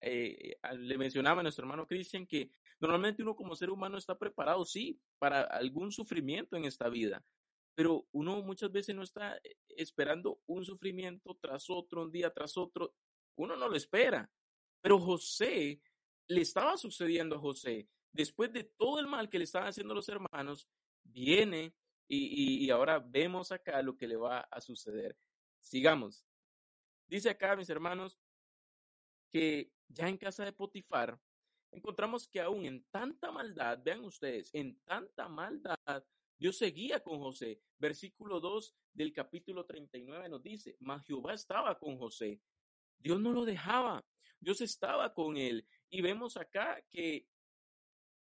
eh, 0.00 0.56
le 0.78 0.98
mencionaba 0.98 1.40
a 1.40 1.42
nuestro 1.42 1.64
hermano 1.64 1.86
Cristian 1.86 2.26
que 2.26 2.50
normalmente 2.78 3.22
uno 3.22 3.36
como 3.36 3.54
ser 3.54 3.70
humano 3.70 3.98
está 3.98 4.18
preparado, 4.18 4.64
sí, 4.64 5.00
para 5.18 5.42
algún 5.42 5.92
sufrimiento 5.92 6.56
en 6.56 6.64
esta 6.64 6.88
vida, 6.88 7.24
pero 7.74 8.06
uno 8.12 8.42
muchas 8.42 8.72
veces 8.72 8.94
no 8.94 9.02
está 9.02 9.36
eh, 9.36 9.56
esperando 9.68 10.40
un 10.46 10.64
sufrimiento 10.64 11.36
tras 11.40 11.68
otro, 11.68 12.02
un 12.02 12.10
día 12.10 12.32
tras 12.32 12.56
otro, 12.56 12.94
uno 13.36 13.56
no 13.56 13.68
lo 13.68 13.76
espera. 13.76 14.30
Pero 14.80 14.98
José, 14.98 15.80
le 16.28 16.40
estaba 16.40 16.76
sucediendo 16.76 17.36
a 17.36 17.40
José, 17.40 17.88
después 18.12 18.52
de 18.52 18.64
todo 18.64 19.00
el 19.00 19.06
mal 19.06 19.28
que 19.28 19.38
le 19.38 19.44
estaban 19.44 19.68
haciendo 19.68 19.94
los 19.94 20.08
hermanos, 20.08 20.68
viene 21.04 21.74
y, 22.08 22.64
y 22.64 22.70
ahora 22.70 22.98
vemos 22.98 23.52
acá 23.52 23.82
lo 23.82 23.96
que 23.96 24.08
le 24.08 24.16
va 24.16 24.40
a 24.40 24.60
suceder. 24.60 25.16
Sigamos. 25.60 26.24
Dice 27.06 27.28
acá, 27.28 27.56
mis 27.56 27.68
hermanos, 27.68 28.18
que 29.30 29.72
ya 29.88 30.08
en 30.08 30.16
casa 30.16 30.44
de 30.44 30.52
Potifar, 30.52 31.18
encontramos 31.70 32.28
que 32.28 32.40
aún 32.40 32.64
en 32.64 32.84
tanta 32.90 33.30
maldad, 33.30 33.78
vean 33.82 34.04
ustedes, 34.04 34.50
en 34.52 34.80
tanta 34.80 35.28
maldad, 35.28 36.04
Dios 36.38 36.56
seguía 36.56 37.02
con 37.02 37.18
José. 37.18 37.60
Versículo 37.78 38.40
2 38.40 38.74
del 38.94 39.12
capítulo 39.12 39.66
39 39.66 40.28
nos 40.28 40.42
dice, 40.42 40.76
mas 40.80 41.04
Jehová 41.04 41.34
estaba 41.34 41.78
con 41.78 41.98
José. 41.98 42.40
Dios 42.98 43.20
no 43.20 43.32
lo 43.32 43.44
dejaba, 43.44 44.04
Dios 44.38 44.60
estaba 44.60 45.12
con 45.12 45.36
él. 45.36 45.66
Y 45.90 46.00
vemos 46.00 46.36
acá 46.36 46.82
que, 46.88 47.26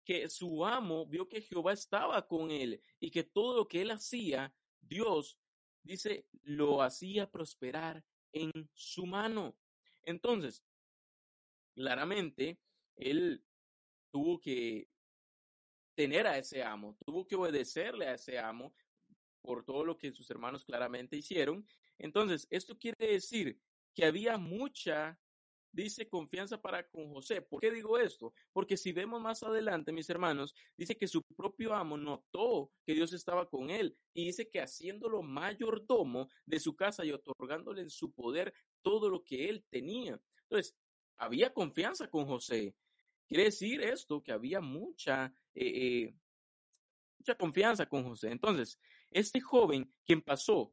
que 0.04 0.28
su 0.28 0.64
amo 0.64 1.06
vio 1.06 1.28
que 1.28 1.42
Jehová 1.42 1.72
estaba 1.72 2.26
con 2.26 2.50
él 2.50 2.82
y 3.00 3.10
que 3.10 3.24
todo 3.24 3.56
lo 3.56 3.68
que 3.68 3.82
él 3.82 3.90
hacía, 3.90 4.54
Dios, 4.80 5.38
dice, 5.82 6.26
lo 6.42 6.82
hacía 6.82 7.30
prosperar 7.30 8.04
en 8.32 8.50
su 8.72 9.06
mano. 9.06 9.56
Entonces, 10.02 10.64
claramente, 11.76 12.58
él 12.96 13.44
tuvo 14.10 14.40
que 14.40 14.88
tener 15.94 16.26
a 16.26 16.38
ese 16.38 16.62
amo, 16.62 16.96
tuvo 17.04 17.26
que 17.26 17.36
obedecerle 17.36 18.08
a 18.08 18.14
ese 18.14 18.38
amo 18.38 18.74
por 19.42 19.64
todo 19.64 19.84
lo 19.84 19.96
que 19.96 20.12
sus 20.12 20.28
hermanos 20.30 20.64
claramente 20.64 21.16
hicieron. 21.16 21.66
Entonces, 21.98 22.48
esto 22.50 22.76
quiere 22.78 23.12
decir 23.12 23.60
que 23.94 24.04
había 24.04 24.36
mucha, 24.38 25.18
dice, 25.70 26.08
confianza 26.08 26.60
para 26.60 26.88
con 26.88 27.12
José. 27.12 27.42
¿Por 27.42 27.60
qué 27.60 27.70
digo 27.70 27.98
esto? 27.98 28.34
Porque 28.52 28.76
si 28.76 28.92
vemos 28.92 29.20
más 29.20 29.42
adelante, 29.42 29.92
mis 29.92 30.10
hermanos, 30.10 30.54
dice 30.76 30.96
que 30.96 31.06
su 31.06 31.22
propio 31.36 31.74
amo 31.74 31.96
notó 31.96 32.72
que 32.84 32.94
Dios 32.94 33.12
estaba 33.12 33.48
con 33.48 33.70
él 33.70 33.96
y 34.14 34.26
dice 34.26 34.48
que 34.48 34.60
haciéndolo 34.60 35.22
mayordomo 35.22 36.28
de 36.46 36.58
su 36.58 36.74
casa 36.74 37.04
y 37.04 37.12
otorgándole 37.12 37.82
en 37.82 37.90
su 37.90 38.12
poder 38.12 38.52
todo 38.82 39.08
lo 39.08 39.22
que 39.22 39.48
él 39.48 39.64
tenía. 39.70 40.20
Entonces, 40.42 40.76
había 41.16 41.52
confianza 41.52 42.08
con 42.08 42.26
José. 42.26 42.74
Quiere 43.26 43.44
decir 43.44 43.82
esto, 43.82 44.22
que 44.22 44.32
había 44.32 44.60
mucha, 44.60 45.32
eh, 45.54 46.06
eh, 46.06 46.14
mucha 47.18 47.34
confianza 47.36 47.86
con 47.86 48.04
José. 48.04 48.30
Entonces, 48.30 48.78
este 49.10 49.40
joven 49.40 49.92
quien 50.04 50.22
pasó, 50.22 50.72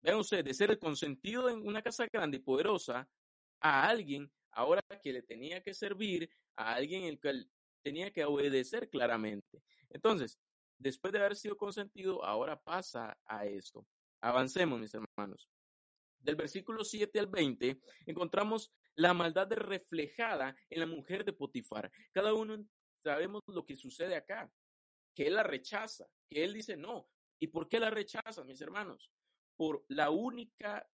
vean 0.00 0.18
ustedes, 0.18 0.44
de 0.44 0.54
ser 0.54 0.70
el 0.70 0.78
consentido 0.78 1.48
en 1.48 1.66
una 1.66 1.82
casa 1.82 2.06
grande 2.06 2.36
y 2.36 2.40
poderosa 2.40 3.08
a 3.60 3.88
alguien 3.88 4.30
ahora 4.52 4.82
que 5.02 5.12
le 5.12 5.22
tenía 5.22 5.62
que 5.62 5.74
servir, 5.74 6.30
a 6.56 6.74
alguien 6.74 7.04
el 7.04 7.18
cual 7.18 7.48
tenía 7.82 8.12
que 8.12 8.24
obedecer 8.24 8.88
claramente. 8.88 9.62
Entonces, 9.90 10.38
después 10.78 11.12
de 11.12 11.18
haber 11.20 11.36
sido 11.36 11.56
consentido, 11.56 12.24
ahora 12.24 12.60
pasa 12.60 13.16
a 13.26 13.46
esto. 13.46 13.86
Avancemos, 14.20 14.80
mis 14.80 14.94
hermanos. 14.94 15.48
Del 16.18 16.36
versículo 16.36 16.84
7 16.84 17.18
al 17.18 17.26
20, 17.26 17.80
encontramos 18.06 18.72
la 18.96 19.14
maldad 19.14 19.50
reflejada 19.52 20.56
en 20.70 20.80
la 20.80 20.86
mujer 20.86 21.24
de 21.24 21.32
Potifar. 21.32 21.90
Cada 22.12 22.34
uno 22.34 22.64
sabemos 23.02 23.42
lo 23.46 23.64
que 23.64 23.76
sucede 23.76 24.16
acá, 24.16 24.50
que 25.14 25.26
él 25.26 25.34
la 25.34 25.42
rechaza, 25.42 26.06
que 26.28 26.44
él 26.44 26.54
dice 26.54 26.76
no. 26.76 27.08
¿Y 27.40 27.48
por 27.48 27.68
qué 27.68 27.80
la 27.80 27.90
rechaza, 27.90 28.44
mis 28.44 28.60
hermanos? 28.60 29.10
Por 29.56 29.84
la 29.88 30.10
única, 30.10 30.88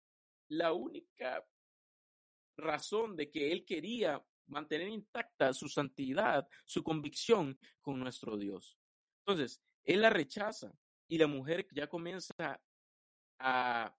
la 0.49 0.73
única 0.73 1.47
razón 2.57 3.17
de 3.17 3.31
que 3.31 3.53
él 3.53 3.65
quería 3.65 4.23
mantener 4.47 4.89
intacta 4.89 5.53
su 5.53 5.69
santidad, 5.69 6.49
su 6.65 6.83
convicción 6.83 7.59
con 7.81 8.01
nuestro 8.01 8.37
Dios. 8.37 8.79
Entonces, 9.25 9.63
él 9.85 10.03
la 10.03 10.11
rechaza 10.11 10.73
y 11.09 11.19
la 11.19 11.27
mujer 11.27 11.67
ya 11.73 11.89
comienza 11.89 12.61
a, 13.39 13.97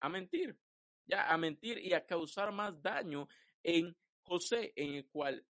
a 0.00 0.08
mentir 0.08 0.58
ya 1.06 1.32
a 1.32 1.36
mentir 1.36 1.78
y 1.78 1.92
a 1.92 2.04
causar 2.04 2.52
más 2.52 2.80
daño 2.80 3.28
en 3.62 3.96
José, 4.22 4.72
en 4.76 4.94
el 4.94 5.06
cual 5.06 5.44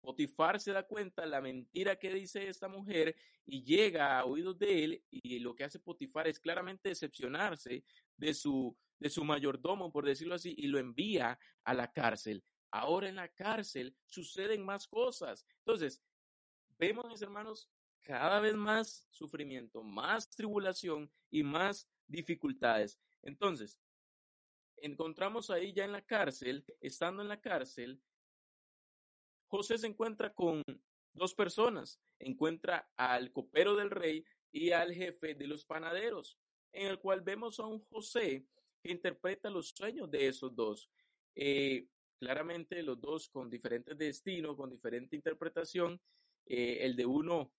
Potifar 0.00 0.60
se 0.60 0.72
da 0.72 0.84
cuenta 0.84 1.26
la 1.26 1.40
mentira 1.40 1.96
que 1.96 2.12
dice 2.12 2.48
esta 2.48 2.68
mujer 2.68 3.16
y 3.44 3.64
llega 3.64 4.18
a 4.18 4.24
oídos 4.24 4.56
de 4.58 4.84
él 4.84 5.04
y 5.10 5.40
lo 5.40 5.54
que 5.54 5.64
hace 5.64 5.80
Potifar 5.80 6.28
es 6.28 6.38
claramente 6.38 6.90
decepcionarse 6.90 7.84
de 8.16 8.34
su, 8.34 8.76
de 8.98 9.10
su 9.10 9.24
mayordomo, 9.24 9.90
por 9.90 10.04
decirlo 10.04 10.36
así, 10.36 10.54
y 10.56 10.68
lo 10.68 10.78
envía 10.78 11.38
a 11.64 11.74
la 11.74 11.92
cárcel. 11.92 12.44
Ahora 12.70 13.08
en 13.08 13.16
la 13.16 13.28
cárcel 13.28 13.96
suceden 14.06 14.64
más 14.64 14.86
cosas. 14.86 15.44
Entonces, 15.58 16.00
vemos, 16.78 17.06
mis 17.08 17.22
hermanos, 17.22 17.68
cada 18.02 18.38
vez 18.38 18.54
más 18.54 19.06
sufrimiento, 19.10 19.82
más 19.82 20.30
tribulación 20.30 21.10
y 21.30 21.42
más 21.42 21.88
dificultades. 22.06 23.00
Entonces, 23.22 23.76
encontramos 24.76 25.50
ahí 25.50 25.72
ya 25.72 25.84
en 25.84 25.92
la 25.92 26.04
cárcel, 26.04 26.64
estando 26.80 27.22
en 27.22 27.28
la 27.28 27.40
cárcel, 27.40 28.00
José 29.48 29.78
se 29.78 29.86
encuentra 29.86 30.32
con 30.34 30.62
dos 31.12 31.34
personas, 31.34 32.00
encuentra 32.18 32.90
al 32.96 33.32
copero 33.32 33.74
del 33.74 33.90
rey 33.90 34.24
y 34.52 34.70
al 34.70 34.92
jefe 34.92 35.34
de 35.34 35.46
los 35.46 35.64
panaderos, 35.64 36.38
en 36.72 36.88
el 36.88 36.98
cual 36.98 37.20
vemos 37.20 37.58
a 37.60 37.66
un 37.66 37.80
José 37.86 38.46
que 38.82 38.92
interpreta 38.92 39.50
los 39.50 39.70
sueños 39.70 40.10
de 40.10 40.26
esos 40.26 40.54
dos. 40.54 40.90
Eh, 41.34 41.86
claramente 42.18 42.82
los 42.82 43.00
dos 43.00 43.28
con 43.28 43.50
diferentes 43.50 43.96
destinos, 43.96 44.56
con 44.56 44.70
diferente 44.70 45.16
interpretación, 45.16 46.00
eh, 46.46 46.78
el 46.80 46.96
de 46.96 47.06
uno, 47.06 47.52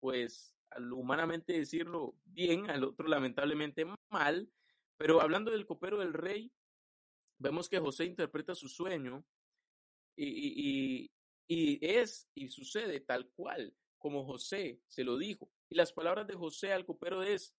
pues, 0.00 0.56
humanamente 0.92 1.52
decirlo 1.52 2.16
bien, 2.24 2.70
al 2.70 2.84
otro 2.84 3.08
lamentablemente 3.08 3.84
mal, 4.08 4.50
pero 4.96 5.20
hablando 5.20 5.50
del 5.50 5.66
copero 5.66 5.98
del 5.98 6.12
rey, 6.12 6.52
vemos 7.40 7.68
que 7.68 7.80
José 7.80 8.04
interpreta 8.04 8.54
su 8.54 8.68
sueño 8.68 9.24
y, 10.14 10.26
y, 10.26 11.10
y, 11.48 11.78
es 11.84 12.28
y 12.34 12.48
sucede 12.48 13.00
tal 13.00 13.28
cual 13.30 13.74
como 13.98 14.24
José 14.24 14.80
se 14.86 15.02
lo 15.02 15.18
dijo. 15.18 15.50
Y 15.68 15.74
las 15.74 15.92
palabras 15.92 16.26
de 16.26 16.34
José 16.34 16.72
al 16.72 16.86
copero 16.86 17.22
es, 17.22 17.54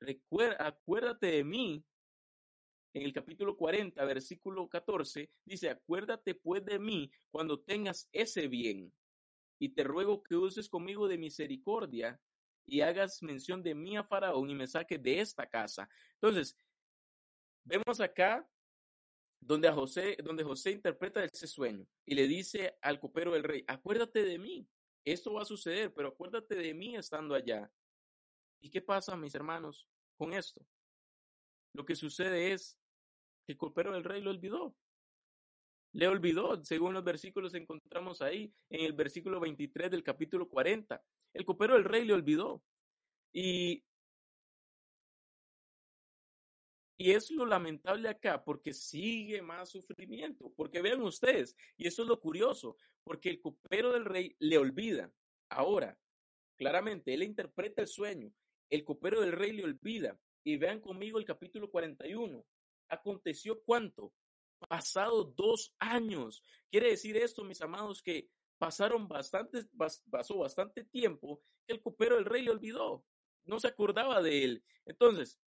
Recuerda, 0.00 0.66
acuérdate 0.66 1.26
de 1.26 1.44
mí. 1.44 1.84
En 2.92 3.02
el 3.02 3.12
capítulo 3.12 3.56
40, 3.56 4.04
versículo 4.04 4.68
14, 4.68 5.30
dice, 5.44 5.70
acuérdate 5.70 6.34
pues 6.34 6.64
de 6.64 6.80
mí 6.80 7.12
cuando 7.30 7.60
tengas 7.60 8.08
ese 8.10 8.48
bien. 8.48 8.92
Y 9.60 9.68
te 9.74 9.84
ruego 9.84 10.24
que 10.24 10.34
uses 10.34 10.68
conmigo 10.68 11.06
de 11.06 11.18
misericordia 11.18 12.20
y 12.66 12.80
hagas 12.80 13.22
mención 13.22 13.62
de 13.62 13.76
mí 13.76 13.96
a 13.96 14.02
Faraón 14.02 14.50
y 14.50 14.54
me 14.54 14.66
saques 14.66 15.00
de 15.00 15.20
esta 15.20 15.46
casa. 15.48 15.88
Entonces, 16.14 16.56
vemos 17.64 18.00
acá 18.00 18.48
donde, 19.40 19.68
a 19.68 19.72
José, 19.72 20.16
donde 20.22 20.44
José 20.44 20.70
interpreta 20.72 21.24
ese 21.24 21.46
sueño 21.46 21.86
y 22.04 22.14
le 22.14 22.26
dice 22.26 22.76
al 22.82 23.00
copero 23.00 23.32
del 23.32 23.44
rey, 23.44 23.64
acuérdate 23.66 24.24
de 24.24 24.38
mí, 24.38 24.68
esto 25.04 25.32
va 25.32 25.42
a 25.42 25.46
suceder, 25.46 25.92
pero 25.94 26.08
acuérdate 26.08 26.54
de 26.54 26.74
mí 26.74 26.96
estando 26.96 27.34
allá. 27.34 27.70
¿Y 28.60 28.70
qué 28.70 28.82
pasa, 28.82 29.16
mis 29.16 29.34
hermanos, 29.34 29.88
con 30.18 30.34
esto? 30.34 30.64
Lo 31.72 31.84
que 31.84 31.96
sucede 31.96 32.52
es 32.52 32.78
que 33.46 33.52
el 33.52 33.58
copero 33.58 33.92
del 33.92 34.04
rey 34.04 34.20
lo 34.20 34.30
olvidó. 34.30 34.76
Le 35.92 36.06
olvidó, 36.06 36.62
según 36.64 36.92
los 36.92 37.02
versículos 37.02 37.54
encontramos 37.54 38.22
ahí, 38.22 38.52
en 38.68 38.84
el 38.84 38.92
versículo 38.92 39.40
23 39.40 39.90
del 39.90 40.04
capítulo 40.04 40.48
40. 40.48 41.02
El 41.32 41.44
copero 41.44 41.74
del 41.74 41.84
rey 41.84 42.04
le 42.04 42.12
olvidó. 42.12 42.62
Y, 43.32 43.82
y 47.00 47.12
es 47.12 47.30
lo 47.30 47.46
lamentable 47.46 48.08
acá, 48.08 48.44
porque 48.44 48.72
sigue 48.72 49.40
más 49.40 49.70
sufrimiento. 49.70 50.52
Porque 50.54 50.82
vean 50.82 51.00
ustedes, 51.02 51.56
y 51.76 51.86
eso 51.86 52.02
es 52.02 52.08
lo 52.08 52.20
curioso, 52.20 52.76
porque 53.02 53.30
el 53.30 53.40
copero 53.40 53.92
del 53.92 54.04
rey 54.04 54.36
le 54.38 54.58
olvida. 54.58 55.12
Ahora, 55.48 55.98
claramente, 56.56 57.14
él 57.14 57.22
interpreta 57.22 57.82
el 57.82 57.88
sueño 57.88 58.32
el 58.70 58.84
copero 58.84 59.20
del 59.20 59.32
rey 59.32 59.52
le 59.52 59.64
olvida. 59.64 60.18
Y 60.42 60.56
vean 60.56 60.80
conmigo 60.80 61.18
el 61.18 61.26
capítulo 61.26 61.70
41. 61.70 62.46
Aconteció 62.88 63.62
cuánto? 63.62 64.14
Pasado 64.68 65.24
dos 65.24 65.74
años. 65.78 66.42
Quiere 66.70 66.90
decir 66.90 67.16
esto, 67.16 67.44
mis 67.44 67.60
amados, 67.60 68.02
que 68.02 68.30
pasaron 68.58 69.08
bastante, 69.08 69.64
pasó 70.10 70.38
bastante 70.38 70.84
tiempo 70.84 71.42
que 71.66 71.74
el 71.74 71.82
copero 71.82 72.16
del 72.16 72.24
rey 72.24 72.44
le 72.44 72.52
olvidó. 72.52 73.04
No 73.44 73.58
se 73.58 73.68
acordaba 73.68 74.22
de 74.22 74.44
él. 74.44 74.64
Entonces, 74.86 75.38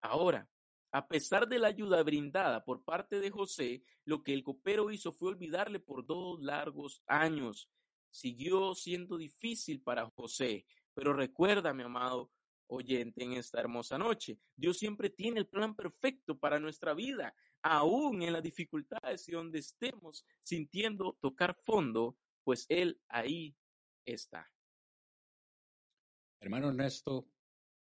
ahora, 0.00 0.48
a 0.92 1.06
pesar 1.06 1.48
de 1.48 1.58
la 1.58 1.68
ayuda 1.68 2.02
brindada 2.02 2.64
por 2.64 2.82
parte 2.82 3.20
de 3.20 3.30
José, 3.30 3.82
lo 4.04 4.22
que 4.22 4.32
el 4.32 4.42
copero 4.42 4.90
hizo 4.90 5.12
fue 5.12 5.30
olvidarle 5.30 5.80
por 5.80 6.06
dos 6.06 6.40
largos 6.40 7.02
años. 7.06 7.70
Siguió 8.10 8.74
siendo 8.74 9.18
difícil 9.18 9.82
para 9.82 10.08
José. 10.10 10.64
Pero 10.94 11.12
recuerda, 11.12 11.74
mi 11.74 11.82
amado 11.82 12.32
oyente, 12.68 13.24
en 13.24 13.32
esta 13.32 13.60
hermosa 13.60 13.98
noche, 13.98 14.38
Dios 14.56 14.78
siempre 14.78 15.10
tiene 15.10 15.40
el 15.40 15.46
plan 15.46 15.74
perfecto 15.74 16.38
para 16.38 16.58
nuestra 16.58 16.94
vida, 16.94 17.34
aún 17.62 18.22
en 18.22 18.32
las 18.32 18.42
dificultades 18.42 19.28
y 19.28 19.32
donde 19.32 19.58
estemos 19.58 20.24
sintiendo 20.42 21.18
tocar 21.20 21.54
fondo, 21.54 22.16
pues 22.44 22.66
Él 22.68 23.00
ahí 23.08 23.56
está. 24.04 24.50
Hermano 26.40 26.68
Ernesto, 26.68 27.26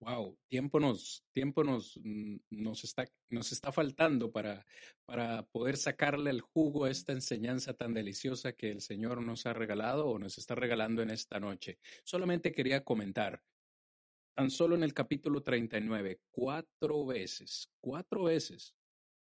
wow, 0.00 0.36
tiempo 0.48 0.80
nos, 0.80 1.24
tiempo 1.32 1.62
nos, 1.62 1.98
mm, 2.02 2.36
nos, 2.50 2.84
está, 2.84 3.04
nos 3.28 3.52
está 3.52 3.70
faltando 3.70 4.32
para, 4.32 4.66
para 5.04 5.46
poder 5.46 5.76
sacarle 5.76 6.30
el 6.30 6.40
jugo 6.40 6.84
a 6.84 6.90
esta 6.90 7.12
enseñanza 7.12 7.74
tan 7.74 7.92
deliciosa 7.94 8.52
que 8.54 8.70
el 8.70 8.80
Señor 8.80 9.22
nos 9.22 9.46
ha 9.46 9.52
regalado 9.52 10.08
o 10.08 10.18
nos 10.18 10.38
está 10.38 10.54
regalando 10.54 11.02
en 11.02 11.10
esta 11.10 11.38
noche. 11.38 11.78
Solamente 12.04 12.52
quería 12.52 12.82
comentar, 12.82 13.42
tan 14.34 14.50
solo 14.50 14.74
en 14.74 14.82
el 14.82 14.94
capítulo 14.94 15.42
39, 15.42 16.20
cuatro 16.30 17.04
veces, 17.04 17.70
cuatro 17.80 18.24
veces 18.24 18.74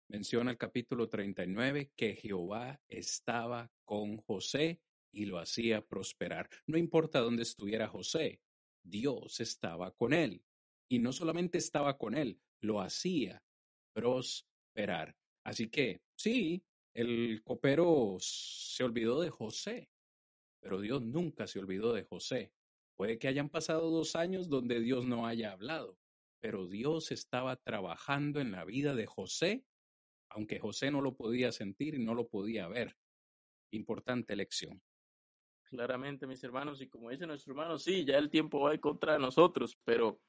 menciona 0.08 0.50
el 0.50 0.58
capítulo 0.58 1.08
39 1.08 1.92
que 1.96 2.16
Jehová 2.16 2.80
estaba 2.88 3.70
con 3.84 4.16
José 4.18 4.80
y 5.12 5.24
lo 5.24 5.38
hacía 5.38 5.86
prosperar. 5.86 6.50
No 6.66 6.76
importa 6.76 7.20
dónde 7.20 7.44
estuviera 7.44 7.88
José, 7.88 8.40
Dios 8.82 9.40
estaba 9.40 9.92
con 9.92 10.12
él. 10.12 10.42
Y 10.91 10.99
no 10.99 11.12
solamente 11.12 11.57
estaba 11.57 11.97
con 11.97 12.14
él, 12.16 12.41
lo 12.61 12.80
hacía 12.80 13.43
prosperar. 13.95 15.16
Así 15.45 15.68
que 15.68 16.03
sí, 16.16 16.64
el 16.95 17.43
copero 17.45 18.16
se 18.18 18.82
olvidó 18.82 19.20
de 19.20 19.30
José, 19.30 19.88
pero 20.61 20.80
Dios 20.80 21.03
nunca 21.03 21.47
se 21.47 21.61
olvidó 21.61 21.93
de 21.93 22.03
José. 22.03 22.53
Puede 22.97 23.18
que 23.18 23.28
hayan 23.28 23.49
pasado 23.49 23.88
dos 23.91 24.16
años 24.16 24.49
donde 24.49 24.80
Dios 24.80 25.07
no 25.07 25.26
haya 25.26 25.53
hablado, 25.53 25.97
pero 26.41 26.66
Dios 26.66 27.12
estaba 27.12 27.55
trabajando 27.57 28.41
en 28.41 28.51
la 28.51 28.64
vida 28.64 28.95
de 28.95 29.07
José, 29.07 29.64
aunque 30.28 30.59
José 30.59 30.91
no 30.91 31.01
lo 31.01 31.14
podía 31.14 31.53
sentir 31.53 31.95
y 31.95 32.05
no 32.05 32.14
lo 32.14 32.28
podía 32.28 32.66
ver. 32.66 32.97
Importante 33.72 34.34
lección. 34.34 34.82
Claramente, 35.62 36.26
mis 36.26 36.43
hermanos, 36.43 36.82
y 36.82 36.88
como 36.88 37.11
dice 37.11 37.28
nuestro 37.28 37.53
hermano, 37.53 37.78
sí, 37.78 38.05
ya 38.05 38.18
el 38.18 38.28
tiempo 38.28 38.59
va 38.59 38.74
en 38.74 38.80
contra 38.80 39.12
de 39.12 39.20
nosotros, 39.20 39.78
pero 39.84 40.20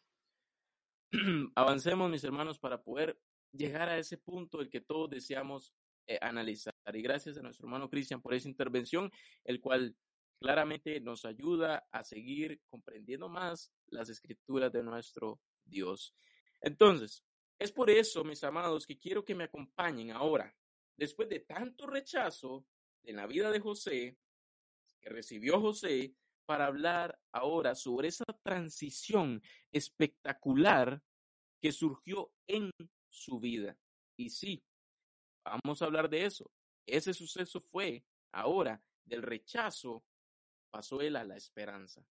avancemos, 1.56 2.10
mis 2.10 2.24
hermanos, 2.24 2.60
para 2.60 2.82
poder 2.82 3.20
llegar 3.52 3.90
a 3.90 3.98
ese 3.98 4.18
punto 4.18 4.62
el 4.62 4.70
que 4.70 4.82
todos 4.82 5.10
deseamos 5.10 5.74
eh, 6.08 6.18
analizar. 6.22 6.74
Y 6.94 7.02
gracias 7.02 7.38
a 7.38 7.42
nuestro 7.42 7.68
hermano 7.68 7.90
Cristian 7.90 8.22
por 8.22 8.34
esa 8.34 8.48
intervención, 8.48 9.12
el 9.44 9.60
cual 9.60 9.96
claramente 10.40 11.00
nos 11.02 11.26
ayuda 11.26 11.88
a 11.92 12.04
seguir 12.04 12.62
comprendiendo 12.70 13.30
más 13.30 13.72
las 13.88 14.10
escrituras 14.10 14.72
de 14.72 14.84
nuestro 14.84 15.40
Dios. 15.66 16.16
Entonces, 16.62 17.24
es 17.60 17.72
por 17.72 17.90
eso, 17.90 18.24
mis 18.24 18.44
amados, 18.44 18.88
que 18.88 18.98
quiero 18.98 19.24
que 19.24 19.36
me 19.36 19.44
acompañen 19.44 20.12
ahora, 20.12 20.56
después 20.98 21.30
de 21.30 21.42
tanto 21.42 21.86
rechazo 21.86 22.66
en 23.04 23.18
la 23.18 23.28
vida 23.28 23.52
de 23.52 23.60
José, 23.60 24.18
que 25.00 25.10
recibió 25.10 25.60
José, 25.60 26.16
para 26.52 26.66
hablar 26.66 27.18
ahora 27.32 27.76
sobre 27.76 28.10
esa 28.10 28.26
transición 28.44 29.42
espectacular 29.72 31.02
que 31.62 31.72
surgió 31.72 32.34
en 32.46 32.72
su 33.08 33.40
vida. 33.40 33.78
Y 34.18 34.32
sí, 34.32 34.62
vamos 35.46 35.82
a 35.82 35.86
hablar 35.86 36.10
de 36.10 36.26
eso. 36.26 36.52
Ese 36.86 37.14
suceso 37.14 37.62
fue 37.62 38.04
ahora 38.34 38.84
del 39.06 39.22
rechazo, 39.22 40.04
pasó 40.70 41.00
él 41.00 41.16
a 41.16 41.24
la 41.24 41.38
esperanza. 41.38 42.06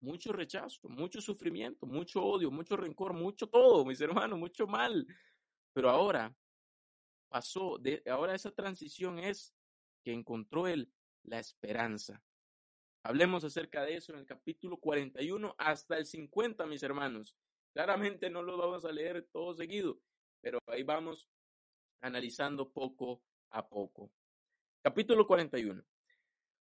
Mucho 0.00 0.34
rechazo, 0.34 0.90
mucho 0.90 1.22
sufrimiento, 1.22 1.86
mucho 1.86 2.22
odio, 2.22 2.50
mucho 2.50 2.76
rencor, 2.76 3.14
mucho 3.14 3.48
todo, 3.48 3.86
mis 3.86 4.02
hermanos, 4.02 4.38
mucho 4.38 4.66
mal. 4.66 5.06
Pero 5.72 5.88
ahora 5.88 6.36
pasó, 7.30 7.78
de, 7.78 8.02
ahora 8.04 8.34
esa 8.34 8.50
transición 8.50 9.18
es 9.18 9.54
que 10.04 10.12
encontró 10.12 10.66
él 10.66 10.92
la 11.22 11.38
esperanza. 11.38 12.22
Hablemos 13.06 13.44
acerca 13.44 13.84
de 13.84 13.94
eso 13.94 14.12
en 14.12 14.18
el 14.18 14.26
capítulo 14.26 14.78
41 14.78 15.54
hasta 15.58 15.96
el 15.96 16.06
50, 16.06 16.66
mis 16.66 16.82
hermanos. 16.82 17.36
Claramente 17.72 18.28
no 18.28 18.42
lo 18.42 18.56
vamos 18.56 18.84
a 18.84 18.90
leer 18.90 19.28
todo 19.30 19.54
seguido, 19.54 20.00
pero 20.40 20.58
ahí 20.66 20.82
vamos 20.82 21.28
analizando 22.00 22.68
poco 22.68 23.22
a 23.50 23.68
poco. 23.68 24.10
Capítulo 24.82 25.24
41. 25.24 25.84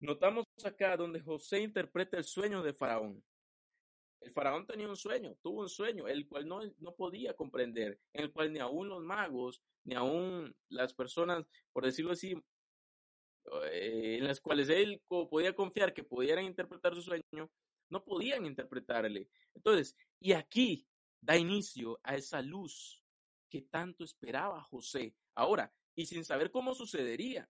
Notamos 0.00 0.44
acá 0.62 0.94
donde 0.98 1.22
José 1.22 1.60
interpreta 1.60 2.18
el 2.18 2.24
sueño 2.24 2.62
de 2.62 2.74
Faraón. 2.74 3.24
El 4.20 4.30
faraón 4.30 4.66
tenía 4.66 4.88
un 4.88 4.96
sueño, 4.96 5.38
tuvo 5.40 5.62
un 5.62 5.70
sueño, 5.70 6.06
el 6.06 6.28
cual 6.28 6.46
no, 6.46 6.60
no 6.80 6.94
podía 6.94 7.34
comprender, 7.34 7.98
en 8.12 8.24
el 8.24 8.32
cual 8.32 8.52
ni 8.52 8.58
aún 8.58 8.90
los 8.90 9.02
magos, 9.02 9.62
ni 9.84 9.94
aún 9.94 10.54
las 10.68 10.92
personas, 10.92 11.46
por 11.72 11.86
decirlo 11.86 12.12
así, 12.12 12.34
en 13.72 14.24
las 14.24 14.40
cuales 14.40 14.68
él 14.68 15.02
podía 15.06 15.54
confiar 15.54 15.92
que 15.92 16.04
pudieran 16.04 16.44
interpretar 16.44 16.94
su 16.94 17.02
sueño, 17.02 17.50
no 17.88 18.04
podían 18.04 18.46
interpretarle. 18.46 19.28
Entonces, 19.54 19.96
y 20.20 20.32
aquí 20.32 20.86
da 21.20 21.36
inicio 21.36 21.98
a 22.02 22.16
esa 22.16 22.42
luz 22.42 23.02
que 23.48 23.62
tanto 23.62 24.04
esperaba 24.04 24.62
José. 24.62 25.14
Ahora, 25.34 25.72
y 25.94 26.06
sin 26.06 26.24
saber 26.24 26.50
cómo 26.50 26.74
sucedería, 26.74 27.48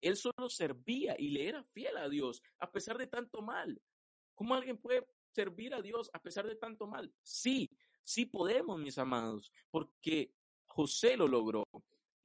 él 0.00 0.16
solo 0.16 0.48
servía 0.48 1.16
y 1.18 1.30
le 1.30 1.48
era 1.48 1.64
fiel 1.64 1.96
a 1.96 2.08
Dios 2.08 2.42
a 2.58 2.70
pesar 2.70 2.98
de 2.98 3.06
tanto 3.06 3.42
mal. 3.42 3.80
¿Cómo 4.34 4.54
alguien 4.54 4.78
puede 4.78 5.06
servir 5.32 5.74
a 5.74 5.82
Dios 5.82 6.10
a 6.12 6.20
pesar 6.20 6.46
de 6.46 6.56
tanto 6.56 6.86
mal? 6.86 7.12
Sí, 7.22 7.70
sí 8.02 8.26
podemos, 8.26 8.78
mis 8.78 8.98
amados, 8.98 9.50
porque 9.70 10.32
José 10.66 11.16
lo 11.16 11.26
logró. 11.26 11.64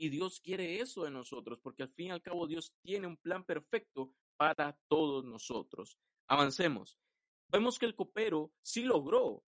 Y 0.02 0.10
Dios 0.10 0.42
quiere 0.42 0.80
eso 0.80 1.04
de 1.04 1.12
nosotros, 1.12 1.60
porque 1.60 1.84
al 1.84 1.90
fin 1.90 2.08
y 2.08 2.10
al 2.10 2.24
cabo 2.24 2.48
Dios 2.48 2.74
tiene 2.82 3.06
un 3.06 3.18
plan 3.18 3.46
perfecto 3.46 4.16
para 4.36 4.76
todos 4.88 5.24
nosotros. 5.24 5.96
Avancemos. 6.26 6.98
Vemos 7.50 7.78
que 7.78 7.86
el 7.86 7.94
copero 7.94 8.52
sí 8.64 8.82
logró 8.82 9.44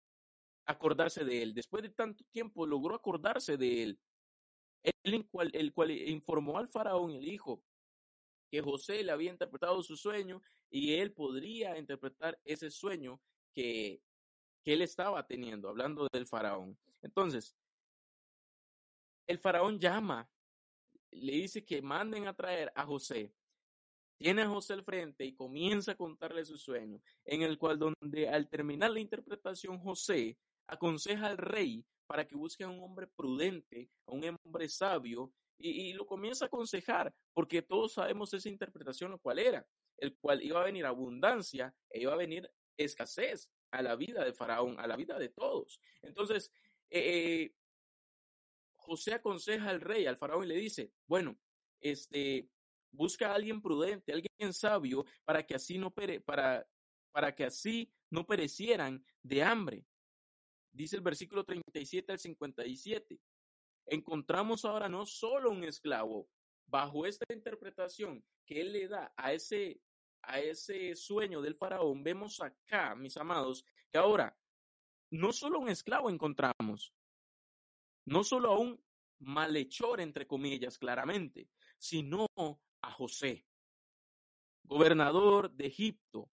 acordarse 0.66 1.24
de 1.24 1.40
él. 1.44 1.54
Después 1.54 1.84
de 1.84 1.90
tanto 1.90 2.24
tiempo 2.32 2.66
logró 2.66 2.96
acordarse 2.96 3.56
de 3.56 3.82
él. 3.84 4.00
el 5.04 5.28
cual, 5.72 5.92
informó 5.92 6.58
al 6.58 6.66
faraón 6.66 7.12
el 7.12 7.28
hijo 7.28 7.62
que 8.50 8.60
José 8.60 9.04
le 9.04 9.12
había 9.12 9.30
interpretado 9.30 9.80
su 9.84 9.96
sueño 9.96 10.42
y 10.68 10.94
él 10.94 11.12
podría 11.12 11.78
interpretar 11.78 12.40
ese 12.42 12.72
sueño 12.72 13.20
que 13.54 14.02
él 14.64 14.82
estaba 14.82 15.24
teniendo, 15.28 15.68
hablando 15.68 16.08
del 16.12 16.26
faraón. 16.26 16.76
Entonces, 17.02 17.54
el 19.28 19.38
faraón 19.38 19.78
llama, 19.78 20.28
le 21.10 21.32
dice 21.32 21.64
que 21.64 21.82
manden 21.82 22.26
a 22.26 22.34
traer 22.34 22.72
a 22.74 22.84
José. 22.84 23.32
Tiene 24.16 24.42
a 24.42 24.48
José 24.48 24.74
al 24.74 24.84
frente 24.84 25.24
y 25.24 25.34
comienza 25.34 25.92
a 25.92 25.96
contarle 25.96 26.44
su 26.44 26.58
sueño, 26.58 27.00
en 27.24 27.42
el 27.42 27.56
cual 27.58 27.78
donde 27.78 28.28
al 28.28 28.48
terminar 28.48 28.90
la 28.90 29.00
interpretación 29.00 29.78
José 29.78 30.36
aconseja 30.66 31.26
al 31.26 31.38
rey 31.38 31.84
para 32.06 32.26
que 32.26 32.36
busque 32.36 32.64
a 32.64 32.68
un 32.68 32.82
hombre 32.82 33.06
prudente, 33.06 33.88
a 34.06 34.12
un 34.12 34.36
hombre 34.44 34.68
sabio, 34.68 35.32
y, 35.62 35.92
lo 35.92 36.06
comienza 36.06 36.46
a 36.46 36.48
aconsejar, 36.48 37.14
porque 37.32 37.62
todos 37.62 37.92
sabemos 37.92 38.32
esa 38.32 38.48
interpretación, 38.48 39.18
cuál 39.18 39.38
era, 39.38 39.66
el 39.98 40.16
cual 40.16 40.42
iba 40.42 40.60
a 40.60 40.64
venir 40.64 40.86
abundancia 40.86 41.74
e 41.90 42.00
iba 42.00 42.12
a 42.12 42.16
venir 42.16 42.50
escasez 42.76 43.50
a 43.70 43.82
la 43.82 43.94
vida 43.94 44.24
de 44.24 44.32
Faraón, 44.32 44.80
a 44.80 44.86
la 44.86 44.96
vida 44.96 45.18
de 45.18 45.28
todos. 45.28 45.78
Entonces, 46.02 46.50
eh, 46.88 47.44
eh, 47.44 47.54
José 48.90 49.14
aconseja 49.14 49.70
al 49.70 49.80
rey, 49.80 50.06
al 50.06 50.16
Faraón, 50.16 50.42
y 50.42 50.48
le 50.48 50.56
dice, 50.56 50.92
bueno, 51.06 51.38
este, 51.80 52.50
busca 52.90 53.30
a 53.30 53.36
alguien 53.36 53.62
prudente, 53.62 54.12
alguien 54.12 54.52
sabio, 54.52 55.04
para 55.24 55.46
que 55.46 55.54
así 55.54 55.78
no 55.78 55.94
pere, 55.94 56.20
para, 56.20 56.66
para 57.12 57.32
que 57.32 57.44
así 57.44 57.88
no 58.10 58.26
perecieran 58.26 59.04
de 59.22 59.44
hambre. 59.44 59.86
Dice 60.72 60.96
el 60.96 61.02
versículo 61.02 61.44
37 61.44 62.10
al 62.10 62.18
57 62.18 63.20
encontramos 63.86 64.64
ahora 64.64 64.88
no 64.88 65.06
solo 65.06 65.52
un 65.52 65.62
esclavo, 65.62 66.28
bajo 66.66 67.06
esta 67.06 67.32
interpretación 67.32 68.24
que 68.44 68.60
él 68.60 68.72
le 68.72 68.88
da 68.88 69.12
a 69.16 69.32
ese, 69.32 69.80
a 70.22 70.40
ese 70.40 70.96
sueño 70.96 71.40
del 71.40 71.54
faraón, 71.54 72.02
vemos 72.02 72.40
acá, 72.40 72.96
mis 72.96 73.16
amados, 73.16 73.64
que 73.92 73.98
ahora 73.98 74.36
no 75.10 75.32
solo 75.32 75.60
un 75.60 75.68
esclavo 75.68 76.10
encontramos, 76.10 76.92
no 78.04 78.24
solo 78.24 78.52
a 78.52 78.58
un 78.58 78.82
malhechor, 79.18 80.00
entre 80.00 80.26
comillas, 80.26 80.78
claramente, 80.78 81.48
sino 81.78 82.26
a 82.36 82.90
José, 82.92 83.46
gobernador 84.64 85.50
de 85.50 85.66
Egipto, 85.66 86.30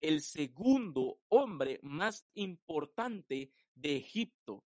el 0.00 0.22
segundo 0.22 1.20
hombre 1.28 1.78
más 1.82 2.26
importante 2.34 3.52
de 3.74 3.96
Egipto 3.96 4.64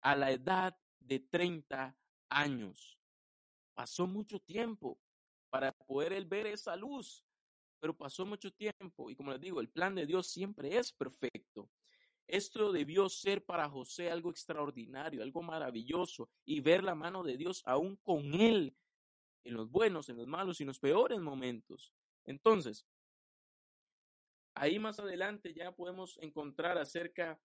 a 0.00 0.14
la 0.14 0.30
edad 0.30 0.76
de 1.00 1.20
30 1.20 1.96
años. 2.28 3.00
Pasó 3.74 4.06
mucho 4.06 4.38
tiempo 4.40 5.00
para 5.50 5.72
poder 5.72 6.12
él 6.12 6.26
ver 6.26 6.46
esa 6.46 6.76
luz, 6.76 7.24
pero 7.80 7.96
pasó 7.96 8.24
mucho 8.24 8.52
tiempo 8.52 9.10
y 9.10 9.16
como 9.16 9.32
les 9.32 9.40
digo, 9.40 9.60
el 9.60 9.68
plan 9.68 9.94
de 9.94 10.06
Dios 10.06 10.28
siempre 10.28 10.76
es 10.76 10.92
perfecto. 10.92 11.70
Esto 12.26 12.72
debió 12.72 13.08
ser 13.08 13.44
para 13.44 13.68
José 13.68 14.10
algo 14.10 14.30
extraordinario, 14.30 15.22
algo 15.22 15.42
maravilloso 15.42 16.28
y 16.44 16.60
ver 16.60 16.82
la 16.82 16.94
mano 16.94 17.22
de 17.22 17.36
Dios 17.36 17.62
aún 17.66 17.96
con 17.96 18.34
él 18.34 18.76
en 19.44 19.54
los 19.54 19.70
buenos, 19.70 20.08
en 20.08 20.16
los 20.16 20.26
malos 20.26 20.58
y 20.58 20.64
en 20.64 20.68
los 20.68 20.80
peores 20.80 21.20
momentos. 21.20 21.92
Entonces, 22.24 22.84
ahí 24.54 24.78
más 24.78 24.98
adelante 24.98 25.54
ya 25.54 25.70
podemos 25.72 26.18
encontrar 26.20 26.78
acerca 26.78 27.38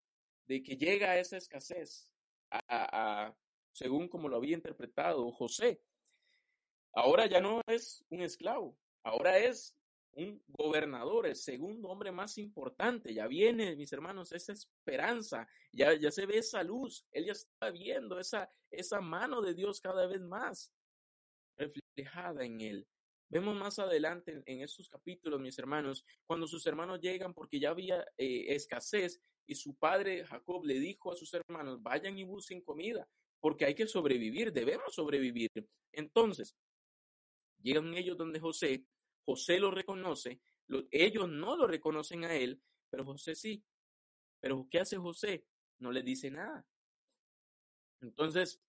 de 0.48 0.64
que 0.64 0.76
llega 0.76 1.20
esa 1.20 1.38
escasez 1.38 2.12
a, 2.50 3.36
según 3.72 4.08
como 4.08 4.28
lo 4.28 4.38
había 4.38 4.56
interpretado 4.56 5.32
José. 5.32 5.82
Ahora 6.94 7.28
ya 7.28 7.40
no 7.40 7.62
es 7.68 8.04
un 8.10 8.22
esclavo, 8.22 8.78
ahora 9.04 9.38
es 9.38 9.78
un 10.14 10.44
gobernador, 10.48 11.28
el 11.28 11.36
segundo 11.36 11.90
hombre 11.90 12.12
más 12.12 12.38
importante. 12.38 13.14
Ya 13.14 13.28
viene, 13.28 13.76
mis 13.76 13.92
hermanos, 13.94 14.32
esa 14.32 14.54
esperanza, 14.54 15.48
ya, 15.72 15.94
ya 15.94 16.12
se 16.12 16.26
ve 16.26 16.40
esa 16.40 16.64
luz, 16.64 17.06
él 17.12 17.26
ya 17.26 17.34
está 17.34 17.70
viendo 17.70 18.20
esa, 18.20 18.50
esa 18.70 19.02
mano 19.02 19.42
de 19.42 19.54
Dios 19.54 19.80
cada 19.80 20.06
vez 20.08 20.22
más 20.22 20.72
reflejada 21.58 22.44
en 22.44 22.62
él. 22.62 22.88
Vemos 23.30 23.56
más 23.56 23.80
adelante 23.80 24.44
en, 24.46 24.62
estos 24.62 24.90
capítulos, 24.90 25.40
mis 25.40 25.58
hermanos, 25.58 26.04
cuando 26.26 26.48
sus 26.48 26.66
hermanos 26.68 27.00
llegan 27.00 27.34
porque 27.34 27.62
ya 27.62 27.70
había 27.70 28.06
eh, 28.18 28.54
escasez 28.54 29.22
y 29.48 29.56
su 29.56 29.76
padre 29.76 30.26
Jacob 30.26 30.66
le 30.66 30.80
dijo 30.80 31.12
a 31.12 31.16
sus 31.16 31.34
hermanos, 31.34 31.82
vayan 31.82 32.18
y 32.18 32.26
busquen 32.26 32.62
comida 32.62 33.08
porque 33.40 33.66
hay 33.66 33.74
que 33.74 33.88
sobrevivir, 33.88 34.54
debemos 34.54 34.94
sobrevivir. 34.94 35.50
Entonces, 35.92 36.56
llegan 37.62 37.94
ellos 37.96 38.18
donde 38.18 38.40
José, 38.40 38.86
José 39.26 39.60
lo 39.60 39.72
reconoce, 39.72 40.42
ellos 40.90 41.30
no 41.30 41.56
lo 41.56 41.68
reconocen 41.68 42.24
a 42.24 42.36
él, 42.36 42.62
pero 42.90 43.06
José 43.06 43.36
sí. 43.36 43.64
Pero 44.40 44.68
¿qué 44.70 44.80
hace 44.80 44.98
José? 44.98 45.46
No 45.80 45.92
le 45.92 46.02
dice 46.02 46.32
nada. 46.32 46.66
Entonces, 48.02 48.60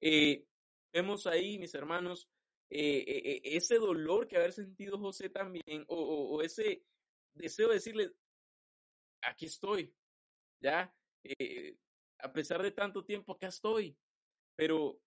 eh, 0.00 0.46
vemos 0.92 1.26
ahí, 1.26 1.58
mis 1.58 1.74
hermanos, 1.74 2.28
eh, 2.70 3.04
eh, 3.06 3.40
ese 3.44 3.76
dolor 3.76 4.26
que 4.26 4.36
haber 4.36 4.52
sentido 4.52 4.98
José 4.98 5.28
también, 5.28 5.84
o, 5.88 6.40
ese 6.42 6.84
deseo 7.34 7.68
de 7.68 7.74
decirle, 7.74 8.12
aquí 9.22 9.46
estoy, 9.46 9.94
ya, 10.60 10.94
a 12.18 12.32
pesar 12.32 12.62
de 12.62 12.70
tanto 12.70 13.04
tiempo, 13.04 13.32
acá 13.32 13.48
estoy 13.48 13.96
pero, 14.58 15.00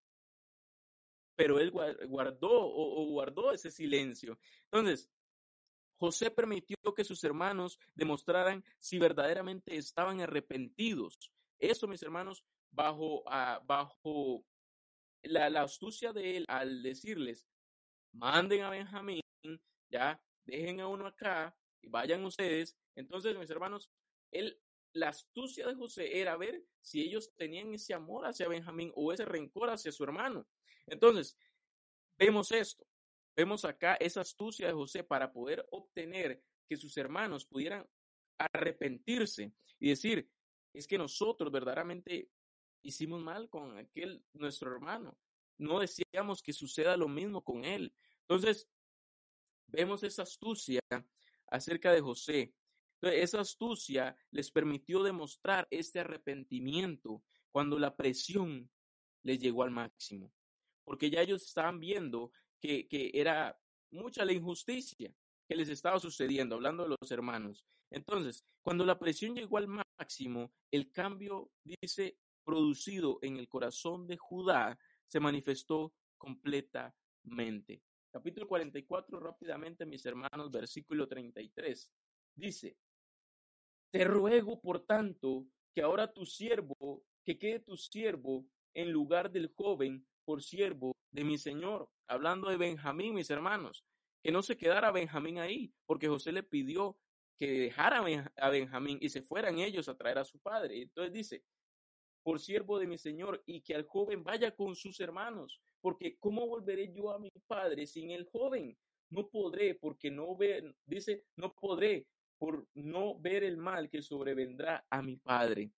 pero 1.36 1.60
él 1.60 1.72
guardó 1.72 2.52
o, 2.52 3.06
guardó 3.06 3.52
ese 3.52 3.72
silencio. 3.72 4.38
Entonces, 4.66 5.10
José 5.98 6.32
permitió 6.32 6.78
que 6.96 7.04
sus 7.04 7.24
hermanos 7.24 7.80
demostraran 7.94 8.64
si 8.80 8.98
verdaderamente 8.98 9.76
estaban 9.78 10.20
arrepentidos. 10.22 11.32
Eso, 11.60 11.88
mis 11.88 12.02
hermanos, 12.02 12.44
bajo, 12.72 13.24
ah, 13.28 13.62
bajo 13.66 14.44
la, 15.22 15.62
astucia 15.62 16.12
de 16.12 16.38
él 16.38 16.46
al 16.48 16.82
decirles, 16.82 17.48
manden 18.14 18.62
a 18.62 18.70
Benjamín, 18.72 19.22
ya, 19.90 20.22
dejen 20.46 20.80
a 20.80 20.88
uno 20.88 21.06
acá 21.06 21.56
y 21.82 21.88
vayan 21.88 22.26
ustedes. 22.26 22.76
Entonces, 22.96 23.38
mis 23.38 23.50
hermanos, 23.50 23.92
él 24.32 24.60
la 24.94 25.10
astucia 25.10 25.68
de 25.68 25.76
José 25.76 26.20
era 26.20 26.36
ver 26.36 26.64
si 26.82 27.02
ellos 27.02 27.34
tenían 27.38 27.74
ese 27.74 27.94
amor 27.94 28.26
hacia 28.26 28.48
Benjamín 28.48 28.92
o 28.96 29.14
ese 29.14 29.26
rencor 29.26 29.70
hacia 29.70 29.92
su 29.92 30.04
hermano. 30.04 30.46
Entonces, 30.92 31.38
vemos 32.18 32.52
esto, 32.52 32.86
vemos 33.36 33.66
acá 33.66 33.96
esa 33.96 34.22
astucia 34.22 34.68
de 34.68 34.74
José 34.74 35.04
para 35.04 35.32
poder 35.32 35.66
obtener 35.72 36.44
que 36.68 36.78
sus 36.78 36.96
hermanos 36.98 37.46
pudieran 37.46 37.88
arrepentirse 38.38 39.54
y 39.80 39.90
decir, 39.90 40.30
es 40.74 40.88
que 40.88 40.98
nosotros 40.98 41.52
verdaderamente 41.52 42.30
hicimos 42.84 43.22
mal 43.22 43.50
con 43.50 43.78
aquel 43.78 44.24
nuestro 44.34 44.72
hermano. 44.72 45.18
No 45.58 45.80
deseamos 45.80 46.42
que 46.42 46.54
suceda 46.54 46.98
lo 46.98 47.08
mismo 47.08 47.44
con 47.44 47.66
él. 47.66 47.94
Entonces, 48.22 48.68
vemos 49.68 50.04
esa 50.04 50.24
astucia 50.24 50.80
acerca 51.48 51.92
de 51.92 52.02
José 52.02 52.54
esa 53.02 53.42
astucia 53.42 54.16
les 54.30 54.52
permitió 54.52 55.02
demostrar 55.02 55.68
este 55.72 56.00
arrepentimiento 56.00 57.24
cuando 57.52 57.80
la 57.80 57.96
presión 57.96 58.70
les 59.24 59.40
llegó 59.40 59.64
al 59.64 59.72
máximo, 59.72 60.32
porque 60.84 61.10
ya 61.10 61.22
ellos 61.22 61.44
estaban 61.44 61.80
viendo 61.80 62.32
que, 62.60 62.88
que 62.88 63.12
era 63.14 63.60
mucha 63.92 64.26
la 64.26 64.34
injusticia 64.34 65.14
que 65.48 65.56
les 65.56 65.70
estaba 65.70 66.00
sucediendo, 66.00 66.56
hablando 66.56 66.84
de 66.84 66.96
los 67.00 67.12
hermanos. 67.12 67.66
Entonces, 67.90 68.46
cuando 68.62 68.86
la 68.86 68.98
presión 68.98 69.36
llegó 69.36 69.58
al 69.58 69.68
máximo, 69.68 70.54
el 70.72 70.92
cambio, 70.92 71.52
dice, 71.64 72.18
producido 72.44 73.20
en 73.22 73.38
el 73.38 73.50
corazón 73.50 74.08
de 74.08 74.18
Judá, 74.18 74.80
se 75.08 75.20
manifestó 75.20 75.94
completamente. 76.18 77.82
Capítulo 78.12 78.48
44, 78.48 79.20
rápidamente, 79.20 79.86
mis 79.86 80.06
hermanos, 80.06 80.52
versículo 80.52 81.08
33. 81.08 81.92
Dice, 82.36 82.78
te 83.92 84.06
ruego, 84.06 84.62
por 84.62 84.86
tanto, 84.86 85.48
que 85.74 85.82
ahora 85.82 86.12
tu 86.12 86.26
siervo, 86.26 87.04
que 87.26 87.38
quede 87.38 87.60
tu 87.60 87.76
siervo 87.76 88.46
en 88.74 88.92
lugar 88.92 89.32
del 89.32 89.54
joven 89.54 90.08
por 90.26 90.42
siervo 90.44 90.96
de 91.12 91.24
mi 91.24 91.38
señor. 91.38 91.90
Hablando 92.08 92.50
de 92.50 92.58
Benjamín, 92.58 93.14
mis 93.14 93.30
hermanos, 93.30 93.86
que 94.22 94.32
no 94.32 94.44
se 94.44 94.58
quedara 94.58 94.92
Benjamín 94.92 95.40
ahí, 95.40 95.74
porque 95.86 96.08
José 96.08 96.32
le 96.32 96.44
pidió 96.44 96.98
que 97.38 97.52
dejara 97.52 98.04
a 98.38 98.50
Benjamín 98.50 99.00
y 99.02 99.10
se 99.10 99.22
fueran 99.22 99.60
ellos 99.60 99.90
a 99.90 99.98
traer 99.98 100.20
a 100.20 100.26
su 100.26 100.40
padre. 100.40 100.84
Entonces 100.84 101.12
dice, 101.12 101.44
por 102.24 102.40
siervo 102.40 102.78
de 102.78 102.88
mi 102.88 102.98
señor, 102.98 103.42
y 103.46 103.62
que 103.62 103.76
al 103.76 103.86
joven 103.86 104.24
vaya 104.24 104.56
con 104.56 104.76
sus 104.76 105.00
hermanos, 105.00 105.60
porque 105.82 106.18
¿cómo 106.20 106.46
volveré 106.48 106.94
yo 106.94 107.12
a 107.12 107.20
mi 107.20 107.32
padre 107.48 107.88
sin 107.88 108.12
el 108.12 108.26
joven? 108.26 108.78
No 109.10 109.28
podré, 109.28 109.76
porque 109.76 110.12
no 110.12 110.36
ve, 110.36 110.74
dice, 110.86 111.26
no 111.36 111.54
podré, 111.54 112.06
por 112.38 112.68
no 112.74 113.20
ver 113.20 113.44
el 113.44 113.58
mal 113.58 113.90
que 113.90 114.02
sobrevendrá 114.02 114.86
a 114.90 115.02
mi 115.02 115.18
padre, 115.18 115.72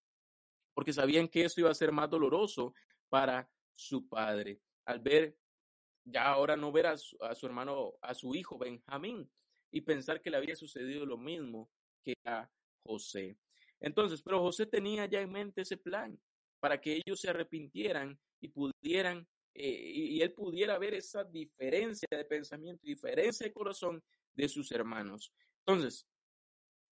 porque 0.73 0.93
sabían 0.93 1.27
que 1.27 1.45
eso 1.45 1.59
iba 1.59 1.69
a 1.69 1.75
ser 1.75 1.91
más 1.91 2.09
doloroso 2.09 2.73
para 3.09 3.49
su 3.75 4.07
padre, 4.07 4.61
al 4.85 4.99
ver 4.99 5.37
ya 6.05 6.27
ahora 6.27 6.55
no 6.55 6.71
ver 6.71 6.87
a 6.87 6.97
su, 6.97 7.17
hermano, 7.45 7.93
a 8.01 8.13
su 8.13 8.35
hijo 8.35 8.57
Benjamín, 8.57 9.29
y 9.71 9.81
pensar 9.81 10.21
que 10.21 10.29
le 10.29 10.37
había 10.37 10.55
sucedido 10.55 11.05
lo 11.05 11.17
mismo 11.17 11.69
que 12.03 12.13
a 12.25 12.49
José. 12.83 13.37
Entonces, 13.79 14.21
pero 14.21 14.41
José 14.41 14.65
tenía 14.65 15.05
ya 15.05 15.21
en 15.21 15.31
mente 15.31 15.61
ese 15.61 15.77
plan 15.77 16.19
para 16.59 16.79
que 16.79 17.01
ellos 17.05 17.19
se 17.19 17.29
arrepintieran 17.29 18.17
y 18.39 18.49
pudieran, 18.49 19.27
eh, 19.53 19.91
y, 19.93 20.21
él 20.21 20.33
pudiera 20.33 20.77
ver 20.77 20.93
esa 20.93 21.23
diferencia 21.23 22.07
de 22.11 22.25
pensamiento, 22.25 22.81
diferencia 22.85 23.45
de 23.45 23.53
corazón 23.53 24.03
de 24.33 24.47
sus 24.47 24.71
hermanos. 24.71 25.33
Entonces, 25.65 26.07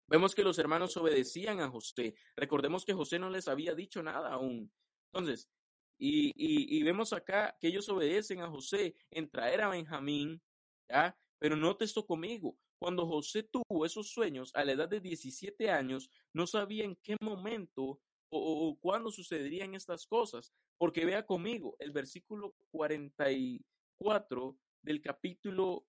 vemos 0.08 0.36
que 0.36 0.44
los 0.44 0.60
hermanos 0.60 0.98
obedecían 0.98 1.62
a 1.62 1.70
José. 1.70 2.16
Recordemos 2.36 2.86
que 2.86 2.94
José 2.94 3.20
no 3.20 3.30
les 3.30 3.48
había 3.48 3.74
dicho 3.74 4.04
nada 4.04 4.34
aún. 4.34 4.72
Entonces, 5.14 5.50
y, 5.98 6.34
y, 6.36 6.84
vemos 6.84 7.14
acá 7.14 7.56
que 7.60 7.68
ellos 7.68 7.88
obedecen 7.90 8.42
a 8.42 8.50
José 8.50 8.96
en 9.12 9.30
traer 9.30 9.62
a 9.62 9.70
Benjamín, 9.70 10.42
¿ya? 10.90 11.18
Pero 11.40 11.56
note 11.56 11.86
esto 11.86 12.06
conmigo, 12.06 12.58
cuando 12.78 13.08
José 13.08 13.44
tuvo 13.44 13.86
esos 13.86 14.10
sueños 14.10 14.52
a 14.56 14.64
la 14.66 14.74
edad 14.74 14.90
de 14.90 15.00
17 15.00 15.70
años, 15.70 16.10
no 16.34 16.48
sabía 16.48 16.84
en 16.84 16.96
qué 16.98 17.16
momento 17.22 18.02
o, 18.30 18.78
cuándo 18.82 19.12
sucederían 19.12 19.76
estas 19.76 20.06
cosas, 20.06 20.54
porque 20.78 21.06
vea 21.06 21.26
conmigo 21.26 21.76
el 21.80 21.92
versículo 21.92 22.56
44 22.72 24.58
del 24.82 25.02
capítulo 25.02 25.88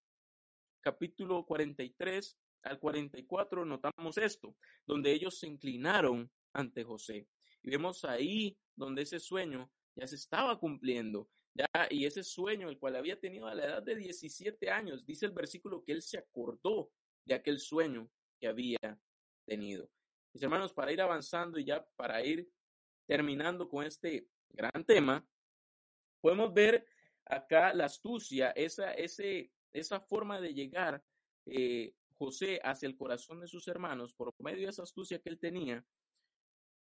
capítulo 0.80 1.44
43 1.44 2.38
al 2.62 2.78
44 2.78 3.64
notamos 3.64 4.18
esto, 4.18 4.56
donde 4.86 5.12
ellos 5.12 5.38
se 5.38 5.48
inclinaron 5.48 6.30
ante 6.52 6.84
José. 6.84 7.28
Y 7.62 7.70
vemos 7.70 8.04
ahí 8.04 8.56
donde 8.76 9.02
ese 9.02 9.18
sueño 9.18 9.70
ya 9.96 10.06
se 10.06 10.16
estaba 10.16 10.58
cumpliendo. 10.58 11.28
Ya, 11.54 11.66
y 11.90 12.04
ese 12.04 12.22
sueño, 12.22 12.68
el 12.68 12.78
cual 12.78 12.96
había 12.96 13.18
tenido 13.18 13.46
a 13.46 13.54
la 13.54 13.64
edad 13.64 13.82
de 13.82 13.96
17 13.96 14.70
años, 14.70 15.06
dice 15.06 15.26
el 15.26 15.32
versículo 15.32 15.82
que 15.82 15.92
él 15.92 16.02
se 16.02 16.18
acordó 16.18 16.92
de 17.24 17.34
aquel 17.34 17.58
sueño 17.58 18.10
que 18.38 18.46
había 18.46 18.78
tenido. 19.46 19.90
Mis 20.34 20.42
hermanos, 20.42 20.74
para 20.74 20.92
ir 20.92 21.00
avanzando 21.00 21.58
y 21.58 21.64
ya 21.64 21.86
para 21.96 22.22
ir 22.22 22.48
terminando 23.06 23.68
con 23.68 23.86
este 23.86 24.28
gran 24.50 24.84
tema, 24.84 25.26
podemos 26.20 26.52
ver 26.52 26.86
acá 27.24 27.72
la 27.72 27.86
astucia, 27.86 28.50
esa, 28.50 28.92
ese, 28.92 29.50
esa 29.72 30.00
forma 30.00 30.40
de 30.40 30.52
llegar 30.52 31.02
eh, 31.46 31.94
José 32.18 32.60
hacia 32.62 32.86
el 32.86 32.96
corazón 32.96 33.40
de 33.40 33.48
sus 33.48 33.66
hermanos 33.68 34.12
por 34.12 34.32
medio 34.38 34.64
de 34.64 34.70
esa 34.70 34.82
astucia 34.82 35.20
que 35.20 35.28
él 35.28 35.38
tenía, 35.38 35.84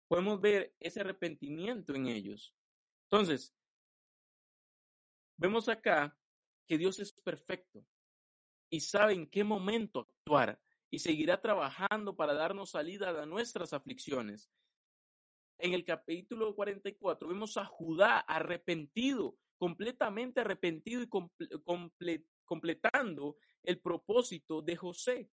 podemos 0.08 0.40
ver 0.40 0.74
ese 0.80 1.00
arrepentimiento 1.00 1.94
en 1.94 2.06
ellos. 2.06 2.54
Entonces, 3.10 3.54
Vemos 5.40 5.70
acá 5.70 6.14
que 6.66 6.76
Dios 6.76 6.98
es 6.98 7.14
perfecto 7.14 7.82
y 8.68 8.80
sabe 8.80 9.14
en 9.14 9.26
qué 9.26 9.42
momento 9.42 10.00
actuar 10.00 10.60
y 10.90 10.98
seguirá 10.98 11.40
trabajando 11.40 12.14
para 12.14 12.34
darnos 12.34 12.72
salida 12.72 13.08
a 13.08 13.24
nuestras 13.24 13.72
aflicciones. 13.72 14.50
En 15.56 15.72
el 15.72 15.82
capítulo 15.86 16.54
44 16.54 17.26
vemos 17.26 17.56
a 17.56 17.64
Judá 17.64 18.18
arrepentido, 18.18 19.38
completamente 19.56 20.42
arrepentido 20.42 21.02
y 21.02 21.08
completando 22.44 23.38
el 23.62 23.80
propósito 23.80 24.60
de 24.60 24.76
José, 24.76 25.30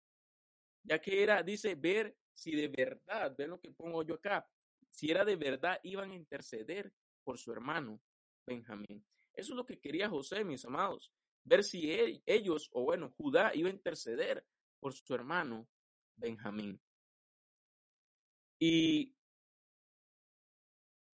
ya 0.84 1.02
que 1.02 1.22
era, 1.22 1.44
dice, 1.44 1.76
ver 1.76 2.16
si 2.34 2.56
de 2.56 2.70
verdad, 2.70 3.36
ven 3.38 3.50
lo 3.50 3.60
que 3.60 3.72
pongo 3.72 4.04
yo 4.04 4.16
acá, 4.16 4.50
si 4.90 5.12
era 5.12 5.26
de 5.26 5.36
verdad 5.36 5.82
iban 5.84 6.12
a 6.12 6.16
interceder 6.16 6.94
por 7.28 7.38
su 7.38 7.52
hermano 7.52 8.00
Benjamín. 8.46 9.06
Eso 9.34 9.52
es 9.52 9.58
lo 9.58 9.66
que 9.66 9.78
quería 9.78 10.08
José, 10.08 10.46
mis 10.46 10.64
amados, 10.64 11.12
ver 11.44 11.62
si 11.62 11.92
ellos, 12.26 12.70
o 12.72 12.84
bueno, 12.84 13.14
Judá 13.18 13.52
iba 13.54 13.68
a 13.68 13.74
interceder 13.74 14.46
por 14.80 14.94
su 14.94 15.14
hermano 15.14 15.68
Benjamín. 16.16 16.80
Y 18.58 19.14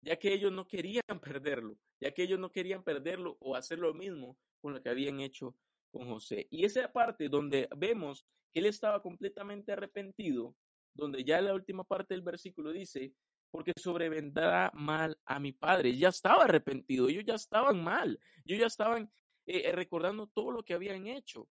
ya 0.01 0.18
que 0.18 0.34
ellos 0.34 0.51
no 0.51 0.68
querían 0.68 1.03
perderlo, 1.22 1.78
ya 1.99 2.12
que 2.12 2.24
ellos 2.24 2.39
no 2.39 2.51
querían 2.51 2.84
perderlo 2.84 3.38
o 3.39 3.55
hacer 3.55 3.78
lo 3.78 3.93
mismo 3.93 4.36
con 4.62 4.74
lo 4.74 4.82
que 4.82 4.89
habían 4.89 5.20
hecho 5.20 5.55
con 5.91 6.07
José. 6.07 6.47
Y 6.49 6.66
esa 6.66 6.91
parte 6.91 7.30
donde 7.30 7.70
vemos 7.78 8.26
que 8.51 8.62
él 8.62 8.66
estaba 8.66 9.03
completamente 9.03 9.74
arrepentido, 9.74 10.55
donde 10.95 11.24
ya 11.24 11.39
la 11.39 11.53
última 11.53 11.84
parte 11.84 12.16
del 12.16 12.24
versículo 12.24 12.72
dice, 12.72 13.14
porque 13.52 13.74
sobrevendrá 13.76 14.72
mal 14.74 15.18
a 15.26 15.39
mi 15.39 15.52
padre. 15.52 15.95
Ya 15.97 16.10
estaba 16.10 16.43
arrepentido, 16.45 17.10
ellos 17.10 17.26
ya 17.26 17.36
estaban 17.36 17.84
mal, 17.84 18.20
ellos 18.45 18.60
ya 18.60 18.68
estaban 18.68 19.12
eh, 19.45 19.64
eh, 19.66 19.72
recordando 19.72 20.28
todo 20.28 20.52
lo 20.52 20.64
que 20.64 20.74
habían 20.74 21.08
hecho. 21.08 21.47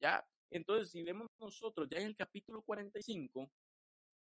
Ya, 0.00 0.26
entonces, 0.50 0.90
si 0.90 1.02
vemos 1.02 1.28
nosotros 1.40 1.88
ya 1.90 1.98
en 1.98 2.06
el 2.06 2.16
capítulo 2.16 2.62
45, 2.62 3.50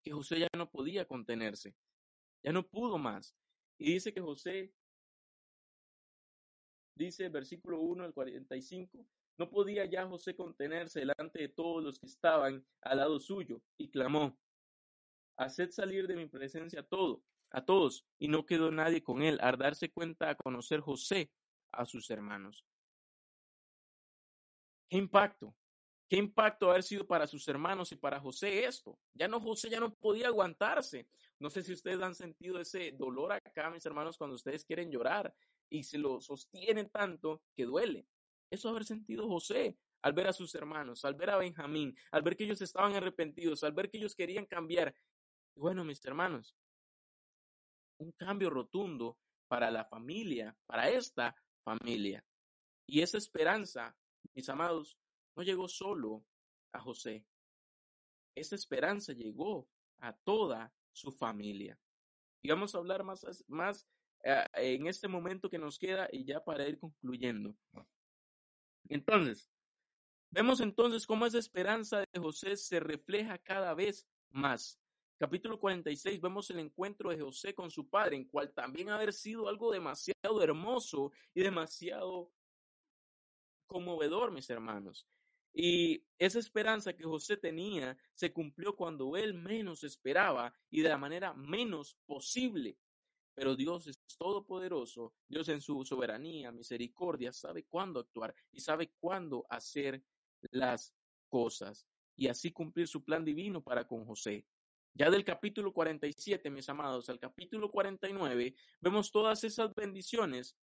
que 0.04 0.12
José 0.12 0.40
ya 0.40 0.48
no 0.56 0.70
podía 0.70 1.06
contenerse, 1.06 1.76
ya 2.44 2.52
no 2.52 2.68
pudo 2.68 2.98
más. 2.98 3.36
Y 3.78 3.94
dice 3.94 4.14
que 4.14 4.22
José, 4.22 4.74
dice 6.96 7.30
versículo 7.30 7.80
1 7.80 8.04
al 8.04 8.14
45, 8.14 9.06
no 9.38 9.50
podía 9.50 9.86
ya 9.86 10.06
José 10.06 10.36
contenerse 10.36 11.00
delante 11.00 11.42
de 11.42 11.50
todos 11.50 11.84
los 11.84 12.00
que 12.00 12.08
estaban 12.08 12.66
al 12.82 12.98
lado 12.98 13.20
suyo, 13.20 13.62
y 13.78 13.90
clamó, 13.90 14.38
haced 15.44 15.72
salir 15.72 16.08
de 16.08 16.16
mi 16.16 16.28
presencia 16.28 16.84
todo, 16.84 17.24
a 17.52 17.64
todos, 17.64 18.06
y 18.20 18.28
no 18.28 18.46
quedó 18.46 18.72
nadie 18.72 19.04
con 19.04 19.22
él, 19.22 19.40
al 19.42 19.58
darse 19.58 19.92
cuenta 19.92 20.30
a 20.30 20.36
conocer 20.36 20.80
José 20.80 21.32
a 21.72 21.86
sus 21.86 22.10
hermanos. 22.10 22.66
¿Qué 24.90 24.98
impacto? 24.98 25.56
¿Qué 26.10 26.18
impacto 26.18 26.70
haber 26.70 26.84
sido 26.84 27.08
para 27.08 27.26
sus 27.26 27.48
hermanos 27.48 27.92
y 27.94 27.96
para 27.96 28.20
José 28.20 28.66
esto? 28.66 29.00
Ya 29.14 29.30
no, 29.30 29.40
José 29.40 29.70
ya 29.70 29.80
no 29.80 29.94
podía 29.94 30.28
aguantarse. 30.28 31.08
No 31.40 31.50
sé 31.50 31.64
si 31.64 31.72
ustedes 31.72 32.02
han 32.02 32.16
sentido 32.16 32.60
ese 32.60 32.92
dolor 32.92 33.32
acá, 33.32 33.70
mis 33.70 33.86
hermanos, 33.86 34.18
cuando 34.18 34.36
ustedes 34.36 34.66
quieren 34.66 34.92
llorar 34.92 35.34
y 35.70 35.84
se 35.84 35.98
lo 35.98 36.20
sostienen 36.20 36.90
tanto 36.90 37.42
que 37.56 37.64
duele. 37.64 38.06
Eso 38.50 38.68
haber 38.68 38.84
sentido 38.84 39.26
José 39.30 39.78
al 40.02 40.12
ver 40.12 40.28
a 40.28 40.34
sus 40.34 40.54
hermanos, 40.56 41.06
al 41.06 41.16
ver 41.16 41.30
a 41.30 41.38
Benjamín, 41.38 41.96
al 42.12 42.22
ver 42.24 42.36
que 42.36 42.44
ellos 42.44 42.62
estaban 42.62 42.94
arrepentidos, 42.94 43.64
al 43.64 43.72
ver 43.72 43.90
que 43.90 43.98
ellos 43.98 44.16
querían 44.16 44.46
cambiar 44.46 44.94
bueno, 45.56 45.84
mis 45.84 46.04
hermanos, 46.06 46.56
un 47.98 48.12
cambio 48.14 48.50
rotundo 48.50 49.18
para 49.48 49.70
la 49.70 49.86
familia, 49.86 50.56
para 50.66 50.90
esta 50.90 51.36
familia. 51.64 52.24
Y 52.88 53.02
esa 53.02 53.18
esperanza, 53.18 53.96
mis 54.34 54.50
amados, 54.50 54.98
no 55.36 55.44
llegó 55.44 55.68
solo 55.68 56.26
a 56.72 56.80
José. 56.80 57.26
Esa 58.36 58.56
esperanza 58.56 59.14
llegó 59.14 59.68
a 60.00 60.14
toda 60.14 60.74
su 60.92 61.12
familia. 61.12 61.78
Y 62.42 62.50
vamos 62.50 62.74
a 62.74 62.80
hablar 62.80 63.04
más, 63.04 63.26
más 63.48 63.88
eh, 64.24 64.46
en 64.56 64.88
este 64.88 65.08
momento 65.08 65.50
que 65.50 65.60
nos 65.60 65.78
queda 65.78 66.08
y 66.12 66.26
ya 66.26 66.44
para 66.44 66.68
ir 66.68 66.80
concluyendo. 66.80 67.56
Entonces, 68.90 69.50
vemos 70.32 70.60
entonces 70.60 71.06
cómo 71.06 71.26
esa 71.26 71.38
esperanza 71.38 72.00
de 72.00 72.20
José 72.20 72.58
se 72.58 72.80
refleja 72.80 73.38
cada 73.38 73.74
vez 73.74 74.08
más 74.30 74.80
capítulo 75.22 75.60
46 75.60 76.20
vemos 76.20 76.50
el 76.50 76.58
encuentro 76.58 77.12
de 77.12 77.22
José 77.22 77.54
con 77.54 77.70
su 77.70 77.88
padre, 77.88 78.16
en 78.16 78.26
cual 78.26 78.52
también 78.56 78.90
haber 78.90 79.14
sido 79.14 79.48
algo 79.48 79.72
demasiado 79.72 80.42
hermoso 80.42 81.12
y 81.36 81.44
demasiado 81.44 82.32
conmovedor, 83.68 84.32
mis 84.32 84.50
hermanos. 84.50 85.06
Y 85.54 86.04
esa 86.18 86.40
esperanza 86.40 86.94
que 86.94 87.04
José 87.04 87.38
tenía 87.38 87.96
se 88.16 88.34
cumplió 88.34 88.76
cuando 88.76 89.16
él 89.16 89.36
menos 89.36 89.84
esperaba 89.84 90.56
y 90.72 90.82
de 90.82 90.90
la 90.90 90.98
manera 90.98 91.36
menos 91.36 91.96
posible. 92.08 92.80
Pero 93.36 93.56
Dios 93.56 93.86
es 93.86 94.00
todopoderoso, 94.18 95.14
Dios 95.28 95.50
en 95.50 95.62
su 95.62 95.86
soberanía, 95.86 96.52
misericordia, 96.52 97.32
sabe 97.32 97.66
cuándo 97.66 98.00
actuar 98.00 98.34
y 98.52 98.60
sabe 98.60 98.92
cuándo 99.00 99.46
hacer 99.52 100.04
las 100.50 100.96
cosas 101.30 101.86
y 102.16 102.28
así 102.28 102.52
cumplir 102.52 102.88
su 102.88 103.04
plan 103.04 103.24
divino 103.24 103.64
para 103.64 103.88
con 103.88 104.04
José. 104.04 104.48
Ya 104.94 105.10
del 105.10 105.24
capítulo 105.24 105.72
47, 105.72 106.50
mis 106.50 106.68
amados, 106.68 107.10
al 107.10 107.20
capítulo 107.20 107.72
49, 107.72 108.56
vemos 108.82 109.12
todas 109.12 109.44
esas 109.44 109.74
bendiciones 109.74 110.58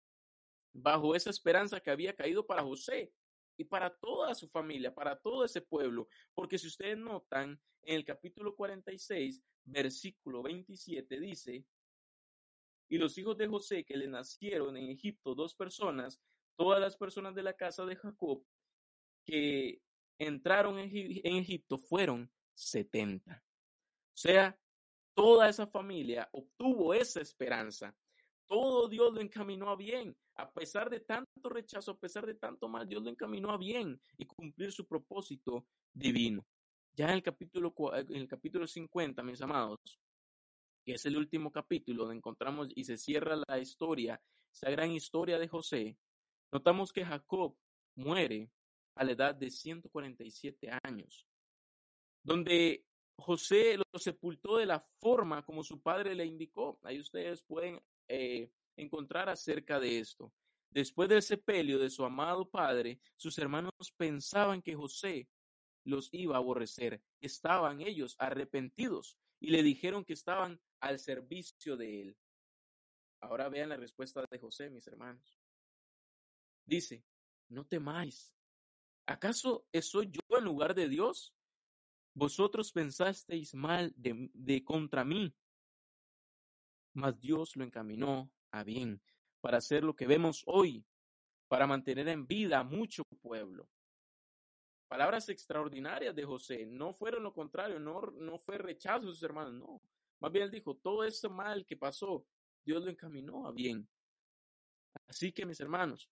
bajo 0.74 1.16
esa 1.16 1.30
esperanza 1.30 1.80
que 1.80 1.92
había 1.92 2.16
caído 2.16 2.46
para 2.46 2.64
José 2.64 3.14
y 3.56 3.66
para 3.66 3.96
toda 3.96 4.34
su 4.34 4.50
familia, 4.50 4.94
para 4.94 5.16
todo 5.16 5.46
ese 5.46 5.62
pueblo. 5.62 6.08
Porque 6.34 6.58
si 6.58 6.68
ustedes 6.68 6.98
notan, 6.98 7.60
en 7.84 7.96
el 7.96 8.04
capítulo 8.04 8.56
46, 8.56 9.44
versículo 9.64 10.42
27 10.42 11.20
dice, 11.20 11.64
y 12.90 12.98
los 12.98 13.18
hijos 13.18 13.38
de 13.38 13.48
José 13.48 13.84
que 13.84 13.96
le 13.96 14.08
nacieron 14.08 14.76
en 14.76 14.90
Egipto, 14.90 15.36
dos 15.36 15.56
personas, 15.56 16.20
todas 16.56 16.82
las 16.82 16.98
personas 16.98 17.36
de 17.36 17.44
la 17.44 17.54
casa 17.54 17.86
de 17.86 17.96
Jacob 17.96 18.44
que 19.24 19.82
entraron 20.18 20.80
en 20.80 21.36
Egipto 21.36 21.78
fueron 21.78 22.32
setenta. 22.54 23.44
Sea, 24.16 24.58
toda 25.14 25.50
esa 25.50 25.68
familia 25.68 26.30
obtuvo 26.32 26.94
esa 26.94 27.22
esperanza. 27.22 27.96
todo 28.48 28.88
Dios 28.88 29.14
lo 29.14 29.22
encaminó 29.22 29.70
a 29.70 29.76
bien. 29.76 30.16
A 30.36 30.52
pesar 30.52 30.90
de 30.90 31.00
tanto 31.02 31.50
rechazo, 31.50 31.92
a 31.92 32.00
pesar 32.00 32.26
de 32.26 32.36
tanto 32.36 32.68
mal, 32.68 32.88
Dios 32.88 33.04
lo 33.04 33.10
encaminó 33.10 33.52
a 33.52 33.58
bien 33.58 34.00
y 34.18 34.26
cumplir 34.26 34.72
su 34.72 34.86
propósito 34.86 35.66
divino. 35.94 36.46
Ya 36.94 37.08
en 37.08 37.16
el 37.16 37.24
capítulo, 37.24 37.74
en 37.94 38.16
el 38.16 38.28
capítulo 38.28 38.68
50, 38.68 39.24
mis 39.24 39.42
amados, 39.42 39.80
que 40.86 40.94
es 40.94 41.06
el 41.06 41.18
último 41.18 41.52
capítulo 41.52 42.04
donde 42.04 42.18
encontramos 42.18 42.70
y 42.76 42.84
se 42.84 42.98
cierra 42.98 43.42
la 43.48 43.60
historia, 43.60 44.22
esa 44.52 44.70
gran 44.70 44.92
historia 44.92 45.40
de 45.40 45.48
José, 45.48 45.98
notamos 46.52 46.94
que 46.94 47.04
Jacob 47.04 47.58
muere 47.96 48.50
a 48.96 49.04
la 49.04 49.12
edad 49.12 49.36
de 49.36 49.50
147 49.50 50.70
años, 50.84 51.28
donde 52.24 52.86
José 53.18 53.78
lo 53.78 54.00
sepultó 54.00 54.58
de 54.58 54.66
la 54.66 54.80
forma 54.80 55.44
como 55.44 55.64
su 55.64 55.82
padre 55.82 56.16
le 56.16 56.26
indicó. 56.26 56.80
Ahí 56.84 57.00
ustedes 57.00 57.44
pueden 57.44 57.82
eh, 58.08 58.52
encontrar 58.76 59.30
acerca 59.30 59.80
de 59.80 60.00
esto. 60.00 60.34
Después 60.70 61.08
del 61.08 61.22
sepelio 61.22 61.80
de 61.80 61.90
su 61.90 62.04
amado 62.04 62.50
padre, 62.50 63.00
sus 63.16 63.38
hermanos 63.40 63.72
pensaban 63.96 64.62
que 64.62 64.76
José 64.76 65.30
los 65.86 66.10
iba 66.12 66.36
a 66.36 66.40
aborrecer. 66.40 67.02
Estaban 67.22 67.82
ellos 67.82 68.16
arrepentidos 68.20 69.18
y 69.40 69.52
le 69.52 69.64
dijeron 69.64 70.04
que 70.04 70.14
estaban 70.14 70.60
al 70.82 71.00
servicio 71.00 71.78
de 71.78 72.02
él. 72.02 72.18
Ahora 73.22 73.50
vean 73.50 73.70
la 73.70 73.78
respuesta 73.78 74.24
de 74.30 74.40
José, 74.40 74.70
mis 74.70 74.88
hermanos. 74.88 75.40
Dice, 76.66 77.04
no 77.50 77.66
temáis. 77.66 78.36
¿Acaso 79.06 79.68
soy 79.82 80.10
yo 80.12 80.38
en 80.38 80.44
lugar 80.44 80.74
de 80.74 80.90
Dios? 80.90 81.35
Vosotros 82.16 82.72
pensasteis 82.72 83.54
mal 83.54 83.94
de, 83.98 84.64
contra 84.64 85.04
mí, 85.04 85.36
mas 86.94 87.20
Dios 87.20 87.58
lo 87.58 87.66
encaminó 87.66 88.32
a 88.52 88.64
bien 88.64 89.02
para 89.42 89.58
hacer 89.58 89.84
lo 89.84 89.98
que 89.98 90.08
vemos 90.08 90.42
hoy, 90.46 90.86
para 91.50 91.68
mantener 91.68 92.08
en 92.08 92.26
vida 92.26 92.60
a 92.60 92.64
mucho 92.64 93.04
pueblo. 93.22 93.68
Palabras 94.88 95.28
extraordinarias 95.28 96.16
de 96.16 96.24
José, 96.24 96.66
no 96.66 96.94
fueron 96.94 97.22
lo 97.22 97.34
contrario, 97.34 97.80
no, 97.80 98.02
no 98.02 98.40
fue 98.40 98.58
rechazo 98.58 99.08
de 99.08 99.12
sus 99.12 99.24
hermanos, 99.24 99.54
no. 99.54 99.82
Más 100.22 100.32
bien 100.32 100.46
él 100.46 100.52
dijo, 100.52 100.78
todo 100.78 101.04
ese 101.04 101.28
mal 101.28 101.66
que 101.66 101.76
pasó, 101.76 102.26
Dios 102.64 102.82
lo 102.82 102.90
encaminó 102.90 103.46
a 103.46 103.52
bien. 103.52 103.86
Así 105.06 105.34
que 105.34 105.46
mis 105.46 105.60
hermanos, 105.60 106.10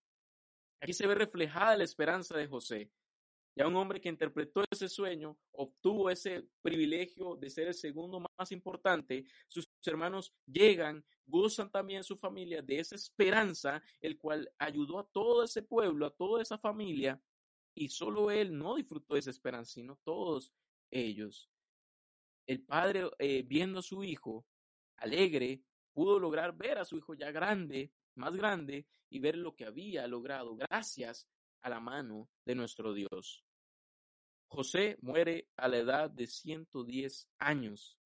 aquí 0.80 0.92
se 0.92 1.06
ve 1.06 1.14
reflejada 1.14 1.78
la 1.78 1.84
esperanza 1.84 2.36
de 2.36 2.46
José. 2.46 2.90
Ya 3.56 3.68
un 3.68 3.76
hombre 3.76 4.00
que 4.00 4.08
interpretó 4.08 4.64
ese 4.68 4.88
sueño, 4.88 5.38
obtuvo 5.52 6.10
ese 6.10 6.48
privilegio 6.60 7.36
de 7.36 7.50
ser 7.50 7.68
el 7.68 7.74
segundo 7.74 8.20
más 8.36 8.50
importante, 8.50 9.24
sus 9.46 9.70
hermanos 9.84 10.34
llegan, 10.44 11.04
gozan 11.24 11.70
también 11.70 12.02
su 12.02 12.16
familia 12.16 12.62
de 12.62 12.80
esa 12.80 12.96
esperanza, 12.96 13.80
el 14.00 14.18
cual 14.18 14.50
ayudó 14.58 14.98
a 14.98 15.06
todo 15.06 15.44
ese 15.44 15.62
pueblo, 15.62 16.06
a 16.06 16.10
toda 16.10 16.42
esa 16.42 16.58
familia, 16.58 17.20
y 17.74 17.88
solo 17.88 18.30
él 18.30 18.56
no 18.56 18.74
disfrutó 18.74 19.14
de 19.14 19.20
esa 19.20 19.30
esperanza, 19.30 19.74
sino 19.74 20.00
todos 20.02 20.52
ellos. 20.90 21.48
El 22.46 22.62
padre, 22.64 23.08
eh, 23.18 23.44
viendo 23.46 23.80
a 23.80 23.82
su 23.82 24.02
hijo 24.02 24.46
alegre, 24.96 25.62
pudo 25.92 26.18
lograr 26.18 26.56
ver 26.56 26.78
a 26.78 26.84
su 26.84 26.96
hijo 26.96 27.14
ya 27.14 27.30
grande, 27.30 27.92
más 28.16 28.34
grande, 28.34 28.86
y 29.10 29.20
ver 29.20 29.36
lo 29.36 29.54
que 29.54 29.64
había 29.64 30.08
logrado 30.08 30.56
gracias 30.56 31.28
a 31.62 31.68
la 31.68 31.78
mano 31.78 32.28
de 32.44 32.54
nuestro 32.56 32.92
Dios. 32.92 33.43
José 34.48 34.96
muere 35.00 35.48
a 35.56 35.68
la 35.68 35.78
edad 35.78 36.10
de 36.10 36.26
110 36.26 37.28
años, 37.38 37.98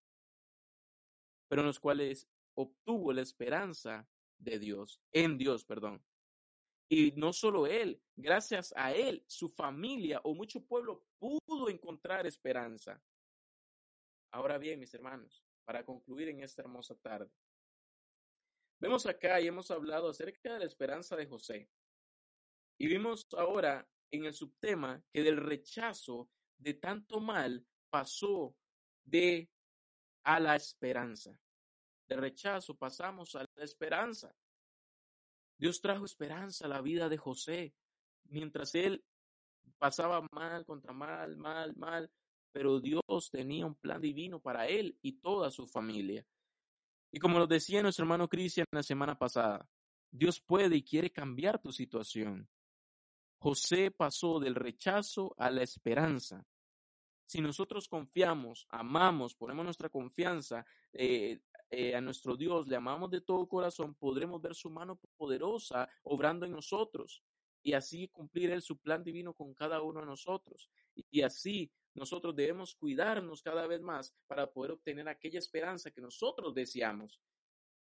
pero 1.49 1.63
en 1.63 1.67
los 1.67 1.81
cuales 1.81 2.29
obtuvo 2.55 3.13
la 3.13 3.23
esperanza 3.23 4.09
de 4.39 4.59
Dios, 4.59 5.01
en 5.13 5.39
Dios, 5.39 5.65
perdón. 5.65 6.03
Y 6.89 7.13
no 7.13 7.33
solo 7.33 7.67
él, 7.67 8.03
gracias 8.17 8.73
a 8.75 8.93
él, 8.95 9.23
su 9.27 9.49
familia 9.49 10.21
o 10.25 10.35
mucho 10.35 10.65
pueblo 10.65 11.05
pudo 11.19 11.69
encontrar 11.69 12.27
esperanza. 12.27 13.03
Ahora 14.33 14.57
bien, 14.59 14.81
mis 14.81 14.95
hermanos, 14.95 15.45
para 15.65 15.85
concluir 15.85 16.29
en 16.29 16.43
esta 16.43 16.63
hermosa 16.63 16.95
tarde, 16.97 17.31
vemos 18.81 19.05
acá 19.07 19.41
y 19.41 19.49
hemos 19.49 19.71
hablado 19.71 20.09
acerca 20.09 20.55
de 20.55 20.61
la 20.61 20.65
esperanza 20.65 21.15
de 21.15 21.27
José. 21.27 21.69
Y 22.79 22.87
vimos 22.87 23.27
ahora 23.37 23.87
en 24.11 24.25
el 24.25 24.35
subtema 24.35 25.03
que 25.13 25.23
del 25.23 25.37
rechazo 25.37 26.29
de 26.59 26.75
tanto 26.75 27.21
mal 27.21 27.67
pasó 27.91 28.57
de 29.05 29.51
a 30.25 30.41
la 30.41 30.57
esperanza. 30.57 31.39
De 32.09 32.17
rechazo 32.17 32.77
pasamos 32.77 33.35
a 33.35 33.45
la 33.55 33.65
esperanza. 33.65 34.35
Dios 35.59 35.81
trajo 35.81 36.05
esperanza 36.05 36.67
a 36.67 36.69
la 36.69 36.81
vida 36.81 37.09
de 37.09 37.19
José 37.19 37.75
mientras 38.25 38.75
él 38.75 39.05
pasaba 39.79 40.27
mal 40.33 40.65
contra 40.65 40.93
mal, 40.93 41.37
mal, 41.37 41.75
mal, 41.77 42.11
pero 42.53 42.81
Dios 42.81 43.31
tenía 43.31 43.67
un 43.67 43.75
plan 43.75 44.01
divino 44.01 44.41
para 44.41 44.67
él 44.69 44.99
y 45.03 45.21
toda 45.21 45.51
su 45.51 45.67
familia. 45.67 46.27
Y 47.11 47.19
como 47.19 47.39
lo 47.39 47.47
decía 47.47 47.83
nuestro 47.83 48.05
hermano 48.05 48.29
Cristian 48.29 48.67
la 48.71 48.83
semana 48.83 49.19
pasada, 49.19 49.69
Dios 50.11 50.41
puede 50.41 50.77
y 50.77 50.83
quiere 50.83 51.11
cambiar 51.11 51.61
tu 51.61 51.73
situación. 51.73 52.49
José 53.39 53.91
pasó 53.91 54.41
del 54.41 54.55
rechazo 54.55 55.35
a 55.37 55.51
la 55.51 55.63
esperanza. 55.63 56.45
Si 57.25 57.41
nosotros 57.41 57.89
confiamos, 57.89 58.67
amamos, 58.71 59.35
ponemos 59.35 59.65
nuestra 59.65 59.89
confianza 59.89 60.65
eh, 60.93 61.41
eh, 61.71 61.95
a 61.95 62.01
nuestro 62.01 62.37
Dios, 62.37 62.67
le 62.67 62.77
amamos 62.77 63.11
de 63.11 63.21
todo 63.21 63.47
corazón, 63.47 63.95
podremos 63.95 64.41
ver 64.41 64.55
su 64.55 64.71
mano 64.71 64.99
poderosa 65.17 65.89
obrando 66.05 66.47
en 66.47 66.53
nosotros 66.53 67.23
y 67.63 67.75
así 67.75 68.09
cumplir 68.09 68.51
Él 68.51 68.63
su 68.63 68.79
plan 68.79 69.05
divino 69.05 69.35
con 69.35 69.55
cada 69.55 69.83
uno 69.83 70.01
de 70.01 70.07
nosotros. 70.07 70.71
Y 71.11 71.21
así 71.21 71.71
nosotros 71.95 72.35
debemos 72.35 72.75
cuidarnos 72.75 73.43
cada 73.43 73.67
vez 73.67 73.83
más 73.83 74.15
para 74.27 74.51
poder 74.51 74.73
obtener 74.73 75.09
aquella 75.09 75.39
esperanza 75.39 75.91
que 75.91 76.01
nosotros 76.01 76.55
deseamos. 76.55 77.21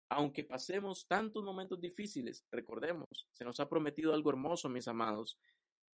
Aunque 0.09 0.43
pasemos 0.43 1.05
tantos 1.07 1.43
momentos 1.43 1.79
difíciles, 1.81 2.45
recordemos, 2.49 3.27
se 3.33 3.43
nos 3.43 3.59
ha 3.59 3.67
prometido 3.67 4.13
algo 4.13 4.29
hermoso, 4.29 4.69
mis 4.69 4.87
amados, 4.87 5.37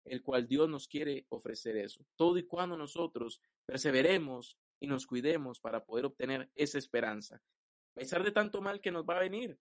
el 0.06 0.22
cual 0.24 0.48
Dios 0.48 0.70
nos 0.70 0.88
quiere 0.88 1.26
ofrecer 1.30 1.76
eso. 1.76 2.06
Todo 2.16 2.38
y 2.38 2.48
cuando 2.48 2.78
nosotros 2.78 3.42
perseveremos 3.66 4.58
y 4.80 4.88
nos 4.88 5.06
cuidemos 5.06 5.60
para 5.60 5.84
poder 5.84 6.06
obtener 6.06 6.50
esa 6.56 6.78
esperanza. 6.78 7.36
A 7.36 8.00
pesar 8.00 8.24
de 8.24 8.32
tanto 8.32 8.62
mal 8.62 8.80
que 8.80 8.92
nos 8.92 9.04
va 9.04 9.18
a 9.18 9.22
venir, 9.22 9.60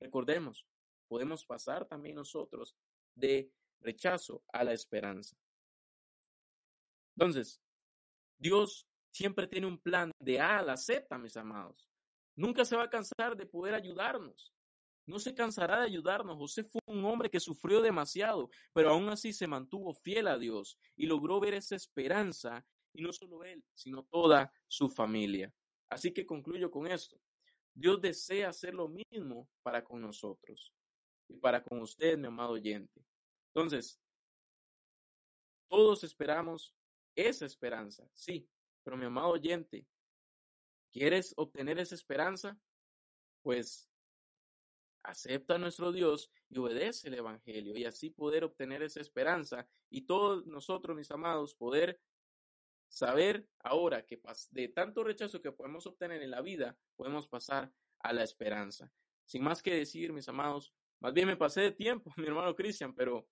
recordemos, 0.00 0.66
podemos 1.08 1.44
pasar 1.44 1.86
también 1.86 2.16
nosotros 2.16 2.76
de 3.14 3.50
rechazo 3.80 4.42
a 4.52 4.64
la 4.64 4.72
esperanza. 4.72 5.36
Entonces, 7.16 7.60
Dios 8.38 8.86
siempre 9.10 9.46
tiene 9.46 9.66
un 9.66 9.78
plan 9.78 10.10
de 10.18 10.40
A 10.40 10.58
a 10.58 10.62
la 10.62 10.76
Z, 10.76 11.18
mis 11.18 11.36
amados. 11.36 11.88
Nunca 12.36 12.64
se 12.64 12.76
va 12.76 12.84
a 12.84 12.90
cansar 12.90 13.36
de 13.36 13.46
poder 13.46 13.74
ayudarnos. 13.74 14.52
No 15.06 15.18
se 15.18 15.34
cansará 15.34 15.80
de 15.80 15.86
ayudarnos. 15.86 16.36
José 16.36 16.64
fue 16.64 16.80
un 16.86 17.04
hombre 17.04 17.30
que 17.30 17.40
sufrió 17.40 17.80
demasiado, 17.80 18.50
pero 18.72 18.90
aún 18.90 19.08
así 19.08 19.32
se 19.32 19.46
mantuvo 19.46 19.94
fiel 19.94 20.26
a 20.28 20.38
Dios 20.38 20.78
y 20.96 21.06
logró 21.06 21.40
ver 21.40 21.54
esa 21.54 21.76
esperanza, 21.76 22.66
y 22.92 23.02
no 23.02 23.12
solo 23.12 23.44
él, 23.44 23.64
sino 23.74 24.04
toda 24.04 24.52
su 24.68 24.88
familia. 24.88 25.52
Así 25.88 26.12
que 26.12 26.26
concluyo 26.26 26.70
con 26.70 26.86
esto. 26.86 27.20
Dios 27.72 28.00
desea 28.00 28.48
hacer 28.48 28.74
lo 28.74 28.88
mismo 28.88 29.48
para 29.62 29.84
con 29.84 30.00
nosotros 30.00 30.72
y 31.28 31.36
para 31.36 31.62
con 31.62 31.80
usted, 31.80 32.18
mi 32.18 32.26
amado 32.26 32.52
oyente. 32.52 33.04
Entonces, 33.54 34.00
todos 35.68 36.02
esperamos 36.04 36.74
esa 37.14 37.46
esperanza, 37.46 38.08
sí, 38.14 38.48
pero 38.82 38.96
mi 38.96 39.04
amado 39.04 39.28
oyente, 39.28 39.86
¿quieres 40.96 41.34
obtener 41.36 41.78
esa 41.78 41.94
esperanza? 41.94 42.58
Pues 43.42 43.90
acepta 45.02 45.56
a 45.56 45.58
nuestro 45.58 45.92
Dios 45.92 46.30
y 46.48 46.58
obedece 46.58 47.08
el 47.08 47.14
Evangelio 47.14 47.76
y 47.76 47.84
así 47.84 48.08
poder 48.08 48.44
obtener 48.44 48.82
esa 48.82 49.02
esperanza 49.02 49.68
y 49.90 50.06
todos 50.06 50.46
nosotros, 50.46 50.96
mis 50.96 51.10
amados, 51.10 51.54
poder 51.54 52.00
saber 52.88 53.46
ahora 53.58 54.06
que 54.06 54.18
de 54.52 54.68
tanto 54.68 55.04
rechazo 55.04 55.42
que 55.42 55.52
podemos 55.52 55.86
obtener 55.86 56.22
en 56.22 56.30
la 56.30 56.40
vida, 56.40 56.78
podemos 56.96 57.28
pasar 57.28 57.70
a 57.98 58.14
la 58.14 58.22
esperanza. 58.22 58.90
Sin 59.26 59.44
más 59.44 59.62
que 59.62 59.74
decir, 59.74 60.14
mis 60.14 60.30
amados, 60.30 60.72
más 61.00 61.12
bien 61.12 61.26
me 61.26 61.36
pasé 61.36 61.60
de 61.60 61.72
tiempo, 61.72 62.10
mi 62.16 62.26
hermano 62.26 62.56
Cristian, 62.56 62.94
pero 62.94 63.28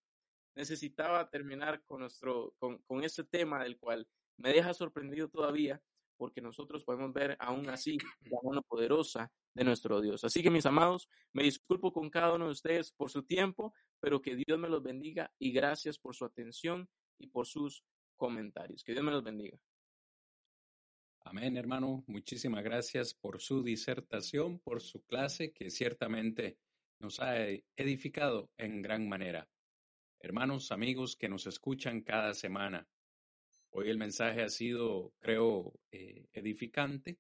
necesitaba 0.55 1.31
terminar 1.31 1.83
con 1.85 2.01
nuestro, 2.01 2.55
con, 2.59 2.77
con 2.83 3.03
este 3.03 3.25
tema 3.25 3.65
del 3.65 3.79
cual 3.79 4.07
me 4.37 4.53
deja 4.53 4.75
sorprendido 4.75 5.31
todavía, 5.31 5.83
porque 6.17 6.41
nosotros 6.41 6.85
podemos 6.85 7.13
ver 7.13 7.37
aún 7.39 7.69
así 7.69 7.99
la 8.23 8.39
mano 8.43 8.63
poderosa 8.63 9.31
de 9.55 9.65
nuestro 9.65 10.01
Dios. 10.01 10.25
Así 10.25 10.43
que 10.43 10.51
mis 10.51 10.67
amados, 10.67 11.09
me 11.33 11.43
disculpo 11.43 11.93
con 11.93 12.11
cada 12.11 12.35
uno 12.35 12.47
de 12.47 12.53
ustedes 12.53 12.93
por 12.93 13.11
su 13.11 13.23
tiempo, 13.23 13.73
pero 14.01 14.21
que 14.21 14.37
Dios 14.37 14.59
me 14.59 14.69
los 14.69 14.83
bendiga 14.83 15.33
y 15.39 15.53
gracias 15.53 15.99
por 15.99 16.15
su 16.15 16.25
atención 16.25 16.89
y 17.19 17.29
por 17.29 17.47
sus 17.47 17.85
comentarios. 18.17 18.83
Que 18.83 18.93
Dios 18.93 19.05
me 19.05 19.13
los 19.13 19.23
bendiga. 19.23 19.59
Amén, 21.27 21.57
hermano. 21.57 22.05
Muchísimas 22.07 22.63
gracias 22.63 23.15
por 23.15 23.41
su 23.41 23.63
disertación, 23.63 24.59
por 24.59 24.83
su 24.83 25.03
clase, 25.05 25.53
que 25.53 25.71
ciertamente 25.71 26.59
nos 27.01 27.19
ha 27.21 27.47
edificado 27.77 28.51
en 28.59 28.83
gran 28.83 29.09
manera. 29.09 29.49
Hermanos, 30.21 30.71
amigos 30.71 31.17
que 31.17 31.29
nos 31.29 31.47
escuchan 31.47 32.03
cada 32.03 32.35
semana, 32.35 32.87
hoy 33.75 33.91
el 33.91 33.99
mensaje 33.99 34.43
ha 34.43 34.49
sido, 34.49 35.13
creo, 35.19 35.73
eh, 35.91 36.27
edificante. 36.33 37.19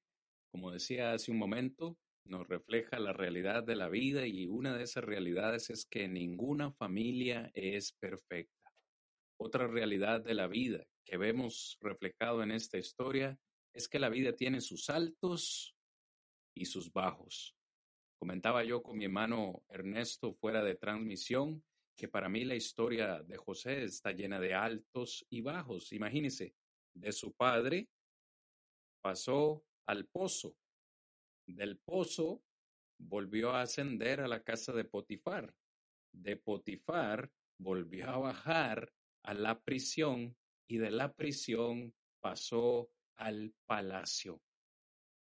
Como 0.51 0.71
decía 0.71 1.13
hace 1.13 1.33
un 1.33 1.39
momento, 1.39 1.99
nos 2.25 2.47
refleja 2.47 2.99
la 3.01 3.13
realidad 3.13 3.65
de 3.65 3.75
la 3.75 3.89
vida 3.89 4.27
y 4.27 4.47
una 4.47 4.77
de 4.77 4.85
esas 4.85 5.05
realidades 5.05 5.71
es 5.71 5.85
que 5.85 6.09
ninguna 6.09 6.71
familia 6.73 7.51
es 7.55 7.93
perfecta. 7.93 8.73
Otra 9.37 9.67
realidad 9.67 10.23
de 10.23 10.35
la 10.35 10.47
vida 10.47 10.87
que 11.05 11.17
vemos 11.17 11.77
reflejado 11.81 12.43
en 12.43 12.53
esta 12.53 12.79
historia 12.79 13.37
es 13.73 13.89
que 13.89 13.99
la 13.99 14.09
vida 14.09 14.33
tiene 14.33 14.61
sus 14.61 14.89
altos 14.91 15.75
y 16.55 16.67
sus 16.67 16.93
bajos. 16.93 17.57
Comentaba 18.17 18.63
yo 18.63 18.81
con 18.81 18.97
mi 18.97 19.07
hermano 19.07 19.65
Ernesto 19.69 20.35
fuera 20.35 20.63
de 20.63 20.77
transmisión 20.77 21.65
que 21.97 22.09
para 22.09 22.29
mí 22.29 22.45
la 22.45 22.55
historia 22.55 23.23
de 23.23 23.37
José 23.37 23.85
está 23.85 24.13
llena 24.13 24.41
de 24.41 24.55
altos 24.55 25.25
y 25.31 25.41
bajos. 25.41 25.93
Imagínese, 25.93 26.55
de 26.95 27.13
su 27.13 27.33
padre 27.35 27.89
pasó 29.01 29.65
al 29.87 30.07
pozo, 30.07 30.57
del 31.47 31.79
pozo 31.79 32.43
volvió 32.99 33.51
a 33.51 33.63
ascender 33.63 34.21
a 34.21 34.29
la 34.29 34.43
casa 34.43 34.73
de 34.73 34.85
Potifar, 34.85 35.55
de 36.13 36.37
Potifar 36.37 37.31
volvió 37.59 38.09
a 38.11 38.19
bajar 38.19 38.93
a 39.25 39.35
la 39.35 39.61
prisión 39.61 40.37
y 40.69 40.79
de 40.79 40.91
la 40.91 41.13
prisión 41.13 41.95
pasó 42.21 42.91
al 43.17 43.55
palacio. 43.67 44.41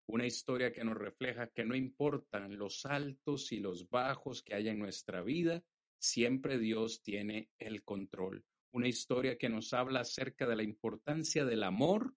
Una 0.09 0.27
historia 0.27 0.73
que 0.73 0.85
nos 0.85 0.97
refleja 0.97 1.49
que 1.49 1.65
no 1.65 1.75
importan 1.75 2.59
los 2.59 2.85
altos 2.85 3.53
y 3.53 3.61
los 3.61 3.89
bajos 3.89 4.43
que 4.43 4.55
haya 4.55 4.73
en 4.73 4.79
nuestra 4.79 5.23
vida, 5.23 5.63
siempre 6.03 6.59
Dios 6.59 7.03
tiene 7.03 7.51
el 7.59 7.83
control. 7.85 8.45
Una 8.73 8.89
historia 8.89 9.39
que 9.39 9.49
nos 9.49 9.73
habla 9.73 10.01
acerca 10.01 10.47
de 10.47 10.57
la 10.57 10.63
importancia 10.63 11.45
del 11.45 11.63
amor 11.63 12.15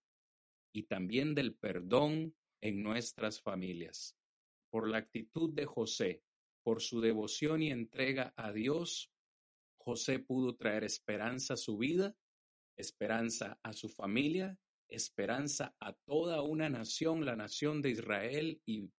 y 0.74 0.84
también 0.84 1.36
del 1.36 1.54
perdón 1.56 2.36
en 2.62 2.82
nuestras 2.82 3.42
familias. 3.42 4.18
Por 4.70 4.90
la 4.90 4.98
actitud 4.98 5.54
de 5.54 5.66
José, 5.66 6.24
por 6.64 6.82
su 6.82 7.02
devoción 7.02 7.62
y 7.62 7.72
entrega 7.72 8.34
a 8.36 8.52
Dios, 8.52 9.12
José 9.78 10.20
pudo 10.20 10.56
traer 10.56 10.84
esperanza 10.84 11.54
a 11.54 11.58
su 11.58 11.78
vida, 11.78 12.16
esperanza 12.76 13.60
a 13.62 13.74
su 13.74 13.90
familia 13.90 14.58
esperanza 14.88 15.76
a 15.80 15.94
toda 15.94 16.42
una 16.42 16.70
nación, 16.70 17.26
la 17.26 17.36
nación 17.36 17.82
de 17.82 17.92
Israel 17.92 18.62
y 18.66 18.90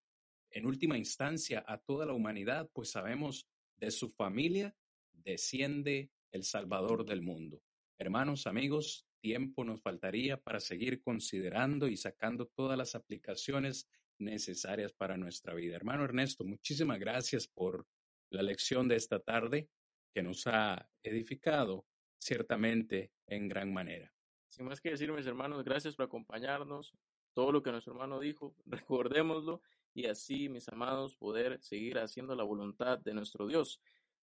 en 0.51 0.67
última 0.67 0.97
instancia 0.97 1.65
a 1.67 1.79
toda 1.79 2.07
la 2.07 2.13
humanidad, 2.13 2.71
pues 2.73 2.91
sabemos 2.91 3.47
de 3.77 3.91
su 3.91 4.11
familia 4.11 4.75
desciende 5.13 6.11
el 6.33 6.45
Salvador 6.45 7.05
del 7.05 7.23
mundo. 7.23 7.63
Hermanos, 7.99 8.47
amigos, 8.47 9.07
tiempo 9.21 9.65
nos 9.65 9.81
faltaría 9.81 10.41
para 10.41 10.61
seguir 10.61 11.03
considerando 11.03 11.89
y 11.89 11.97
sacando 11.97 12.47
todas 12.47 12.77
las 12.77 12.95
aplicaciones 12.95 13.89
necesarias 14.19 14.93
para 14.93 15.17
nuestra 15.17 15.55
vida. 15.55 15.77
Hermano 15.77 16.05
Ernesto, 16.05 16.45
muchísimas 16.45 16.99
gracias 16.99 17.49
por 17.49 17.87
la 18.31 18.43
lección 18.43 18.89
de 18.89 18.97
esta 18.97 19.21
tarde 19.21 19.69
que 20.15 20.23
nos 20.23 20.47
ha 20.47 20.89
edificado 21.03 21.87
ciertamente 22.19 23.13
en 23.27 23.49
gran 23.49 23.73
manera. 23.73 24.13
Sin 24.49 24.65
más 24.65 24.81
que 24.81 24.91
decir, 24.91 25.13
mis 25.13 25.27
hermanos, 25.27 25.65
gracias 25.65 25.97
por 25.97 26.07
acompañarnos. 26.07 26.95
Todo 27.35 27.53
lo 27.53 27.63
que 27.63 27.71
nuestro 27.71 27.93
hermano 27.93 28.19
dijo, 28.21 28.55
recordémoslo 28.67 29.61
y 29.97 30.05
así, 30.05 30.51
mis 30.51 30.69
amados, 30.69 31.17
poder 31.17 31.59
seguir 31.63 31.99
haciendo 31.99 32.37
la 32.37 32.45
voluntad 32.45 32.99
de 32.99 33.15
nuestro 33.15 33.47
Dios. 33.47 33.81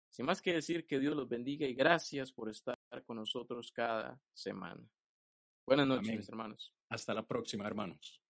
Sin 0.09 0.25
más 0.25 0.41
que 0.41 0.53
decir, 0.53 0.87
que 0.87 1.01
Dios 1.01 1.17
los 1.17 1.29
bendiga 1.29 1.67
y 1.67 1.75
gracias 1.75 2.31
por 2.33 2.49
estar 2.49 2.79
con 3.05 3.17
nosotros 3.17 3.73
cada 3.73 4.21
semana. 4.33 4.89
Buenas 5.67 5.89
noches, 5.89 6.17
mis 6.17 6.29
hermanos. 6.29 6.73
Hasta 6.89 7.13
la 7.13 7.27
próxima, 7.27 7.67
hermanos. 7.67 8.23